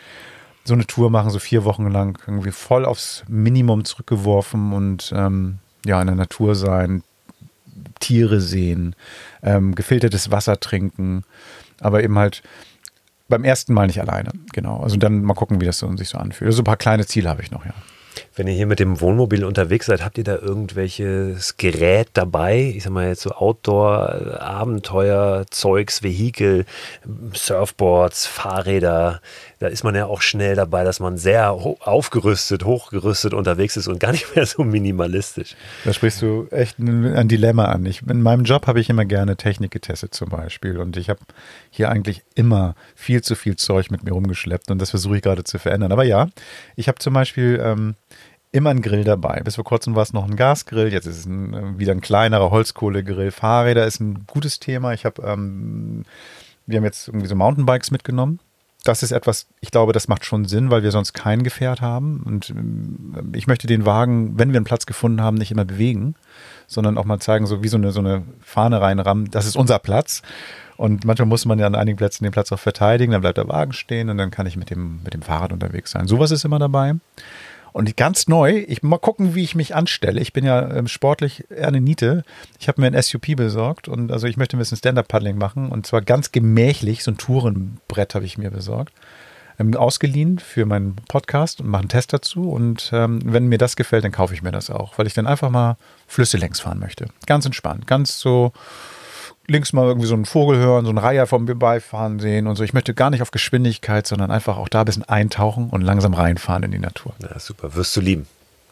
so 0.68 0.74
eine 0.74 0.86
Tour 0.86 1.10
machen, 1.10 1.30
so 1.30 1.38
vier 1.38 1.64
Wochen 1.64 1.90
lang, 1.90 2.18
irgendwie 2.26 2.52
voll 2.52 2.84
aufs 2.84 3.24
Minimum 3.26 3.84
zurückgeworfen 3.84 4.72
und 4.72 5.12
ähm, 5.16 5.58
ja, 5.84 6.00
in 6.00 6.06
der 6.06 6.16
Natur 6.16 6.54
sein, 6.54 7.02
Tiere 7.98 8.40
sehen, 8.40 8.94
ähm, 9.42 9.74
gefiltertes 9.74 10.30
Wasser 10.30 10.60
trinken, 10.60 11.24
aber 11.80 12.04
eben 12.04 12.18
halt 12.18 12.42
beim 13.28 13.44
ersten 13.44 13.74
Mal 13.74 13.86
nicht 13.86 14.00
alleine. 14.00 14.30
Genau. 14.52 14.80
Also 14.80 14.96
dann 14.96 15.22
mal 15.22 15.34
gucken, 15.34 15.60
wie 15.60 15.66
das 15.66 15.78
so, 15.78 15.94
sich 15.96 16.08
so 16.08 16.18
anfühlt. 16.18 16.48
Also 16.48 16.62
ein 16.62 16.64
paar 16.64 16.76
kleine 16.76 17.06
Ziele 17.06 17.28
habe 17.28 17.42
ich 17.42 17.50
noch, 17.50 17.64
ja. 17.64 17.74
Wenn 18.38 18.46
ihr 18.46 18.54
hier 18.54 18.66
mit 18.66 18.78
dem 18.78 19.00
Wohnmobil 19.00 19.44
unterwegs 19.44 19.86
seid, 19.86 20.04
habt 20.04 20.16
ihr 20.16 20.22
da 20.22 20.36
irgendwelches 20.36 21.56
Gerät 21.56 22.10
dabei? 22.12 22.72
Ich 22.76 22.84
sag 22.84 22.92
mal 22.92 23.08
jetzt 23.08 23.22
so 23.22 23.32
Outdoor, 23.32 24.40
Abenteuer, 24.40 25.44
Zeugs, 25.50 26.04
Vehikel, 26.04 26.64
Surfboards, 27.34 28.26
Fahrräder. 28.26 29.20
Da 29.58 29.66
ist 29.66 29.82
man 29.82 29.96
ja 29.96 30.06
auch 30.06 30.22
schnell 30.22 30.54
dabei, 30.54 30.84
dass 30.84 31.00
man 31.00 31.18
sehr 31.18 31.50
aufgerüstet, 31.50 32.64
hochgerüstet 32.64 33.34
unterwegs 33.34 33.76
ist 33.76 33.88
und 33.88 33.98
gar 33.98 34.12
nicht 34.12 34.36
mehr 34.36 34.46
so 34.46 34.62
minimalistisch. 34.62 35.56
Da 35.84 35.92
sprichst 35.92 36.22
du 36.22 36.46
echt 36.52 36.78
ein, 36.78 37.26
Dilemma 37.26 37.64
an. 37.64 37.86
Ich, 37.86 38.02
in 38.06 38.22
meinem 38.22 38.44
Job 38.44 38.68
habe 38.68 38.78
ich 38.78 38.88
immer 38.88 39.04
gerne 39.04 39.36
Technik 39.36 39.72
getestet 39.72 40.14
zum 40.14 40.28
Beispiel 40.28 40.78
und 40.78 40.96
ich 40.96 41.10
habe 41.10 41.18
hier 41.70 41.90
eigentlich 41.90 42.22
immer 42.36 42.76
viel 42.94 43.20
zu 43.20 43.34
viel 43.34 43.56
Zeug 43.56 43.90
mit 43.90 44.04
mir 44.04 44.12
rumgeschleppt 44.12 44.70
und 44.70 44.80
das 44.80 44.90
versuche 44.90 45.16
ich 45.16 45.22
gerade 45.22 45.42
zu 45.42 45.58
verändern. 45.58 45.90
Aber 45.90 46.04
ja, 46.04 46.28
ich 46.76 46.86
habe 46.86 47.00
zum 47.00 47.14
Beispiel 47.14 47.60
ähm, 47.60 47.96
immer 48.58 48.70
einen 48.70 48.82
Grill 48.82 49.04
dabei. 49.04 49.40
Bis 49.42 49.54
vor 49.54 49.64
kurzem 49.64 49.94
war 49.94 50.02
es 50.02 50.12
noch 50.12 50.24
ein 50.24 50.36
Gasgrill, 50.36 50.92
jetzt 50.92 51.06
ist 51.06 51.20
es 51.20 51.26
ein, 51.26 51.54
äh, 51.54 51.78
wieder 51.78 51.92
ein 51.92 52.00
kleinerer 52.00 52.50
Holzkohlegrill. 52.50 53.30
Fahrräder 53.30 53.86
ist 53.86 54.00
ein 54.00 54.26
gutes 54.26 54.58
Thema. 54.60 54.92
Ich 54.92 55.04
habe, 55.04 55.22
ähm, 55.22 56.04
wir 56.66 56.78
haben 56.78 56.84
jetzt 56.84 57.08
irgendwie 57.08 57.28
so 57.28 57.34
Mountainbikes 57.34 57.90
mitgenommen. 57.90 58.40
Das 58.84 59.02
ist 59.02 59.12
etwas, 59.12 59.46
ich 59.60 59.70
glaube, 59.70 59.92
das 59.92 60.08
macht 60.08 60.24
schon 60.24 60.44
Sinn, 60.44 60.70
weil 60.70 60.82
wir 60.82 60.92
sonst 60.92 61.12
kein 61.12 61.42
Gefährt 61.42 61.80
haben. 61.80 62.22
Und 62.24 62.50
ähm, 62.50 63.32
ich 63.34 63.46
möchte 63.46 63.66
den 63.66 63.86
Wagen, 63.86 64.38
wenn 64.38 64.50
wir 64.50 64.56
einen 64.56 64.64
Platz 64.64 64.86
gefunden 64.86 65.22
haben, 65.22 65.36
nicht 65.36 65.50
immer 65.50 65.64
bewegen, 65.64 66.14
sondern 66.66 66.98
auch 66.98 67.04
mal 67.04 67.18
zeigen, 67.20 67.46
so 67.46 67.62
wie 67.62 67.68
so 67.68 67.76
eine, 67.76 67.92
so 67.92 68.00
eine 68.00 68.22
Fahne 68.40 68.80
reinrammen, 68.80 69.30
das 69.30 69.46
ist 69.46 69.56
unser 69.56 69.78
Platz. 69.78 70.22
Und 70.76 71.04
manchmal 71.04 71.26
muss 71.26 71.44
man 71.44 71.58
ja 71.58 71.66
an 71.66 71.74
einigen 71.74 71.96
Plätzen 71.96 72.22
den 72.22 72.32
Platz 72.32 72.52
auch 72.52 72.58
verteidigen, 72.58 73.12
dann 73.12 73.20
bleibt 73.20 73.38
der 73.38 73.48
Wagen 73.48 73.72
stehen 73.72 74.10
und 74.10 74.18
dann 74.18 74.30
kann 74.30 74.46
ich 74.46 74.56
mit 74.56 74.70
dem, 74.70 75.00
mit 75.02 75.12
dem 75.12 75.22
Fahrrad 75.22 75.52
unterwegs 75.52 75.90
sein. 75.90 76.06
Sowas 76.06 76.30
ist 76.30 76.44
immer 76.44 76.60
dabei. 76.60 76.94
Und 77.72 77.96
ganz 77.96 78.28
neu, 78.28 78.64
ich 78.66 78.82
mal 78.82 78.98
gucken, 78.98 79.34
wie 79.34 79.44
ich 79.44 79.54
mich 79.54 79.74
anstelle. 79.74 80.20
Ich 80.20 80.32
bin 80.32 80.44
ja 80.44 80.74
ähm, 80.74 80.88
sportlich 80.88 81.44
eher 81.50 81.68
eine 81.68 81.80
Niete. 81.80 82.24
Ich 82.58 82.68
habe 82.68 82.80
mir 82.80 82.86
ein 82.88 83.00
SUP 83.02 83.36
besorgt 83.36 83.88
und 83.88 84.10
also 84.12 84.26
ich 84.26 84.36
möchte 84.36 84.56
ein 84.56 84.58
bisschen 84.58 84.78
Stand-Up-Paddling 84.78 85.38
machen 85.38 85.70
und 85.70 85.86
zwar 85.86 86.02
ganz 86.02 86.32
gemächlich. 86.32 87.04
So 87.04 87.10
ein 87.10 87.18
Tourenbrett 87.18 88.14
habe 88.14 88.24
ich 88.24 88.38
mir 88.38 88.50
besorgt. 88.50 88.92
Ähm, 89.58 89.74
ausgeliehen 89.74 90.38
für 90.38 90.66
meinen 90.66 90.96
Podcast 91.08 91.60
und 91.60 91.68
mache 91.68 91.80
einen 91.80 91.88
Test 91.88 92.12
dazu. 92.12 92.50
Und 92.50 92.90
ähm, 92.92 93.20
wenn 93.24 93.48
mir 93.48 93.58
das 93.58 93.76
gefällt, 93.76 94.04
dann 94.04 94.12
kaufe 94.12 94.34
ich 94.34 94.42
mir 94.42 94.52
das 94.52 94.70
auch, 94.70 94.98
weil 94.98 95.06
ich 95.06 95.14
dann 95.14 95.26
einfach 95.26 95.50
mal 95.50 95.76
Flüsse 96.06 96.36
längs 96.36 96.60
fahren 96.60 96.78
möchte. 96.78 97.06
Ganz 97.26 97.44
entspannt, 97.44 97.86
ganz 97.86 98.20
so 98.20 98.52
links 99.48 99.72
mal 99.72 99.86
irgendwie 99.86 100.06
so 100.06 100.14
einen 100.14 100.26
Vogel 100.26 100.58
hören, 100.58 100.84
so 100.84 100.90
einen 100.90 100.98
Reiher 100.98 101.26
vom 101.26 101.46
Vorbeifahren 101.46 102.20
sehen 102.20 102.46
und 102.46 102.56
so. 102.56 102.64
Ich 102.64 102.74
möchte 102.74 102.94
gar 102.94 103.10
nicht 103.10 103.22
auf 103.22 103.30
Geschwindigkeit, 103.30 104.06
sondern 104.06 104.30
einfach 104.30 104.58
auch 104.58 104.68
da 104.68 104.80
ein 104.80 104.84
bisschen 104.84 105.08
eintauchen 105.08 105.70
und 105.70 105.80
langsam 105.80 106.14
reinfahren 106.14 106.62
in 106.62 106.70
die 106.70 106.78
Natur. 106.78 107.14
Ja, 107.22 107.38
super. 107.38 107.74
Wirst 107.74 107.96
du 107.96 108.00
lieben. 108.00 108.26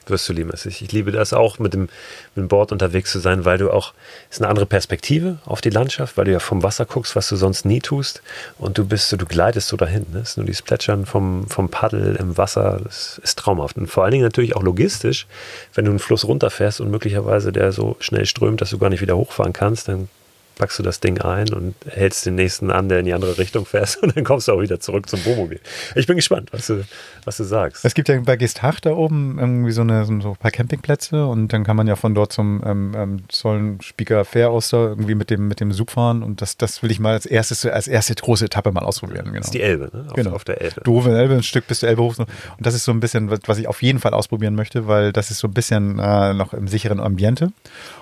Wirst 0.08 0.28
du 0.28 0.32
lieben. 0.34 0.52
Also 0.52 0.68
ich, 0.68 0.92
liebe 0.92 1.10
das 1.10 1.32
auch, 1.32 1.58
mit 1.58 1.74
dem, 1.74 1.82
mit 1.82 2.36
dem 2.36 2.48
Board 2.48 2.70
unterwegs 2.70 3.10
zu 3.10 3.18
sein, 3.18 3.44
weil 3.44 3.58
du 3.58 3.72
auch, 3.72 3.92
ist 4.30 4.40
eine 4.40 4.48
andere 4.48 4.66
Perspektive 4.66 5.38
auf 5.46 5.60
die 5.60 5.70
Landschaft, 5.70 6.16
weil 6.16 6.26
du 6.26 6.32
ja 6.32 6.38
vom 6.38 6.62
Wasser 6.62 6.84
guckst, 6.84 7.16
was 7.16 7.28
du 7.28 7.34
sonst 7.34 7.64
nie 7.64 7.80
tust. 7.80 8.22
Und 8.58 8.78
du 8.78 8.84
bist 8.84 9.08
so, 9.08 9.16
du 9.16 9.26
gleitest 9.26 9.66
so 9.66 9.76
dahin. 9.76 10.06
Ne? 10.12 10.20
Ist 10.20 10.36
nur 10.36 10.46
dieses 10.46 10.62
Plätschern 10.62 11.06
vom, 11.06 11.48
vom 11.48 11.70
Paddel 11.70 12.16
im 12.16 12.36
Wasser, 12.36 12.80
das 12.84 13.18
ist 13.24 13.38
traumhaft. 13.38 13.78
Und 13.78 13.88
vor 13.88 14.04
allen 14.04 14.12
Dingen 14.12 14.24
natürlich 14.24 14.54
auch 14.54 14.62
logistisch, 14.62 15.26
wenn 15.74 15.86
du 15.86 15.90
einen 15.90 15.98
Fluss 15.98 16.24
runterfährst 16.24 16.80
und 16.80 16.90
möglicherweise 16.90 17.50
der 17.50 17.72
so 17.72 17.96
schnell 17.98 18.26
strömt, 18.26 18.60
dass 18.60 18.70
du 18.70 18.78
gar 18.78 18.90
nicht 18.90 19.00
wieder 19.00 19.16
hochfahren 19.16 19.54
kannst, 19.54 19.88
dann 19.88 20.08
packst 20.56 20.78
du 20.78 20.82
das 20.82 21.00
Ding 21.00 21.20
ein 21.20 21.52
und 21.52 21.74
hältst 21.88 22.26
den 22.26 22.34
nächsten 22.34 22.70
an, 22.70 22.88
der 22.88 23.00
in 23.00 23.06
die 23.06 23.14
andere 23.14 23.38
Richtung 23.38 23.66
fährt 23.66 23.98
und 24.02 24.16
dann 24.16 24.24
kommst 24.24 24.48
du 24.48 24.52
auch 24.52 24.60
wieder 24.60 24.80
zurück 24.80 25.08
zum 25.08 25.24
Wohnmobil. 25.24 25.60
Ich 25.94 26.06
bin 26.06 26.16
gespannt, 26.16 26.48
was 26.52 26.66
du, 26.66 26.84
was 27.24 27.36
du 27.36 27.44
sagst. 27.44 27.84
Es 27.84 27.94
gibt 27.94 28.08
ja 28.08 28.18
bei 28.20 28.36
Gestach 28.36 28.80
da 28.80 28.92
oben 28.92 29.38
irgendwie 29.38 29.72
so, 29.72 29.82
eine, 29.82 30.04
so 30.04 30.12
ein 30.12 30.36
paar 30.36 30.50
Campingplätze 30.50 31.26
und 31.26 31.52
dann 31.52 31.64
kann 31.64 31.76
man 31.76 31.86
ja 31.86 31.94
von 31.94 32.14
dort 32.14 32.32
zum 32.32 32.62
ähm, 32.66 32.94
ähm, 32.96 33.22
Zollenspieker 33.28 34.24
Fair 34.24 34.50
aus 34.50 34.70
da 34.70 34.78
irgendwie 34.78 35.14
mit 35.14 35.30
dem, 35.30 35.46
mit 35.46 35.60
dem 35.60 35.72
Sub 35.72 35.90
fahren 35.90 36.22
und 36.22 36.40
das, 36.40 36.56
das 36.56 36.82
will 36.82 36.90
ich 36.90 36.98
mal 36.98 37.12
als 37.12 37.26
erstes, 37.26 37.64
als 37.66 37.86
erste 37.86 38.14
große 38.14 38.46
Etappe 38.46 38.72
mal 38.72 38.84
ausprobieren. 38.84 39.26
Genau. 39.26 39.36
Das 39.36 39.46
ist 39.46 39.54
die 39.54 39.62
Elbe, 39.62 39.90
ne? 39.92 40.06
Auf, 40.08 40.14
genau. 40.14 40.32
auf 40.32 40.44
der 40.44 40.60
Elbe. 40.60 40.80
Doofe 40.82 41.16
Elbe, 41.16 41.34
ein 41.34 41.42
Stück 41.42 41.66
bis 41.66 41.80
zur 41.80 41.88
Elbe 41.88 42.02
hoch. 42.02 42.18
Und 42.18 42.28
das 42.58 42.74
ist 42.74 42.84
so 42.84 42.92
ein 42.92 43.00
bisschen, 43.00 43.30
was 43.46 43.58
ich 43.58 43.68
auf 43.68 43.82
jeden 43.82 43.98
Fall 43.98 44.14
ausprobieren 44.14 44.54
möchte, 44.54 44.88
weil 44.88 45.12
das 45.12 45.30
ist 45.30 45.38
so 45.38 45.48
ein 45.48 45.54
bisschen 45.54 45.98
äh, 45.98 46.34
noch 46.34 46.54
im 46.54 46.66
sicheren 46.66 47.00
Ambiente. 47.00 47.52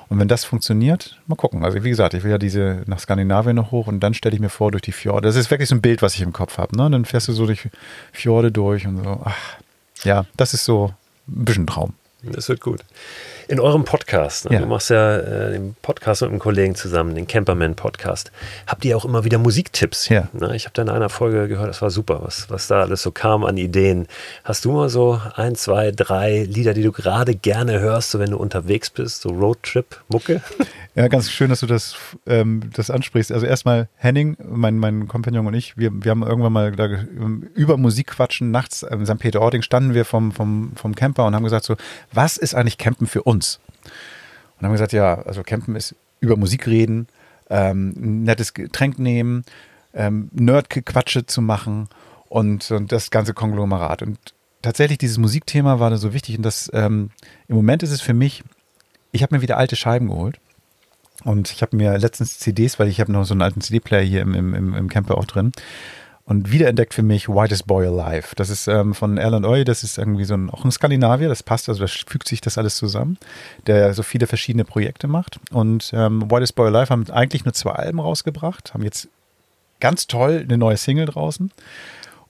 Und 0.09 0.19
wenn 0.19 0.29
das 0.29 0.45
funktioniert, 0.45 1.21
mal 1.27 1.37
gucken. 1.37 1.65
Also 1.65 1.83
wie 1.83 1.91
gesagt, 1.91 2.15
ich 2.15 2.23
will 2.25 2.31
ja 2.31 2.39
diese 2.39 2.83
nach 2.87 2.99
Skandinavien 2.99 3.57
noch 3.57 3.71
hoch 3.71 3.87
und 3.87 4.01
dann 4.01 4.15
stelle 4.15 4.35
ich 4.35 4.41
mir 4.41 4.49
vor 4.49 4.71
durch 4.71 4.83
die 4.83 4.93
Fjorde. 4.93 5.27
Das 5.29 5.37
ist 5.37 5.51
wirklich 5.51 5.69
so 5.69 5.75
ein 5.75 5.81
Bild, 5.83 6.03
was 6.03 6.15
ich 6.15 6.23
im 6.23 6.33
Kopf 6.33 6.59
habe. 6.59 6.77
Ne? 6.77 6.91
Dann 6.91 7.05
fährst 7.05 7.29
du 7.29 7.33
so 7.33 7.47
durch 7.47 7.69
Fjorde 8.13 8.53
durch 8.53 8.87
und 8.87 9.03
so. 9.03 9.21
Ach, 9.25 9.37
ja, 10.05 10.27
das 10.37 10.55
ist 10.55 10.65
so 10.65 10.93
ein 11.29 11.45
bisschen 11.45 11.67
Traum. 11.67 11.95
Das 12.23 12.49
wird 12.49 12.61
gut. 12.61 12.81
In 13.47 13.61
eurem 13.61 13.85
Podcast, 13.85 14.49
ne? 14.49 14.55
ja. 14.55 14.61
du 14.63 14.67
machst 14.67 14.89
ja 14.89 15.19
äh, 15.19 15.53
den 15.53 15.77
Podcast 15.83 16.23
mit 16.23 16.31
einem 16.31 16.39
Kollegen 16.39 16.75
zusammen, 16.75 17.15
den 17.15 17.27
Camperman 17.27 17.75
Podcast, 17.75 18.33
habt 18.67 18.85
ihr 18.87 18.97
auch 18.97 19.05
immer 19.05 19.25
wieder 19.25 19.39
Musiktipps. 19.39 20.09
Ja. 20.09 20.29
Ne? 20.33 20.57
Ich 20.57 20.65
habe 20.65 20.73
da 20.73 20.83
in 20.83 20.89
einer 20.89 21.11
Folge 21.11 21.47
gehört, 21.49 21.69
das 21.69 21.83
war 21.83 21.91
super, 21.91 22.21
was, 22.23 22.49
was 22.49 22.69
da 22.69 22.81
alles 22.81 23.03
so 23.03 23.11
kam 23.11 23.45
an 23.45 23.59
Ideen. 23.59 24.07
Hast 24.45 24.65
du 24.65 24.73
mal 24.73 24.89
so 24.89 25.21
ein, 25.35 25.57
zwei, 25.57 25.91
drei 25.91 26.45
Lieder, 26.45 26.73
die 26.73 26.83
du 26.83 26.93
gerade 26.93 27.35
gerne 27.35 27.81
hörst, 27.81 28.13
so 28.13 28.19
wenn 28.19 28.31
du 28.31 28.39
unterwegs 28.39 28.89
bist, 28.89 29.23
so 29.23 29.31
Roadtrip-Mucke? 29.31 30.41
Ja, 30.97 31.09
ganz 31.09 31.29
schön, 31.29 31.51
dass 31.51 31.59
du 31.59 31.67
das, 31.67 31.97
ähm, 32.25 32.71
das 32.73 32.89
ansprichst. 32.89 33.33
Also 33.33 33.47
erstmal 33.47 33.89
Henning, 33.97 34.37
mein, 34.49 34.79
mein 34.79 35.09
Kompagnon 35.09 35.45
und 35.45 35.55
ich, 35.55 35.77
wir, 35.77 35.91
wir 35.93 36.13
haben 36.13 36.23
irgendwann 36.23 36.53
mal 36.53 36.71
da, 36.71 36.87
über 37.55 37.77
Musik 37.77 38.07
quatschen. 38.09 38.53
Nachts 38.53 38.85
in 38.85 39.05
St. 39.05 39.19
Peter-Ording 39.19 39.63
standen 39.63 39.95
wir 39.95 40.05
vom, 40.05 40.31
vom, 40.31 40.71
vom 40.77 40.95
Camper 40.95 41.27
und 41.27 41.35
haben 41.35 41.43
gesagt 41.43 41.65
so, 41.65 41.75
was 42.13 42.37
ist 42.37 42.55
eigentlich 42.55 42.79
Campen 42.79 43.09
für 43.09 43.25
uns? 43.25 43.34
Und 43.35 44.67
haben 44.67 44.73
gesagt, 44.73 44.93
ja, 44.93 45.23
also 45.23 45.43
Campen 45.43 45.77
ist 45.77 45.95
über 46.21 46.37
Musik 46.37 46.67
reden, 46.67 47.09
ähm, 47.51 47.95
ein 47.97 48.23
nettes 48.25 48.55
Getränk 48.55 48.99
nehmen, 48.99 49.45
ähm, 49.93 50.31
Nerd-Quatsche 50.33 51.27
zu 51.27 51.43
machen 51.43 51.89
und, 52.29 52.71
und 52.71 52.93
das 52.93 53.11
ganze 53.11 53.35
Konglomerat. 53.35 54.03
Und 54.03 54.19
tatsächlich 54.63 54.99
dieses 54.99 55.19
Musikthema 55.19 55.79
war 55.79 55.91
da 55.91 55.97
so 55.97 56.13
wichtig 56.15 56.37
und 56.37 56.43
das 56.43 56.71
ähm, 56.73 57.11
im 57.49 57.57
Moment 57.57 57.83
ist 57.83 57.91
es 57.91 58.01
für 58.01 58.15
mich, 58.15 58.43
ich 59.13 59.23
habe 59.23 59.37
mir 59.37 59.43
wieder 59.43 59.59
alte 59.59 59.77
Scheiben 59.77 60.09
geholt 60.09 60.41
und 61.23 61.51
ich 61.53 61.63
habe 61.63 61.77
mir 61.77 61.97
letztens 61.99 62.39
CDs, 62.39 62.79
weil 62.79 62.89
ich 62.89 63.01
habe 63.01 63.13
noch 63.13 63.25
so 63.25 63.35
einen 63.35 63.43
alten 63.43 63.61
CD-Player 63.61 64.03
hier 64.03 64.23
im, 64.23 64.35
im, 64.35 64.75
im 64.75 64.89
Camper 64.89 65.17
auch 65.19 65.27
drin. 65.27 65.53
Und 66.27 66.51
wiederentdeckt 66.51 66.95
für 66.95 67.03
mich 67.03 67.29
Whitest 67.29 67.67
Boy 67.67 67.87
Alive. 67.87 68.29
Das 68.37 68.49
ist 68.49 68.67
ähm, 68.67 68.95
von 68.95 69.19
Alan 69.19 69.45
Oy, 69.45 69.65
das 69.65 69.83
ist 69.85 69.99
irgendwie 69.99 70.25
so 70.25 70.33
ein, 70.35 70.49
auch 70.49 70.65
ein 70.65 70.71
Skandinavier, 70.71 71.29
das 71.29 71.43
passt, 71.43 71.69
also 71.69 71.85
da 71.85 71.87
fügt 71.87 72.29
sich 72.29 72.41
das 72.41 72.57
alles 72.57 72.77
zusammen, 72.77 73.19
der 73.67 73.93
so 73.93 74.03
viele 74.03 74.27
verschiedene 74.27 74.65
Projekte 74.65 75.07
macht. 75.07 75.39
Und 75.51 75.93
ähm, 75.95 76.31
Whitest 76.31 76.55
Boy 76.55 76.69
Alive 76.69 76.89
haben 76.89 77.11
eigentlich 77.11 77.45
nur 77.45 77.53
zwei 77.53 77.73
Alben 77.73 78.01
rausgebracht, 78.01 78.73
haben 78.73 78.85
jetzt 78.85 79.09
ganz 79.81 80.07
toll 80.07 80.41
eine 80.43 80.57
neue 80.57 80.79
Single 80.79 81.05
draußen. 81.05 81.51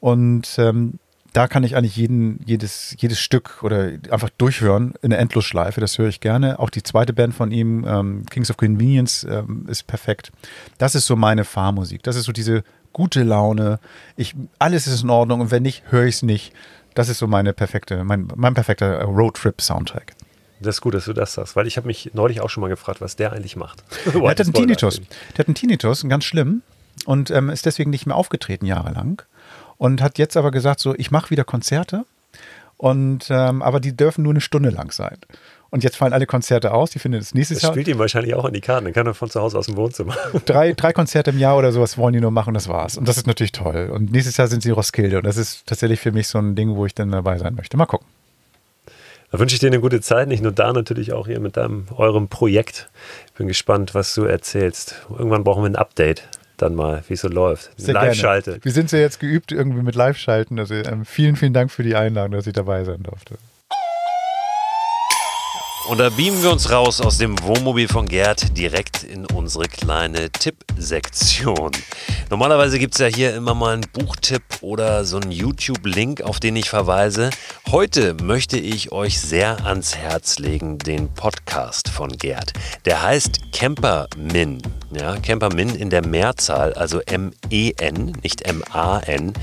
Und 0.01 0.49
ähm, 0.59 0.99
da 1.33 1.49
kann 1.49 1.65
ich 1.65 1.77
eigentlich 1.77 1.97
jeden, 1.97 2.41
jedes, 2.47 2.97
jedes 2.99 3.21
Stück 3.21 3.63
oder 3.63 3.93
einfach 4.11 4.31
durchhören 4.39 4.95
in 5.03 5.11
der 5.11 5.19
Endlosschleife. 5.19 5.81
Das 5.81 5.99
höre 5.99 6.09
ich 6.09 6.21
gerne. 6.21 6.59
Auch 6.61 6.71
die 6.71 6.83
zweite 6.83 7.13
Band 7.13 7.35
von 7.35 7.51
ihm, 7.51 7.85
ähm, 7.87 8.25
Kings 8.31 8.51
of 8.51 8.57
Convenience, 8.57 9.25
ähm, 9.29 9.67
ist 9.69 9.87
perfekt. 9.87 10.31
Das 10.79 10.95
ist 10.95 11.07
so 11.07 11.17
meine 11.17 11.45
Fahrmusik. 11.45 12.05
Das 12.05 12.15
ist 12.15 12.25
so 12.25 12.33
diese 12.33 12.63
gute 12.95 13.23
Laune. 13.23 13.79
Ich, 14.17 14.35
alles 14.59 14.87
ist 14.87 15.03
in 15.03 15.11
Ordnung 15.11 15.43
und 15.43 15.51
wenn 15.51 15.63
nicht, 15.63 15.83
höre 15.91 16.05
ich 16.05 16.17
es 16.17 16.23
nicht. 16.23 16.55
Das 16.95 17.11
ist 17.11 17.19
so 17.19 17.27
meine 17.27 17.53
perfekte, 17.53 18.05
mein, 18.05 18.29
mein 18.35 18.55
perfekter 18.55 19.03
Roadtrip-Soundtrack. 19.03 20.15
Das 20.61 20.77
ist 20.77 20.81
gut, 20.81 20.95
dass 20.95 21.05
du 21.05 21.13
das 21.13 21.35
sagst, 21.35 21.57
weil 21.57 21.67
ich 21.67 21.77
habe 21.77 21.87
mich 21.87 22.13
neulich 22.15 22.41
auch 22.41 22.49
schon 22.49 22.63
mal 22.63 22.69
gefragt, 22.69 23.03
was 23.03 23.17
der 23.17 23.33
eigentlich 23.33 23.57
macht. 23.57 23.85
der 24.13 24.23
hat 24.23 24.41
einen 24.41 24.55
Tinnitus. 24.55 25.03
Der 25.33 25.41
hat 25.41 25.49
einen 25.49 25.55
Tinnitus, 25.55 26.07
ganz 26.09 26.25
schlimm, 26.25 26.63
und 27.05 27.31
ähm, 27.31 27.51
ist 27.51 27.67
deswegen 27.67 27.91
nicht 27.91 28.07
mehr 28.07 28.17
aufgetreten 28.17 28.65
jahrelang 28.65 29.21
und 29.77 30.01
hat 30.01 30.17
jetzt 30.19 30.37
aber 30.37 30.51
gesagt, 30.51 30.81
so, 30.81 30.95
ich 30.95 31.11
mache 31.11 31.31
wieder 31.31 31.45
Konzerte 31.45 32.07
und 32.77 33.27
ähm, 33.31 33.63
aber 33.63 33.81
die 33.81 33.97
dürfen 33.97 34.23
nur 34.23 34.33
eine 34.33 34.41
Stunde 34.41 34.71
lang 34.71 34.93
sein. 34.93 35.19
Und 35.75 35.83
jetzt 35.83 35.97
fallen 35.97 36.13
alle 36.13 36.27
Konzerte 36.27 36.73
aus. 36.73 36.91
Die 36.91 37.01
finden 37.01 37.19
es 37.19 37.35
nächstes 37.35 37.57
das 37.57 37.63
Jahr. 37.65 37.73
spielt 37.73 37.89
ihm 37.89 37.99
wahrscheinlich 37.99 38.37
auch 38.37 38.45
in 38.45 38.55
die 38.55 38.61
Karten. 38.61 38.85
Dann 38.85 38.95
kann 38.95 39.09
er 39.09 39.15
von 39.15 39.29
zu 39.29 39.41
Hause 39.41 39.59
aus 39.59 39.67
dem 39.67 39.75
Wohnzimmer. 39.75 40.15
Drei, 40.47 40.73
drei 40.73 40.93
Konzerte 40.93 41.33
im 41.33 41.39
Jahr 41.41 41.59
oder 41.59 41.73
sowas 41.73 41.99
wollen 41.99 42.13
die 42.13 42.21
nur 42.21 42.31
machen, 42.31 42.55
das 42.55 42.69
war's. 42.69 42.97
Und 42.97 43.09
das 43.09 43.17
ist 43.17 43.27
natürlich 43.27 43.51
toll. 43.51 43.91
Und 43.93 44.13
nächstes 44.13 44.37
Jahr 44.37 44.47
sind 44.47 44.63
sie 44.63 44.69
in 44.69 44.77
Roskilde. 44.77 45.17
Und 45.17 45.27
das 45.27 45.37
ist 45.37 45.67
tatsächlich 45.67 45.99
für 45.99 46.13
mich 46.13 46.29
so 46.29 46.39
ein 46.39 46.55
Ding, 46.55 46.77
wo 46.77 46.87
ich 46.87 46.95
dann 46.95 47.11
dabei 47.11 47.39
sein 47.39 47.57
möchte. 47.57 47.77
Mal 47.77 47.87
gucken. 47.87 48.07
Da 49.33 49.41
wünsche 49.41 49.55
ich 49.55 49.59
dir 49.59 49.67
eine 49.67 49.81
gute 49.81 50.01
Zeit, 50.01 50.29
nicht 50.29 50.45
nur 50.45 50.53
da, 50.53 50.73
natürlich 50.73 51.13
auch 51.13 51.27
hier 51.27 51.41
mit 51.41 51.57
deinem, 51.57 51.87
eurem 51.97 52.29
Projekt. 52.29 52.89
Ich 53.27 53.33
bin 53.33 53.49
gespannt, 53.49 53.97
was 53.97 54.15
du 54.15 54.23
erzählst. 54.23 54.95
Irgendwann 55.11 55.43
brauchen 55.43 55.65
wir 55.65 55.71
ein 55.71 55.75
Update 55.75 56.29
dann 56.57 56.77
mal, 56.77 57.03
wie 57.09 57.15
es 57.15 57.21
so 57.23 57.27
läuft. 57.27 57.73
Live-Schalte. 57.79 58.61
Wir 58.63 58.71
sind 58.71 58.93
ja 58.93 59.01
jetzt 59.01 59.19
geübt 59.19 59.51
irgendwie 59.51 59.83
mit 59.83 59.97
Live-Schalten. 59.97 60.57
Also 60.61 60.75
ähm, 60.75 61.05
vielen, 61.05 61.35
vielen 61.35 61.53
Dank 61.53 61.73
für 61.73 61.83
die 61.83 61.97
Einladung, 61.97 62.31
dass 62.31 62.47
ich 62.47 62.53
dabei 62.53 62.85
sein 62.85 63.03
durfte. 63.03 63.39
Und 65.87 65.99
da 65.99 66.09
beamen 66.09 66.43
wir 66.43 66.51
uns 66.51 66.71
raus 66.71 67.03
aus 67.03 67.19
dem 67.19 67.39
Wohnmobil 67.43 67.89
von 67.89 68.09
Gerd 68.09 68.57
direkt 68.57 69.03
in 69.03 69.27
unsere 69.27 69.69
kleine 69.69 70.31
Tippsektion. 70.31 71.73
Normalerweise 72.31 72.79
gibt 72.79 72.95
es 72.95 73.01
ja 73.01 73.07
hier 73.07 73.35
immer 73.35 73.55
mal 73.55 73.75
einen 73.75 73.85
Buchtipp 73.93 74.43
oder 74.63 75.05
so 75.05 75.19
einen 75.19 75.31
YouTube-Link, 75.31 76.23
auf 76.23 76.41
den 76.41 76.57
ich 76.57 76.71
verweise. 76.71 77.29
Heute 77.71 78.15
möchte 78.15 78.57
ich 78.57 78.93
euch 78.93 79.21
sehr 79.21 79.67
ans 79.67 79.95
Herz 79.95 80.39
legen, 80.39 80.79
den 80.79 81.13
Podcast 81.13 81.91
von 81.91 82.09
Gerd. 82.09 82.55
Der 82.87 83.03
heißt 83.03 83.53
Campermin. 83.53 84.63
Ja, 84.91 85.17
Campermin 85.17 85.75
in 85.75 85.91
der 85.91 86.07
Mehrzahl, 86.07 86.73
also 86.73 87.01
M-E-N, 87.01 88.17
nicht 88.23 88.43
M-A-N. 88.43 89.35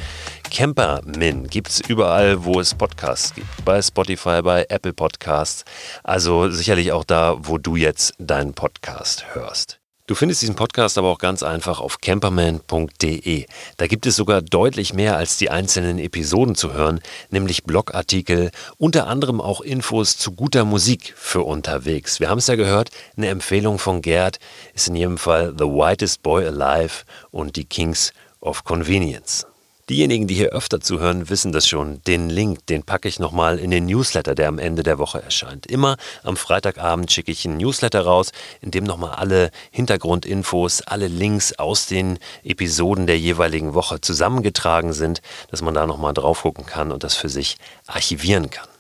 Campermin 0.52 1.48
gibt 1.48 1.70
es 1.70 1.80
überall, 1.80 2.44
wo 2.44 2.60
es 2.60 2.76
Podcasts 2.76 3.34
gibt. 3.34 3.48
Bei 3.64 3.82
Spotify, 3.82 4.42
bei 4.44 4.66
Apple 4.68 4.92
Podcasts. 4.92 5.64
Also 6.04 6.50
sicherlich 6.50 6.92
auch 6.92 7.06
da, 7.06 7.38
wo 7.40 7.58
du 7.58 7.78
jetzt 7.78 8.14
deinen 8.20 8.54
Podcast 8.54 9.34
hörst. 9.34 9.80
Du 10.08 10.16
findest 10.16 10.42
diesen 10.42 10.56
Podcast 10.56 10.98
aber 10.98 11.08
auch 11.08 11.20
ganz 11.20 11.42
einfach 11.42 11.80
auf 11.80 12.02
camperman.de. 12.02 13.46
Da 13.78 13.88
gibt 13.88 14.06
es 14.06 14.18
sogar 14.18 14.42
deutlich 14.42 14.94
mehr 14.94 15.16
als 15.16 15.38
die 15.38 15.50
einzelnen 15.50 16.00
Episoden 16.00 16.56
zu 16.56 16.74
hören, 16.74 17.00
nämlich 17.30 17.64
Blogartikel, 17.64 18.52
unter 18.78 19.08
anderem 19.08 19.40
auch 19.40 19.62
Infos 19.62 20.18
zu 20.18 20.34
guter 20.34 20.66
Musik 20.66 21.14
für 21.16 21.44
unterwegs. 21.44 22.20
Wir 22.20 22.30
haben 22.30 22.40
es 22.40 22.48
ja 22.48 22.56
gehört, 22.56 22.90
eine 23.16 23.30
Empfehlung 23.30 23.80
von 23.80 24.02
Gerd 24.02 24.40
ist 24.74 24.90
in 24.90 24.98
jedem 24.98 25.18
Fall 25.18 25.54
The 25.58 25.64
Whitest 25.64 26.24
Boy 26.24 26.46
Alive 26.46 27.06
und 27.32 27.56
die 27.56 27.66
Kings 27.66 28.12
of 28.42 28.66
Convenience. 28.66 29.46
Diejenigen, 29.92 30.26
die 30.26 30.36
hier 30.36 30.52
öfter 30.52 30.80
zuhören, 30.80 31.30
wissen 31.30 31.52
das 31.52 31.68
schon. 31.68 32.02
Den 32.04 32.30
Link, 32.30 32.66
den 32.68 32.84
packe 32.84 33.10
ich 33.10 33.20
nochmal 33.20 33.60
in 33.60 33.72
den 33.72 33.88
Newsletter, 33.88 34.36
der 34.36 34.48
am 34.48 34.58
Ende 34.58 34.84
der 34.84 35.00
Woche 35.00 35.22
erscheint. 35.22 35.66
Immer 35.66 35.98
am 36.24 36.38
Freitagabend 36.38 37.12
schicke 37.12 37.34
ich 37.34 37.44
einen 37.44 37.58
Newsletter 37.58 38.06
raus, 38.06 38.32
in 38.62 38.72
dem 38.72 38.86
nochmal 38.86 39.16
alle 39.16 39.52
Hintergrundinfos, 39.70 40.82
alle 40.84 41.10
Links 41.10 41.60
aus 41.60 41.88
den 41.88 42.20
Episoden 42.42 43.06
der 43.06 43.20
jeweiligen 43.20 43.74
Woche 43.74 44.00
zusammengetragen 44.00 44.94
sind, 44.94 45.22
dass 45.50 45.62
man 45.62 45.74
da 45.74 45.86
nochmal 45.86 46.14
drauf 46.14 46.44
gucken 46.44 46.66
kann 46.66 46.94
und 46.94 47.04
das 47.04 47.16
für 47.16 47.28
sich 47.28 47.58
archivieren 47.86 48.50
kann. 48.50 48.71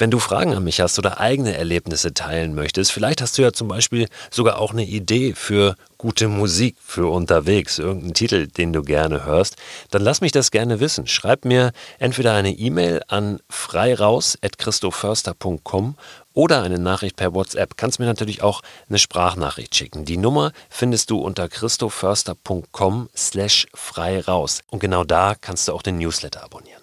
Wenn 0.00 0.10
du 0.10 0.18
Fragen 0.18 0.54
an 0.54 0.64
mich 0.64 0.80
hast 0.80 0.98
oder 0.98 1.20
eigene 1.20 1.54
Erlebnisse 1.54 2.14
teilen 2.14 2.54
möchtest, 2.54 2.90
vielleicht 2.90 3.20
hast 3.20 3.36
du 3.36 3.42
ja 3.42 3.52
zum 3.52 3.68
Beispiel 3.68 4.08
sogar 4.30 4.58
auch 4.58 4.72
eine 4.72 4.86
Idee 4.86 5.34
für 5.34 5.74
gute 5.98 6.28
Musik 6.28 6.76
für 6.82 7.12
unterwegs, 7.12 7.78
irgendeinen 7.78 8.14
Titel, 8.14 8.46
den 8.46 8.72
du 8.72 8.80
gerne 8.80 9.26
hörst, 9.26 9.56
dann 9.90 10.00
lass 10.00 10.22
mich 10.22 10.32
das 10.32 10.50
gerne 10.50 10.80
wissen. 10.80 11.06
Schreib 11.06 11.44
mir 11.44 11.72
entweder 11.98 12.32
eine 12.32 12.52
E-Mail 12.52 13.02
an 13.08 13.40
freiraus.christoförster.com 13.50 15.96
oder 16.32 16.62
eine 16.62 16.78
Nachricht 16.78 17.16
per 17.16 17.34
WhatsApp. 17.34 17.76
Kannst 17.76 17.98
mir 17.98 18.06
natürlich 18.06 18.42
auch 18.42 18.62
eine 18.88 18.98
Sprachnachricht 18.98 19.76
schicken. 19.76 20.06
Die 20.06 20.16
Nummer 20.16 20.52
findest 20.70 21.10
du 21.10 21.18
unter 21.18 21.46
christoförster.com 21.46 23.10
slash 23.14 23.66
frei 23.74 24.20
raus. 24.20 24.62
Und 24.70 24.78
genau 24.78 25.04
da 25.04 25.34
kannst 25.38 25.68
du 25.68 25.74
auch 25.74 25.82
den 25.82 25.98
Newsletter 25.98 26.42
abonnieren. 26.42 26.79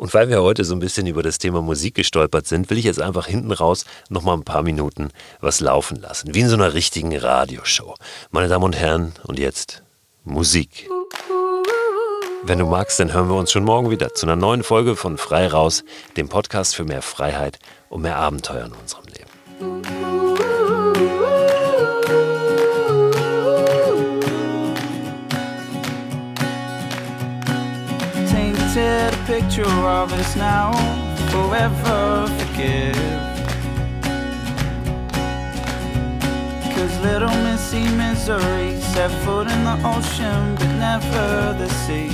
Und 0.00 0.14
weil 0.14 0.30
wir 0.30 0.40
heute 0.40 0.64
so 0.64 0.74
ein 0.74 0.78
bisschen 0.78 1.06
über 1.06 1.22
das 1.22 1.36
Thema 1.36 1.60
Musik 1.60 1.94
gestolpert 1.94 2.46
sind, 2.46 2.70
will 2.70 2.78
ich 2.78 2.86
jetzt 2.86 3.02
einfach 3.02 3.26
hinten 3.26 3.52
raus 3.52 3.84
nochmal 4.08 4.34
ein 4.34 4.44
paar 4.44 4.62
Minuten 4.62 5.10
was 5.42 5.60
laufen 5.60 6.00
lassen. 6.00 6.34
Wie 6.34 6.40
in 6.40 6.48
so 6.48 6.54
einer 6.54 6.72
richtigen 6.72 7.14
Radioshow. 7.14 7.96
Meine 8.30 8.48
Damen 8.48 8.64
und 8.64 8.74
Herren, 8.74 9.12
und 9.24 9.38
jetzt 9.38 9.82
Musik. 10.24 10.88
Wenn 12.42 12.58
du 12.58 12.64
magst, 12.64 12.98
dann 12.98 13.12
hören 13.12 13.28
wir 13.28 13.36
uns 13.36 13.52
schon 13.52 13.64
morgen 13.64 13.90
wieder 13.90 14.14
zu 14.14 14.24
einer 14.24 14.36
neuen 14.36 14.62
Folge 14.62 14.96
von 14.96 15.18
Frei 15.18 15.46
Raus, 15.48 15.84
dem 16.16 16.30
Podcast 16.30 16.74
für 16.74 16.84
mehr 16.84 17.02
Freiheit 17.02 17.58
und 17.90 18.00
mehr 18.00 18.16
Abenteuer 18.16 18.64
in 18.64 18.72
unserem 18.72 19.04
Leben. 19.04 19.29
Picture 29.30 29.62
of 29.62 30.12
us 30.12 30.34
now, 30.34 30.72
forever 31.30 32.26
forgive. 32.38 32.96
Cause 36.74 36.98
little 37.00 37.36
Missy 37.44 37.84
Misery 37.94 38.80
set 38.92 39.12
foot 39.22 39.46
in 39.46 39.62
the 39.62 39.76
ocean, 39.84 40.56
but 40.56 40.72
never 40.86 41.54
the 41.60 41.68
sea. 41.84 42.10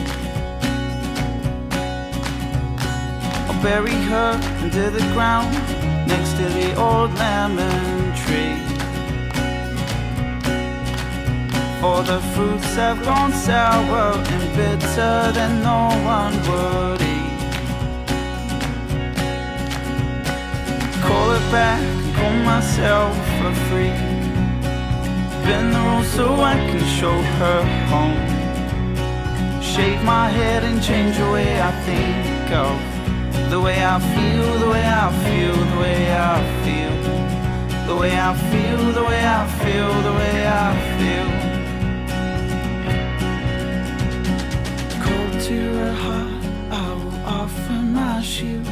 I'll 3.48 3.62
bury 3.62 3.98
her 4.12 4.32
under 4.62 4.90
the 4.90 5.04
ground 5.14 5.54
next 6.06 6.32
to 6.32 6.44
the 6.58 6.78
old 6.78 7.14
lemon 7.14 8.14
tree. 8.14 8.65
For 11.86 12.02
the 12.02 12.20
fruits 12.34 12.74
have 12.74 13.00
gone 13.04 13.32
sour 13.32 14.06
and 14.34 14.44
bitter 14.56 15.16
that 15.36 15.52
no 15.70 15.82
one 16.16 16.34
would 16.48 17.00
eat. 17.16 17.40
Call 21.06 21.28
it 21.38 21.46
back 21.52 21.80
call 22.16 22.36
myself 22.54 23.14
for 23.38 23.52
free. 23.68 23.96
Bend 25.44 25.68
the 25.74 25.80
rules 25.88 26.08
so 26.18 26.26
I 26.52 26.54
can 26.68 26.84
show 26.98 27.18
her 27.40 27.60
home. 27.92 28.24
Shake 29.62 30.02
my 30.02 30.28
head 30.28 30.64
and 30.64 30.82
change 30.82 31.16
the 31.18 31.30
way 31.30 31.50
I 31.70 31.72
think 31.86 32.50
of 32.66 32.76
the 33.52 33.60
way 33.60 33.78
I 33.94 33.96
feel, 34.14 34.48
the 34.64 34.70
way 34.74 34.86
I 35.04 35.08
feel, 35.24 35.56
the 35.72 35.78
way 35.84 36.00
I 36.34 36.36
feel, 36.64 36.94
the 37.88 37.96
way 38.00 38.12
I 38.28 38.32
feel, 38.50 38.92
the 38.98 39.04
way 39.04 39.22
I 39.40 39.42
feel, 39.60 39.92
the 40.08 40.14
way 40.20 40.36
I 40.48 40.68
feel. 40.98 41.35
Heart, 46.04 46.44
I 46.70 46.86
will 47.00 47.20
offer 47.40 47.72
my 47.72 48.20
shield. 48.22 48.68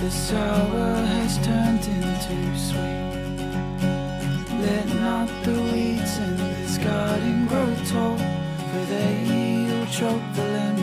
The 0.00 0.10
sour 0.10 0.94
has 1.14 1.38
turned 1.46 1.84
into 1.96 2.36
sweet. 2.68 3.06
Let 4.64 4.86
not 5.06 5.28
the 5.44 5.56
weeds 5.72 6.18
in 6.18 6.36
this 6.36 6.78
garden 6.78 7.46
grow 7.46 7.74
tall, 7.90 8.18
for 8.68 8.84
they 8.94 9.14
will 9.68 9.86
choke 9.86 10.26
the 10.34 10.42
lemon 10.42 10.75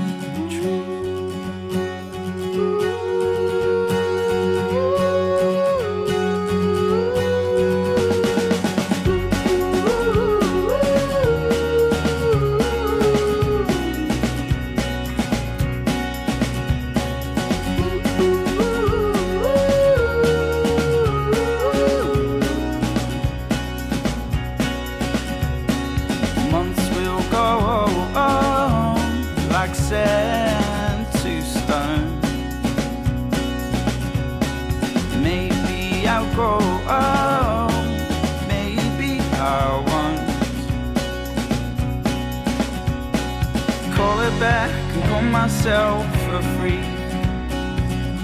myself 45.63 46.05
for 46.25 46.41
free. 46.59 46.83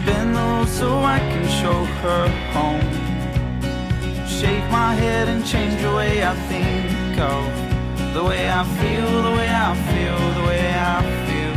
Bend 0.06 0.36
the 0.36 0.42
rules 0.42 0.70
so 0.70 1.00
I 1.00 1.20
can 1.20 1.48
show 1.48 1.86
her 2.02 2.28
home 2.52 2.90
shake 4.28 4.70
my 4.70 4.94
head 4.94 5.30
and 5.30 5.46
change 5.46 5.82
the 5.82 5.94
way 5.96 6.22
I 6.22 6.36
think 6.50 7.18
of 7.18 8.14
the 8.14 8.24
way 8.24 8.50
I 8.50 8.64
feel, 8.80 9.24
the 9.24 9.32
way 9.38 9.50
I 9.50 9.74
feel, 9.88 10.18
the 10.38 10.44
way 10.50 10.64
I 10.74 11.02
feel, 11.28 11.54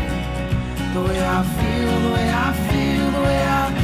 the 0.94 1.08
way 1.08 1.18
I 1.38 1.42
feel, 1.58 1.90
the 2.04 2.14
way 2.14 2.30
I 2.30 2.52
feel, 2.68 3.10
the 3.10 3.20
way 3.20 3.44
I 3.44 3.72
feel. 3.72 3.81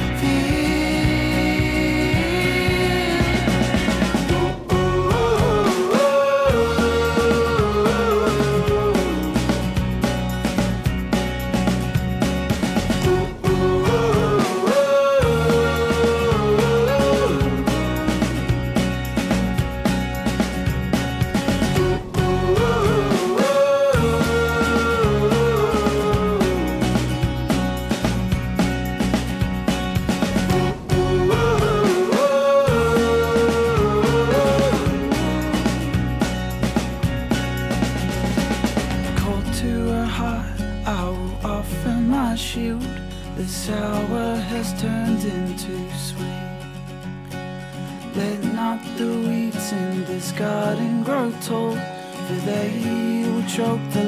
Garden 50.39 51.03
grow 51.03 51.33
tall, 51.43 51.75
for 51.75 52.35
they 52.47 53.25
will 53.27 53.43
choke 53.49 53.81
the. 53.93 54.08